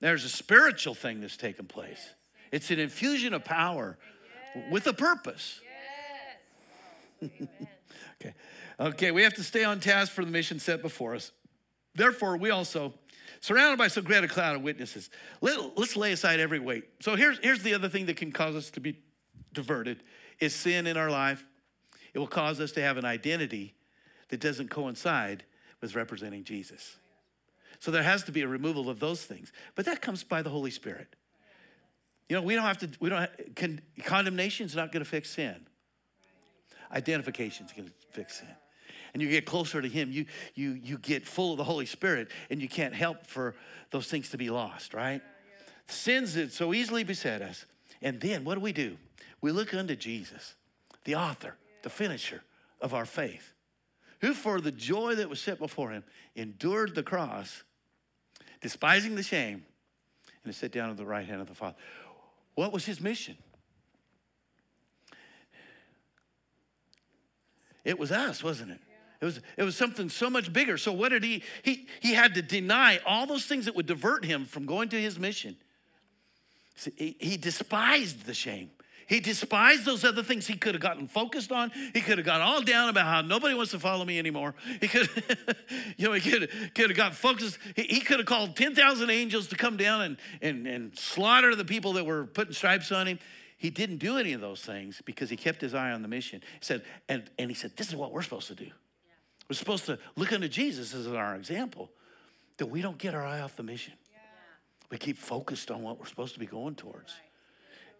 There's 0.00 0.24
a 0.24 0.28
spiritual 0.28 0.94
thing 0.94 1.20
that's 1.20 1.36
taking 1.36 1.66
place. 1.66 2.14
It's 2.50 2.70
an 2.70 2.78
infusion 2.78 3.34
of 3.34 3.44
power 3.44 3.98
with 4.70 4.86
a 4.86 4.92
purpose. 4.92 5.60
okay. 7.22 8.34
Okay, 8.80 9.10
we 9.10 9.22
have 9.22 9.34
to 9.34 9.44
stay 9.44 9.62
on 9.62 9.78
task 9.78 10.12
for 10.12 10.24
the 10.24 10.30
mission 10.30 10.58
set 10.58 10.82
before 10.82 11.14
us. 11.14 11.32
Therefore, 11.94 12.36
we 12.36 12.50
also, 12.50 12.94
surrounded 13.40 13.78
by 13.78 13.88
so 13.88 14.02
great 14.02 14.22
a 14.22 14.28
cloud 14.28 14.56
of 14.56 14.62
witnesses, 14.62 15.10
let, 15.40 15.78
let's 15.78 15.96
lay 15.96 16.12
aside 16.12 16.40
every 16.40 16.58
weight. 16.58 16.84
So 17.00 17.16
here's, 17.16 17.38
here's 17.38 17.62
the 17.62 17.74
other 17.74 17.88
thing 17.88 18.06
that 18.06 18.16
can 18.16 18.32
cause 18.32 18.54
us 18.54 18.70
to 18.70 18.80
be 18.80 18.98
diverted 19.52 20.02
is 20.38 20.54
sin 20.54 20.86
in 20.86 20.96
our 20.96 21.10
life. 21.10 21.44
It 22.14 22.18
will 22.18 22.26
cause 22.26 22.60
us 22.60 22.72
to 22.72 22.82
have 22.82 22.96
an 22.96 23.04
identity 23.04 23.74
that 24.28 24.40
doesn't 24.40 24.68
coincide 24.70 25.44
with 25.80 25.94
representing 25.94 26.44
Jesus. 26.44 26.96
So 27.78 27.90
there 27.90 28.02
has 28.02 28.24
to 28.24 28.32
be 28.32 28.42
a 28.42 28.48
removal 28.48 28.90
of 28.90 29.00
those 29.00 29.22
things. 29.22 29.52
But 29.74 29.86
that 29.86 30.02
comes 30.02 30.22
by 30.22 30.42
the 30.42 30.50
Holy 30.50 30.70
Spirit. 30.70 31.16
You 32.28 32.36
know, 32.36 32.42
we 32.42 32.54
don't 32.54 32.64
have 32.64 32.78
to, 32.78 32.90
we 33.00 33.08
don't, 33.08 33.20
have, 33.20 33.30
con, 33.56 33.80
condemnation's 34.04 34.76
not 34.76 34.92
going 34.92 35.02
to 35.02 35.08
fix 35.08 35.30
sin. 35.30 35.66
Identification's 36.92 37.72
going 37.72 37.88
to 37.88 37.94
fix 38.10 38.38
sin. 38.38 38.48
And 39.12 39.22
you 39.22 39.28
get 39.28 39.46
closer 39.46 39.82
to 39.82 39.88
Him, 39.88 40.12
you, 40.12 40.26
you, 40.54 40.72
you 40.72 40.98
get 40.98 41.26
full 41.26 41.52
of 41.52 41.58
the 41.58 41.64
Holy 41.64 41.86
Spirit, 41.86 42.28
and 42.50 42.60
you 42.60 42.68
can't 42.68 42.94
help 42.94 43.26
for 43.26 43.54
those 43.90 44.08
things 44.08 44.30
to 44.30 44.38
be 44.38 44.50
lost, 44.50 44.94
right? 44.94 45.20
Sins 45.86 46.34
that 46.34 46.52
so 46.52 46.72
easily 46.72 47.04
beset 47.04 47.42
us. 47.42 47.66
And 48.02 48.20
then 48.20 48.44
what 48.44 48.54
do 48.54 48.60
we 48.60 48.72
do? 48.72 48.96
We 49.40 49.52
look 49.52 49.74
unto 49.74 49.96
Jesus, 49.96 50.54
the 51.04 51.16
author, 51.16 51.56
the 51.82 51.90
finisher 51.90 52.42
of 52.80 52.94
our 52.94 53.06
faith 53.06 53.54
who 54.20 54.34
for 54.34 54.60
the 54.60 54.72
joy 54.72 55.14
that 55.14 55.28
was 55.28 55.40
set 55.40 55.58
before 55.58 55.90
him 55.90 56.04
endured 56.36 56.94
the 56.94 57.02
cross, 57.02 57.62
despising 58.60 59.14
the 59.14 59.22
shame, 59.22 59.64
and 60.42 60.50
is 60.50 60.56
set 60.56 60.72
down 60.72 60.90
at 60.90 60.96
the 60.96 61.04
right 61.04 61.26
hand 61.26 61.40
of 61.40 61.48
the 61.48 61.54
Father. 61.54 61.76
What 62.54 62.72
was 62.72 62.84
his 62.84 63.00
mission? 63.00 63.36
It 67.82 67.98
was 67.98 68.12
us, 68.12 68.44
wasn't 68.44 68.72
it? 68.72 68.80
It 69.20 69.24
was, 69.24 69.40
it 69.58 69.62
was 69.64 69.76
something 69.76 70.08
so 70.08 70.30
much 70.30 70.52
bigger. 70.52 70.78
So 70.78 70.92
what 70.92 71.10
did 71.10 71.22
he, 71.22 71.42
he, 71.62 71.86
he 72.00 72.14
had 72.14 72.34
to 72.34 72.42
deny 72.42 73.00
all 73.04 73.26
those 73.26 73.44
things 73.44 73.66
that 73.66 73.76
would 73.76 73.86
divert 73.86 74.24
him 74.24 74.46
from 74.46 74.64
going 74.64 74.88
to 74.90 75.00
his 75.00 75.18
mission. 75.18 75.56
He, 76.96 77.16
he 77.20 77.36
despised 77.36 78.24
the 78.24 78.32
shame. 78.32 78.70
He 79.06 79.18
despised 79.18 79.84
those 79.84 80.04
other 80.04 80.22
things 80.22 80.46
he 80.46 80.56
could 80.56 80.74
have 80.74 80.80
gotten 80.80 81.08
focused 81.08 81.50
on. 81.50 81.72
He 81.92 82.00
could 82.00 82.16
have 82.16 82.24
got 82.24 82.40
all 82.40 82.62
down 82.62 82.88
about 82.88 83.06
how 83.06 83.20
nobody 83.22 83.54
wants 83.54 83.72
to 83.72 83.80
follow 83.80 84.04
me 84.04 84.20
anymore. 84.20 84.54
He 84.80 84.86
could, 84.86 85.10
you 85.96 86.06
know, 86.06 86.12
he 86.12 86.30
could, 86.30 86.48
could 86.76 86.90
have 86.90 86.96
got 86.96 87.14
focused. 87.14 87.58
He, 87.74 87.82
he 87.82 88.00
could 88.00 88.20
have 88.20 88.26
called 88.26 88.54
10,000 88.54 89.10
angels 89.10 89.48
to 89.48 89.56
come 89.56 89.76
down 89.76 90.02
and, 90.02 90.16
and, 90.40 90.66
and 90.66 90.96
slaughter 90.96 91.56
the 91.56 91.64
people 91.64 91.94
that 91.94 92.06
were 92.06 92.24
putting 92.24 92.54
stripes 92.54 92.92
on 92.92 93.08
him. 93.08 93.18
He 93.58 93.68
didn't 93.68 93.98
do 93.98 94.16
any 94.16 94.32
of 94.32 94.40
those 94.40 94.62
things 94.62 95.02
because 95.04 95.28
he 95.28 95.36
kept 95.36 95.60
his 95.60 95.74
eye 95.74 95.90
on 95.90 96.02
the 96.02 96.08
mission. 96.08 96.40
He 96.60 96.64
said, 96.64 96.82
and, 97.08 97.28
and 97.36 97.50
he 97.50 97.54
said, 97.54 97.76
this 97.76 97.88
is 97.88 97.96
what 97.96 98.12
we're 98.12 98.22
supposed 98.22 98.46
to 98.46 98.54
do. 98.54 98.70
We're 99.50 99.54
supposed 99.54 99.86
to 99.86 99.98
look 100.14 100.32
unto 100.32 100.46
Jesus 100.46 100.94
as 100.94 101.08
our 101.08 101.34
example, 101.34 101.90
that 102.58 102.66
we 102.66 102.82
don't 102.82 102.98
get 102.98 103.16
our 103.16 103.26
eye 103.26 103.40
off 103.40 103.56
the 103.56 103.64
mission. 103.64 103.94
We 104.90 104.96
keep 104.96 105.18
focused 105.18 105.72
on 105.72 105.82
what 105.82 105.98
we're 105.98 106.06
supposed 106.06 106.34
to 106.34 106.40
be 106.40 106.46
going 106.46 106.76
towards. 106.76 107.12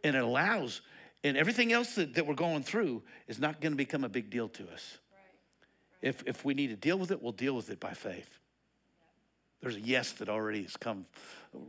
And 0.05 0.15
it 0.15 0.23
allows, 0.23 0.81
and 1.25 1.37
everything 1.37 1.73
else 1.73 1.97
that, 1.97 2.15
that 2.15 2.25
we're 2.25 2.35
going 2.35 2.63
through 2.63 3.03
is 3.27 3.41
not 3.41 3.61
going 3.61 3.73
to 3.73 3.77
become 3.77 4.05
a 4.05 4.09
big 4.09 4.31
deal 4.31 4.49
to 4.51 4.71
us. 4.71 4.99
If, 6.01 6.23
if 6.25 6.45
we 6.45 6.55
need 6.55 6.69
to 6.69 6.77
deal 6.77 6.97
with 6.97 7.11
it, 7.11 7.21
we'll 7.21 7.33
deal 7.33 7.57
with 7.57 7.69
it 7.69 7.81
by 7.81 7.95
faith. 7.95 8.39
There's 9.61 9.75
a 9.75 9.81
yes 9.81 10.13
that 10.13 10.29
already 10.29 10.63
has 10.63 10.77
come 10.77 11.05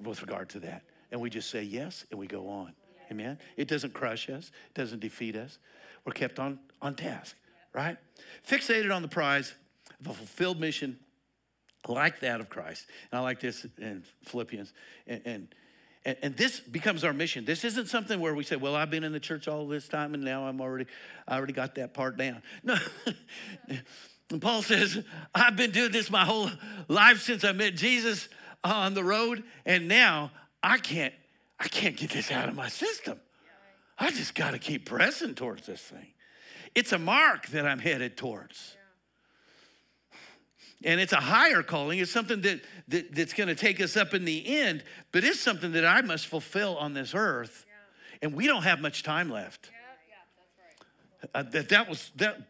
with 0.03 0.21
regard 0.21 0.49
to 0.49 0.59
that. 0.59 0.83
And 1.11 1.19
we 1.19 1.31
just 1.31 1.49
say 1.49 1.63
yes 1.63 2.05
and 2.11 2.19
we 2.19 2.27
go 2.27 2.47
on. 2.47 2.73
Amen. 3.09 3.39
It 3.57 3.67
doesn't 3.67 3.95
crush 3.95 4.29
us, 4.29 4.51
it 4.67 4.75
doesn't 4.75 4.99
defeat 4.99 5.35
us. 5.35 5.57
We're 6.05 6.13
kept 6.13 6.37
on, 6.37 6.59
on 6.83 6.93
task, 6.93 7.35
right? 7.73 7.97
Fixated 8.47 8.95
on 8.95 9.01
the 9.01 9.07
prize 9.07 9.55
of 9.99 10.07
a 10.07 10.13
fulfilled 10.13 10.59
mission 10.59 10.99
like 11.87 12.19
that 12.21 12.39
of 12.39 12.49
Christ. 12.49 12.85
And 13.11 13.19
I 13.19 13.23
like 13.23 13.39
this 13.39 13.65
in 13.79 14.03
Philippians. 14.25 14.73
And, 15.07 15.21
and, 16.05 16.17
and, 16.21 16.37
this 16.37 16.59
becomes 16.59 17.03
our 17.03 17.13
mission. 17.13 17.45
This 17.45 17.63
isn't 17.63 17.87
something 17.87 18.19
where 18.19 18.35
we 18.35 18.43
say, 18.43 18.55
well, 18.55 18.75
I've 18.75 18.89
been 18.89 19.03
in 19.03 19.11
the 19.11 19.19
church 19.19 19.47
all 19.47 19.67
this 19.67 19.87
time 19.87 20.13
and 20.13 20.23
now 20.23 20.45
I'm 20.45 20.61
already, 20.61 20.85
I 21.27 21.37
already 21.37 21.53
got 21.53 21.75
that 21.75 21.93
part 21.93 22.17
down. 22.17 22.41
No. 22.63 22.77
and 24.29 24.41
Paul 24.41 24.61
says, 24.61 25.03
I've 25.35 25.55
been 25.55 25.71
doing 25.71 25.91
this 25.91 26.09
my 26.09 26.23
whole 26.23 26.49
life 26.87 27.21
since 27.21 27.43
I 27.43 27.51
met 27.51 27.75
Jesus 27.75 28.29
on 28.63 28.93
the 28.93 29.03
road. 29.03 29.43
And 29.65 29.87
now 29.87 30.31
I 30.63 30.77
can't 30.77 31.13
I 31.61 31.67
can't 31.67 31.95
get 31.95 32.09
this 32.09 32.31
out 32.31 32.49
of 32.49 32.55
my 32.55 32.69
system. 32.69 33.19
I 33.99 34.09
just 34.09 34.33
got 34.33 34.51
to 34.51 34.57
keep 34.57 34.87
pressing 34.87 35.35
towards 35.35 35.67
this 35.67 35.79
thing. 35.79 36.07
It's 36.73 36.91
a 36.91 36.97
mark 36.97 37.47
that 37.49 37.67
I'm 37.67 37.77
headed 37.77 38.17
towards. 38.17 38.75
And 40.83 40.99
it's 40.99 41.13
a 41.13 41.17
higher 41.17 41.61
calling. 41.63 41.99
It's 41.99 42.11
something 42.11 42.41
that, 42.41 42.61
that 42.87 43.13
that's 43.13 43.33
going 43.33 43.49
to 43.49 43.55
take 43.55 43.79
us 43.79 43.95
up 43.95 44.13
in 44.13 44.25
the 44.25 44.57
end, 44.59 44.83
but 45.11 45.23
it's 45.23 45.39
something 45.39 45.73
that 45.73 45.85
I 45.85 46.01
must 46.01 46.27
fulfill 46.27 46.77
on 46.77 46.93
this 46.93 47.13
earth. 47.13 47.65
And 48.21 48.33
we 48.33 48.47
don't 48.47 48.63
have 48.63 48.81
much 48.81 49.03
time 49.03 49.29
left. 49.29 49.69
Uh, 51.33 51.43
that, 51.43 51.69
that 51.69 51.87
was 51.87 52.11
that. 52.15 52.41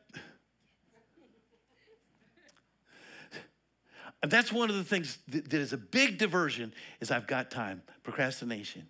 That's 4.24 4.52
one 4.52 4.70
of 4.70 4.76
the 4.76 4.84
things 4.84 5.18
that, 5.30 5.50
that 5.50 5.60
is 5.60 5.74
a 5.74 5.78
big 5.78 6.20
diversion 6.20 6.74
is 7.00 7.10
I've 7.10 7.26
got 7.26 7.50
time, 7.50 7.82
procrastination. 8.04 8.88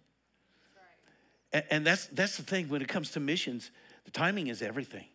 And, 1.54 1.64
and 1.72 1.88
that's, 1.88 2.08
that's 2.08 2.36
the 2.36 2.44
thing 2.44 2.68
when 2.68 2.82
it 2.82 2.90
comes 2.90 3.12
to 3.12 3.22
missions, 3.22 3.72
the 4.04 4.12
timing 4.12 4.48
is 4.48 4.62
everything. 4.62 5.06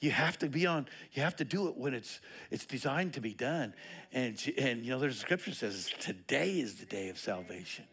You 0.00 0.10
have 0.10 0.38
to 0.38 0.48
be 0.48 0.66
on, 0.66 0.88
you 1.12 1.22
have 1.22 1.36
to 1.36 1.44
do 1.44 1.68
it 1.68 1.76
when 1.76 1.92
it's 1.92 2.20
it's 2.50 2.64
designed 2.64 3.14
to 3.14 3.20
be 3.20 3.34
done. 3.34 3.74
And 4.12 4.40
and 4.56 4.84
you 4.84 4.90
know, 4.90 4.98
there's 4.98 5.16
a 5.16 5.20
scripture 5.20 5.52
says 5.52 5.90
today 5.98 6.58
is 6.58 6.76
the 6.76 6.86
day 6.86 7.10
of 7.10 7.18
salvation. 7.18 7.84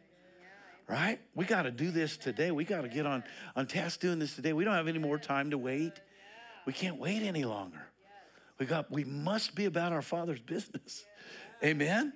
Right? 0.88 1.20
We 1.36 1.43
got 1.43 1.64
to 1.64 1.72
do 1.72 1.91
this 1.91 2.16
today. 2.16 2.49
We 2.51 2.64
got 2.64 2.82
to 2.82 2.88
get 2.88 3.05
on 3.05 3.24
on 3.58 3.68
task 3.68 3.99
doing 3.99 4.20
this 4.20 4.36
today. 4.36 4.53
We 4.53 4.64
don't 4.64 4.76
have 4.76 4.88
any 4.88 4.99
more 4.99 5.18
time 5.18 5.51
to 5.51 5.58
wait. 5.58 5.93
We 6.66 6.72
can't 6.72 6.97
wait 6.97 7.24
any 7.24 7.43
longer. 7.43 7.86
We 8.58 8.66
got 8.66 8.89
we 8.89 9.03
must 9.03 9.53
be 9.53 9.66
about 9.66 9.91
our 9.91 10.01
father's 10.01 10.39
business. 10.39 11.05
Amen. 11.62 12.14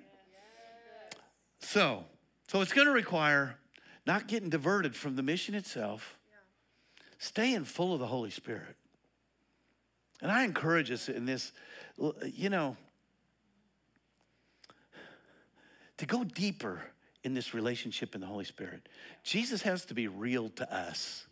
So, 1.58 2.04
so 2.48 2.60
it's 2.60 2.72
going 2.72 2.86
to 2.86 2.92
require 2.92 3.56
not 4.06 4.26
getting 4.26 4.48
diverted 4.48 4.96
from 4.96 5.16
the 5.16 5.22
mission 5.22 5.54
itself, 5.54 6.18
staying 7.18 7.64
full 7.64 7.94
of 7.94 8.00
the 8.00 8.06
Holy 8.06 8.30
Spirit. 8.30 8.76
And 10.22 10.30
I 10.30 10.44
encourage 10.44 10.90
us 10.90 11.08
in 11.08 11.26
this, 11.26 11.52
you 12.24 12.48
know, 12.48 12.76
to 15.98 16.06
go 16.06 16.24
deeper 16.24 16.80
in 17.24 17.34
this 17.34 17.54
relationship 17.54 18.14
in 18.14 18.20
the 18.20 18.26
Holy 18.26 18.44
Spirit. 18.44 18.88
Jesus 19.24 19.62
has 19.62 19.84
to 19.86 19.94
be 19.94 20.08
real 20.08 20.48
to 20.50 20.74
us. 20.74 21.26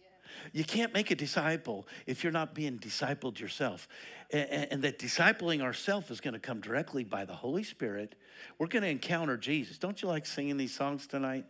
You 0.53 0.65
can't 0.65 0.93
make 0.95 1.11
a 1.11 1.15
disciple 1.15 1.87
if 2.07 2.23
you're 2.23 2.33
not 2.33 2.55
being 2.55 2.79
discipled 2.79 3.39
yourself. 3.39 3.89
And, 4.33 4.83
that 4.83 5.01
discipling 5.01 5.61
ourselves 5.61 6.09
is 6.11 6.21
going 6.21 6.35
to 6.35 6.41
come 6.41 6.61
directly 6.61 7.03
by 7.03 7.25
the 7.25 7.35
Holy 7.35 7.65
Spirit. 7.65 8.15
We're 8.59 8.69
going 8.69 8.85
to 8.85 8.89
encounter 8.89 9.37
Jesus. 9.37 9.77
Don't 9.77 10.01
you 10.03 10.09
like 10.09 10.25
singing 10.25 10.57
these 10.57 10.75
songs 10.75 11.09
tonight? 11.09 11.47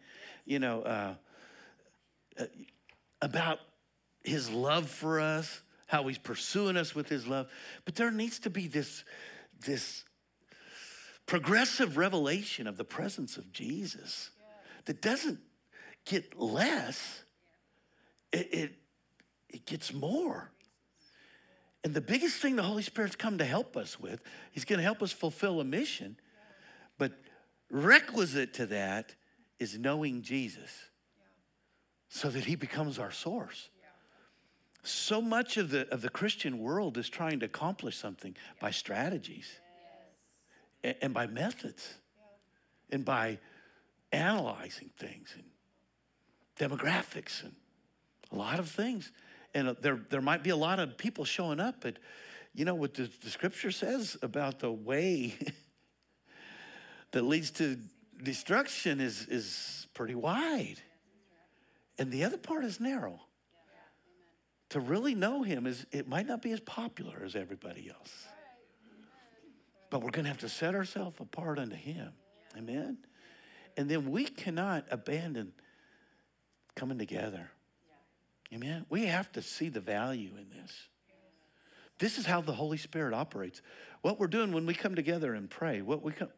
You 0.47 0.61
know, 0.61 0.83
uh, 0.83 1.15
uh, 2.39 2.45
about 3.21 3.59
his 4.25 4.49
love 4.51 4.89
for 4.89 5.21
us, 5.21 5.61
how 5.91 6.07
he's 6.07 6.19
pursuing 6.19 6.77
us 6.77 6.95
with 6.95 7.09
his 7.09 7.27
love. 7.27 7.49
But 7.85 7.97
there 7.97 8.13
needs 8.13 8.39
to 8.41 8.51
be 8.51 8.69
this, 8.69 9.03
this 9.67 10.05
progressive 11.27 11.97
revelation 11.97 12.69
of 12.69 12.77
the 12.77 12.85
presence 12.85 13.37
of 13.37 13.53
Jesus 13.53 14.31
that 14.85 15.03
doesn't 15.03 15.41
get 16.05 16.39
less, 16.39 17.25
it, 18.33 18.49
it, 18.53 18.73
it 19.49 19.67
gets 19.67 19.93
more. 19.93 20.53
And 21.83 21.93
the 21.93 22.01
biggest 22.01 22.37
thing 22.37 22.55
the 22.55 22.63
Holy 22.63 22.85
Spirit's 22.85 23.17
come 23.17 23.39
to 23.39 23.45
help 23.45 23.77
us 23.77 23.99
with, 23.99 24.21
He's 24.53 24.65
going 24.65 24.79
to 24.79 24.85
help 24.85 25.03
us 25.03 25.11
fulfill 25.11 25.61
a 25.61 25.65
mission. 25.65 26.17
But 26.99 27.15
requisite 27.69 28.55
to 28.55 28.67
that 28.67 29.17
is 29.59 29.77
knowing 29.77 30.23
Jesus 30.23 30.71
so 32.09 32.29
that 32.29 32.45
He 32.45 32.55
becomes 32.55 32.97
our 33.01 33.11
source. 33.11 33.71
So 34.83 35.21
much 35.21 35.57
of 35.57 35.71
the, 35.71 35.89
of 35.93 36.01
the 36.01 36.09
Christian 36.09 36.59
world 36.59 36.97
is 36.97 37.09
trying 37.09 37.41
to 37.41 37.47
accomplish 37.47 37.97
something 37.97 38.37
by 38.61 38.71
strategies 38.71 39.49
and, 40.83 40.97
and 41.03 41.15
by 41.15 41.27
methods 41.27 41.95
and 42.91 43.05
by 43.05 43.39
analyzing 44.13 44.91
things 44.99 45.35
and 45.35 45.45
demographics 46.59 47.43
and 47.43 47.53
a 48.33 48.37
lot 48.37 48.59
of 48.59 48.69
things. 48.69 49.13
And 49.55 49.69
uh, 49.69 49.75
there, 49.81 50.01
there 50.09 50.23
might 50.23 50.43
be 50.43 50.51
a 50.51 50.57
lot 50.57 50.79
of 50.79 50.97
people 50.97 51.25
showing 51.25 51.61
up, 51.61 51.77
but 51.81 51.99
you 52.55 52.65
know 52.65 52.75
what 52.75 52.95
the, 52.95 53.11
the 53.23 53.31
scripture 53.31 53.71
says 53.71 54.17
about 54.23 54.61
the 54.61 54.73
way 54.73 55.35
that 57.13 57.23
leads 57.23 57.51
to 57.53 57.79
destruction 58.23 59.01
is, 59.01 59.27
is 59.29 59.87
pretty 59.95 60.15
wide. 60.15 60.81
And 61.99 62.11
the 62.11 62.25
other 62.25 62.39
part 62.39 62.65
is 62.65 62.81
narrow 62.81 63.21
to 64.71 64.81
really 64.81 65.15
know 65.15 65.43
him 65.43 65.67
is 65.67 65.87
it 65.93 66.09
might 66.09 66.27
not 66.27 66.43
be 66.43 66.53
as 66.53 66.61
popular 66.61 67.23
as 67.25 67.37
everybody 67.37 67.91
else. 67.91 68.27
But 69.91 70.03
we're 70.03 70.11
going 70.11 70.25
to 70.25 70.31
have 70.31 70.39
to 70.39 70.49
set 70.49 70.75
ourselves 70.75 71.17
apart 71.21 71.59
unto 71.59 71.77
him. 71.77 72.13
Amen. 72.57 72.99
And 73.77 73.89
then 73.89 74.11
we 74.11 74.25
cannot 74.25 74.87
abandon 74.91 75.53
coming 76.77 76.99
together. 76.99 77.51
Amen. 78.53 78.87
We 78.89 79.07
have 79.07 79.31
to 79.33 79.43
see 79.43 79.69
the 79.69 79.81
value 79.81 80.31
in 80.37 80.49
this. 80.51 80.73
This 81.99 82.17
is 82.17 82.25
how 82.25 82.41
the 82.41 82.53
Holy 82.53 82.79
Spirit 82.79 83.13
operates. 83.13 83.63
What 84.03 84.19
we're 84.19 84.29
doing 84.29 84.53
when 84.53 84.65
we 84.65 84.75
come 84.75 84.95
together 84.95 85.35
and 85.35 85.51
pray, 85.51 85.83
what 85.83 86.03
we 86.03 86.13
come, 86.13 86.31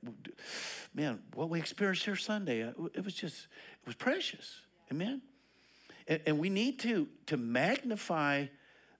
man, 0.92 1.20
what 1.34 1.48
we 1.48 1.58
experienced 1.58 2.04
here 2.04 2.16
Sunday, 2.16 2.60
it 2.62 3.04
was 3.04 3.14
just, 3.14 3.46
it 3.82 3.86
was 3.86 3.94
precious. 3.94 4.62
Amen. 4.90 5.22
And, 6.12 6.20
and 6.26 6.38
we 6.38 6.50
need 6.50 6.78
to, 6.80 7.08
to 7.26 7.38
magnify 7.38 8.46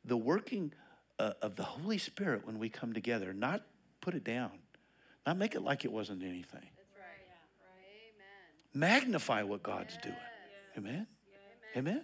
the 0.03 0.17
working 0.17 0.73
uh, 1.19 1.33
of 1.43 1.57
the 1.57 1.63
Holy 1.63 1.99
Spirit 1.99 2.47
when 2.47 2.59
we 2.59 2.71
come 2.71 2.95
together, 2.95 3.35
not 3.35 3.61
put 4.01 4.15
it 4.15 4.25
down, 4.25 4.53
not 5.27 5.37
make 5.37 5.55
it 5.55 5.61
like 5.61 5.85
it 5.85 5.93
wasn't 5.93 6.23
anything. 6.23 6.47
That's 6.53 6.97
right. 6.97 7.21
Yeah. 7.29 8.85
Right. 8.87 8.93
Magnify 8.95 9.43
what 9.43 9.63
God's 9.63 9.99
doing. 9.99 10.17
Amen. 10.79 11.07
Amen. 11.77 11.87
Amen. 11.91 12.03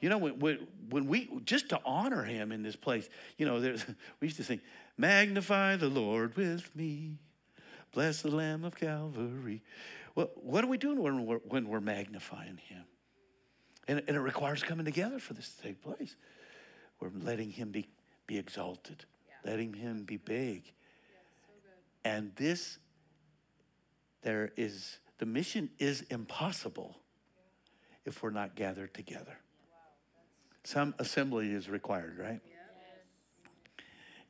You 0.00 0.08
know, 0.08 0.18
when, 0.18 0.40
when, 0.40 0.66
when, 0.90 1.06
we, 1.06 1.30
just 1.44 1.68
to 1.68 1.80
honor 1.84 2.24
him 2.24 2.50
in 2.50 2.64
this 2.64 2.74
place, 2.74 3.08
you 3.38 3.46
know, 3.46 3.60
there's, 3.60 3.86
we 4.20 4.26
used 4.26 4.36
to 4.38 4.42
sing, 4.42 4.60
Magnify 4.98 5.76
the 5.76 5.88
Lord 5.88 6.36
with 6.36 6.74
me, 6.74 7.18
bless 7.94 8.22
the 8.22 8.32
Lamb 8.32 8.64
of 8.64 8.74
Calvary. 8.74 9.62
Well, 10.16 10.30
what 10.34 10.64
are 10.64 10.66
we 10.66 10.76
doing 10.76 11.00
when 11.00 11.24
we're, 11.24 11.38
when 11.38 11.68
we're 11.68 11.80
magnifying 11.80 12.56
him? 12.56 12.82
And, 13.88 14.02
and 14.06 14.16
it 14.16 14.20
requires 14.20 14.62
coming 14.62 14.84
together 14.84 15.18
for 15.18 15.34
this 15.34 15.54
to 15.54 15.62
take 15.62 15.82
place. 15.82 16.16
We're 17.00 17.10
letting 17.20 17.50
him 17.50 17.70
be, 17.70 17.88
be 18.26 18.38
exalted, 18.38 19.04
yeah. 19.26 19.50
letting 19.50 19.72
him 19.74 20.04
be 20.04 20.16
mm-hmm. 20.16 20.24
big. 20.24 20.64
Yeah, 20.64 20.70
so 22.04 22.10
and 22.10 22.32
this, 22.36 22.78
there 24.22 24.52
is, 24.56 24.98
the 25.18 25.26
mission 25.26 25.70
is 25.78 26.02
impossible 26.02 26.96
yeah. 26.96 27.96
if 28.06 28.22
we're 28.22 28.30
not 28.30 28.54
gathered 28.54 28.94
together. 28.94 29.36
Wow, 29.70 29.78
Some 30.62 30.94
assembly 30.98 31.50
is 31.50 31.68
required, 31.68 32.18
right? 32.18 32.40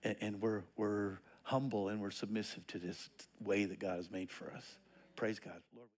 And, 0.04 0.16
and 0.20 0.40
we're, 0.40 0.62
we're 0.76 1.18
humble 1.42 1.88
and 1.88 2.00
we're 2.00 2.10
submissive 2.10 2.66
to 2.68 2.78
this 2.78 3.10
way 3.44 3.64
that 3.66 3.78
God 3.78 3.96
has 3.96 4.10
made 4.10 4.30
for 4.30 4.46
us. 4.46 4.64
Mm-hmm. 4.64 5.14
Praise 5.16 5.38
God. 5.38 5.60
Lord. 5.76 5.88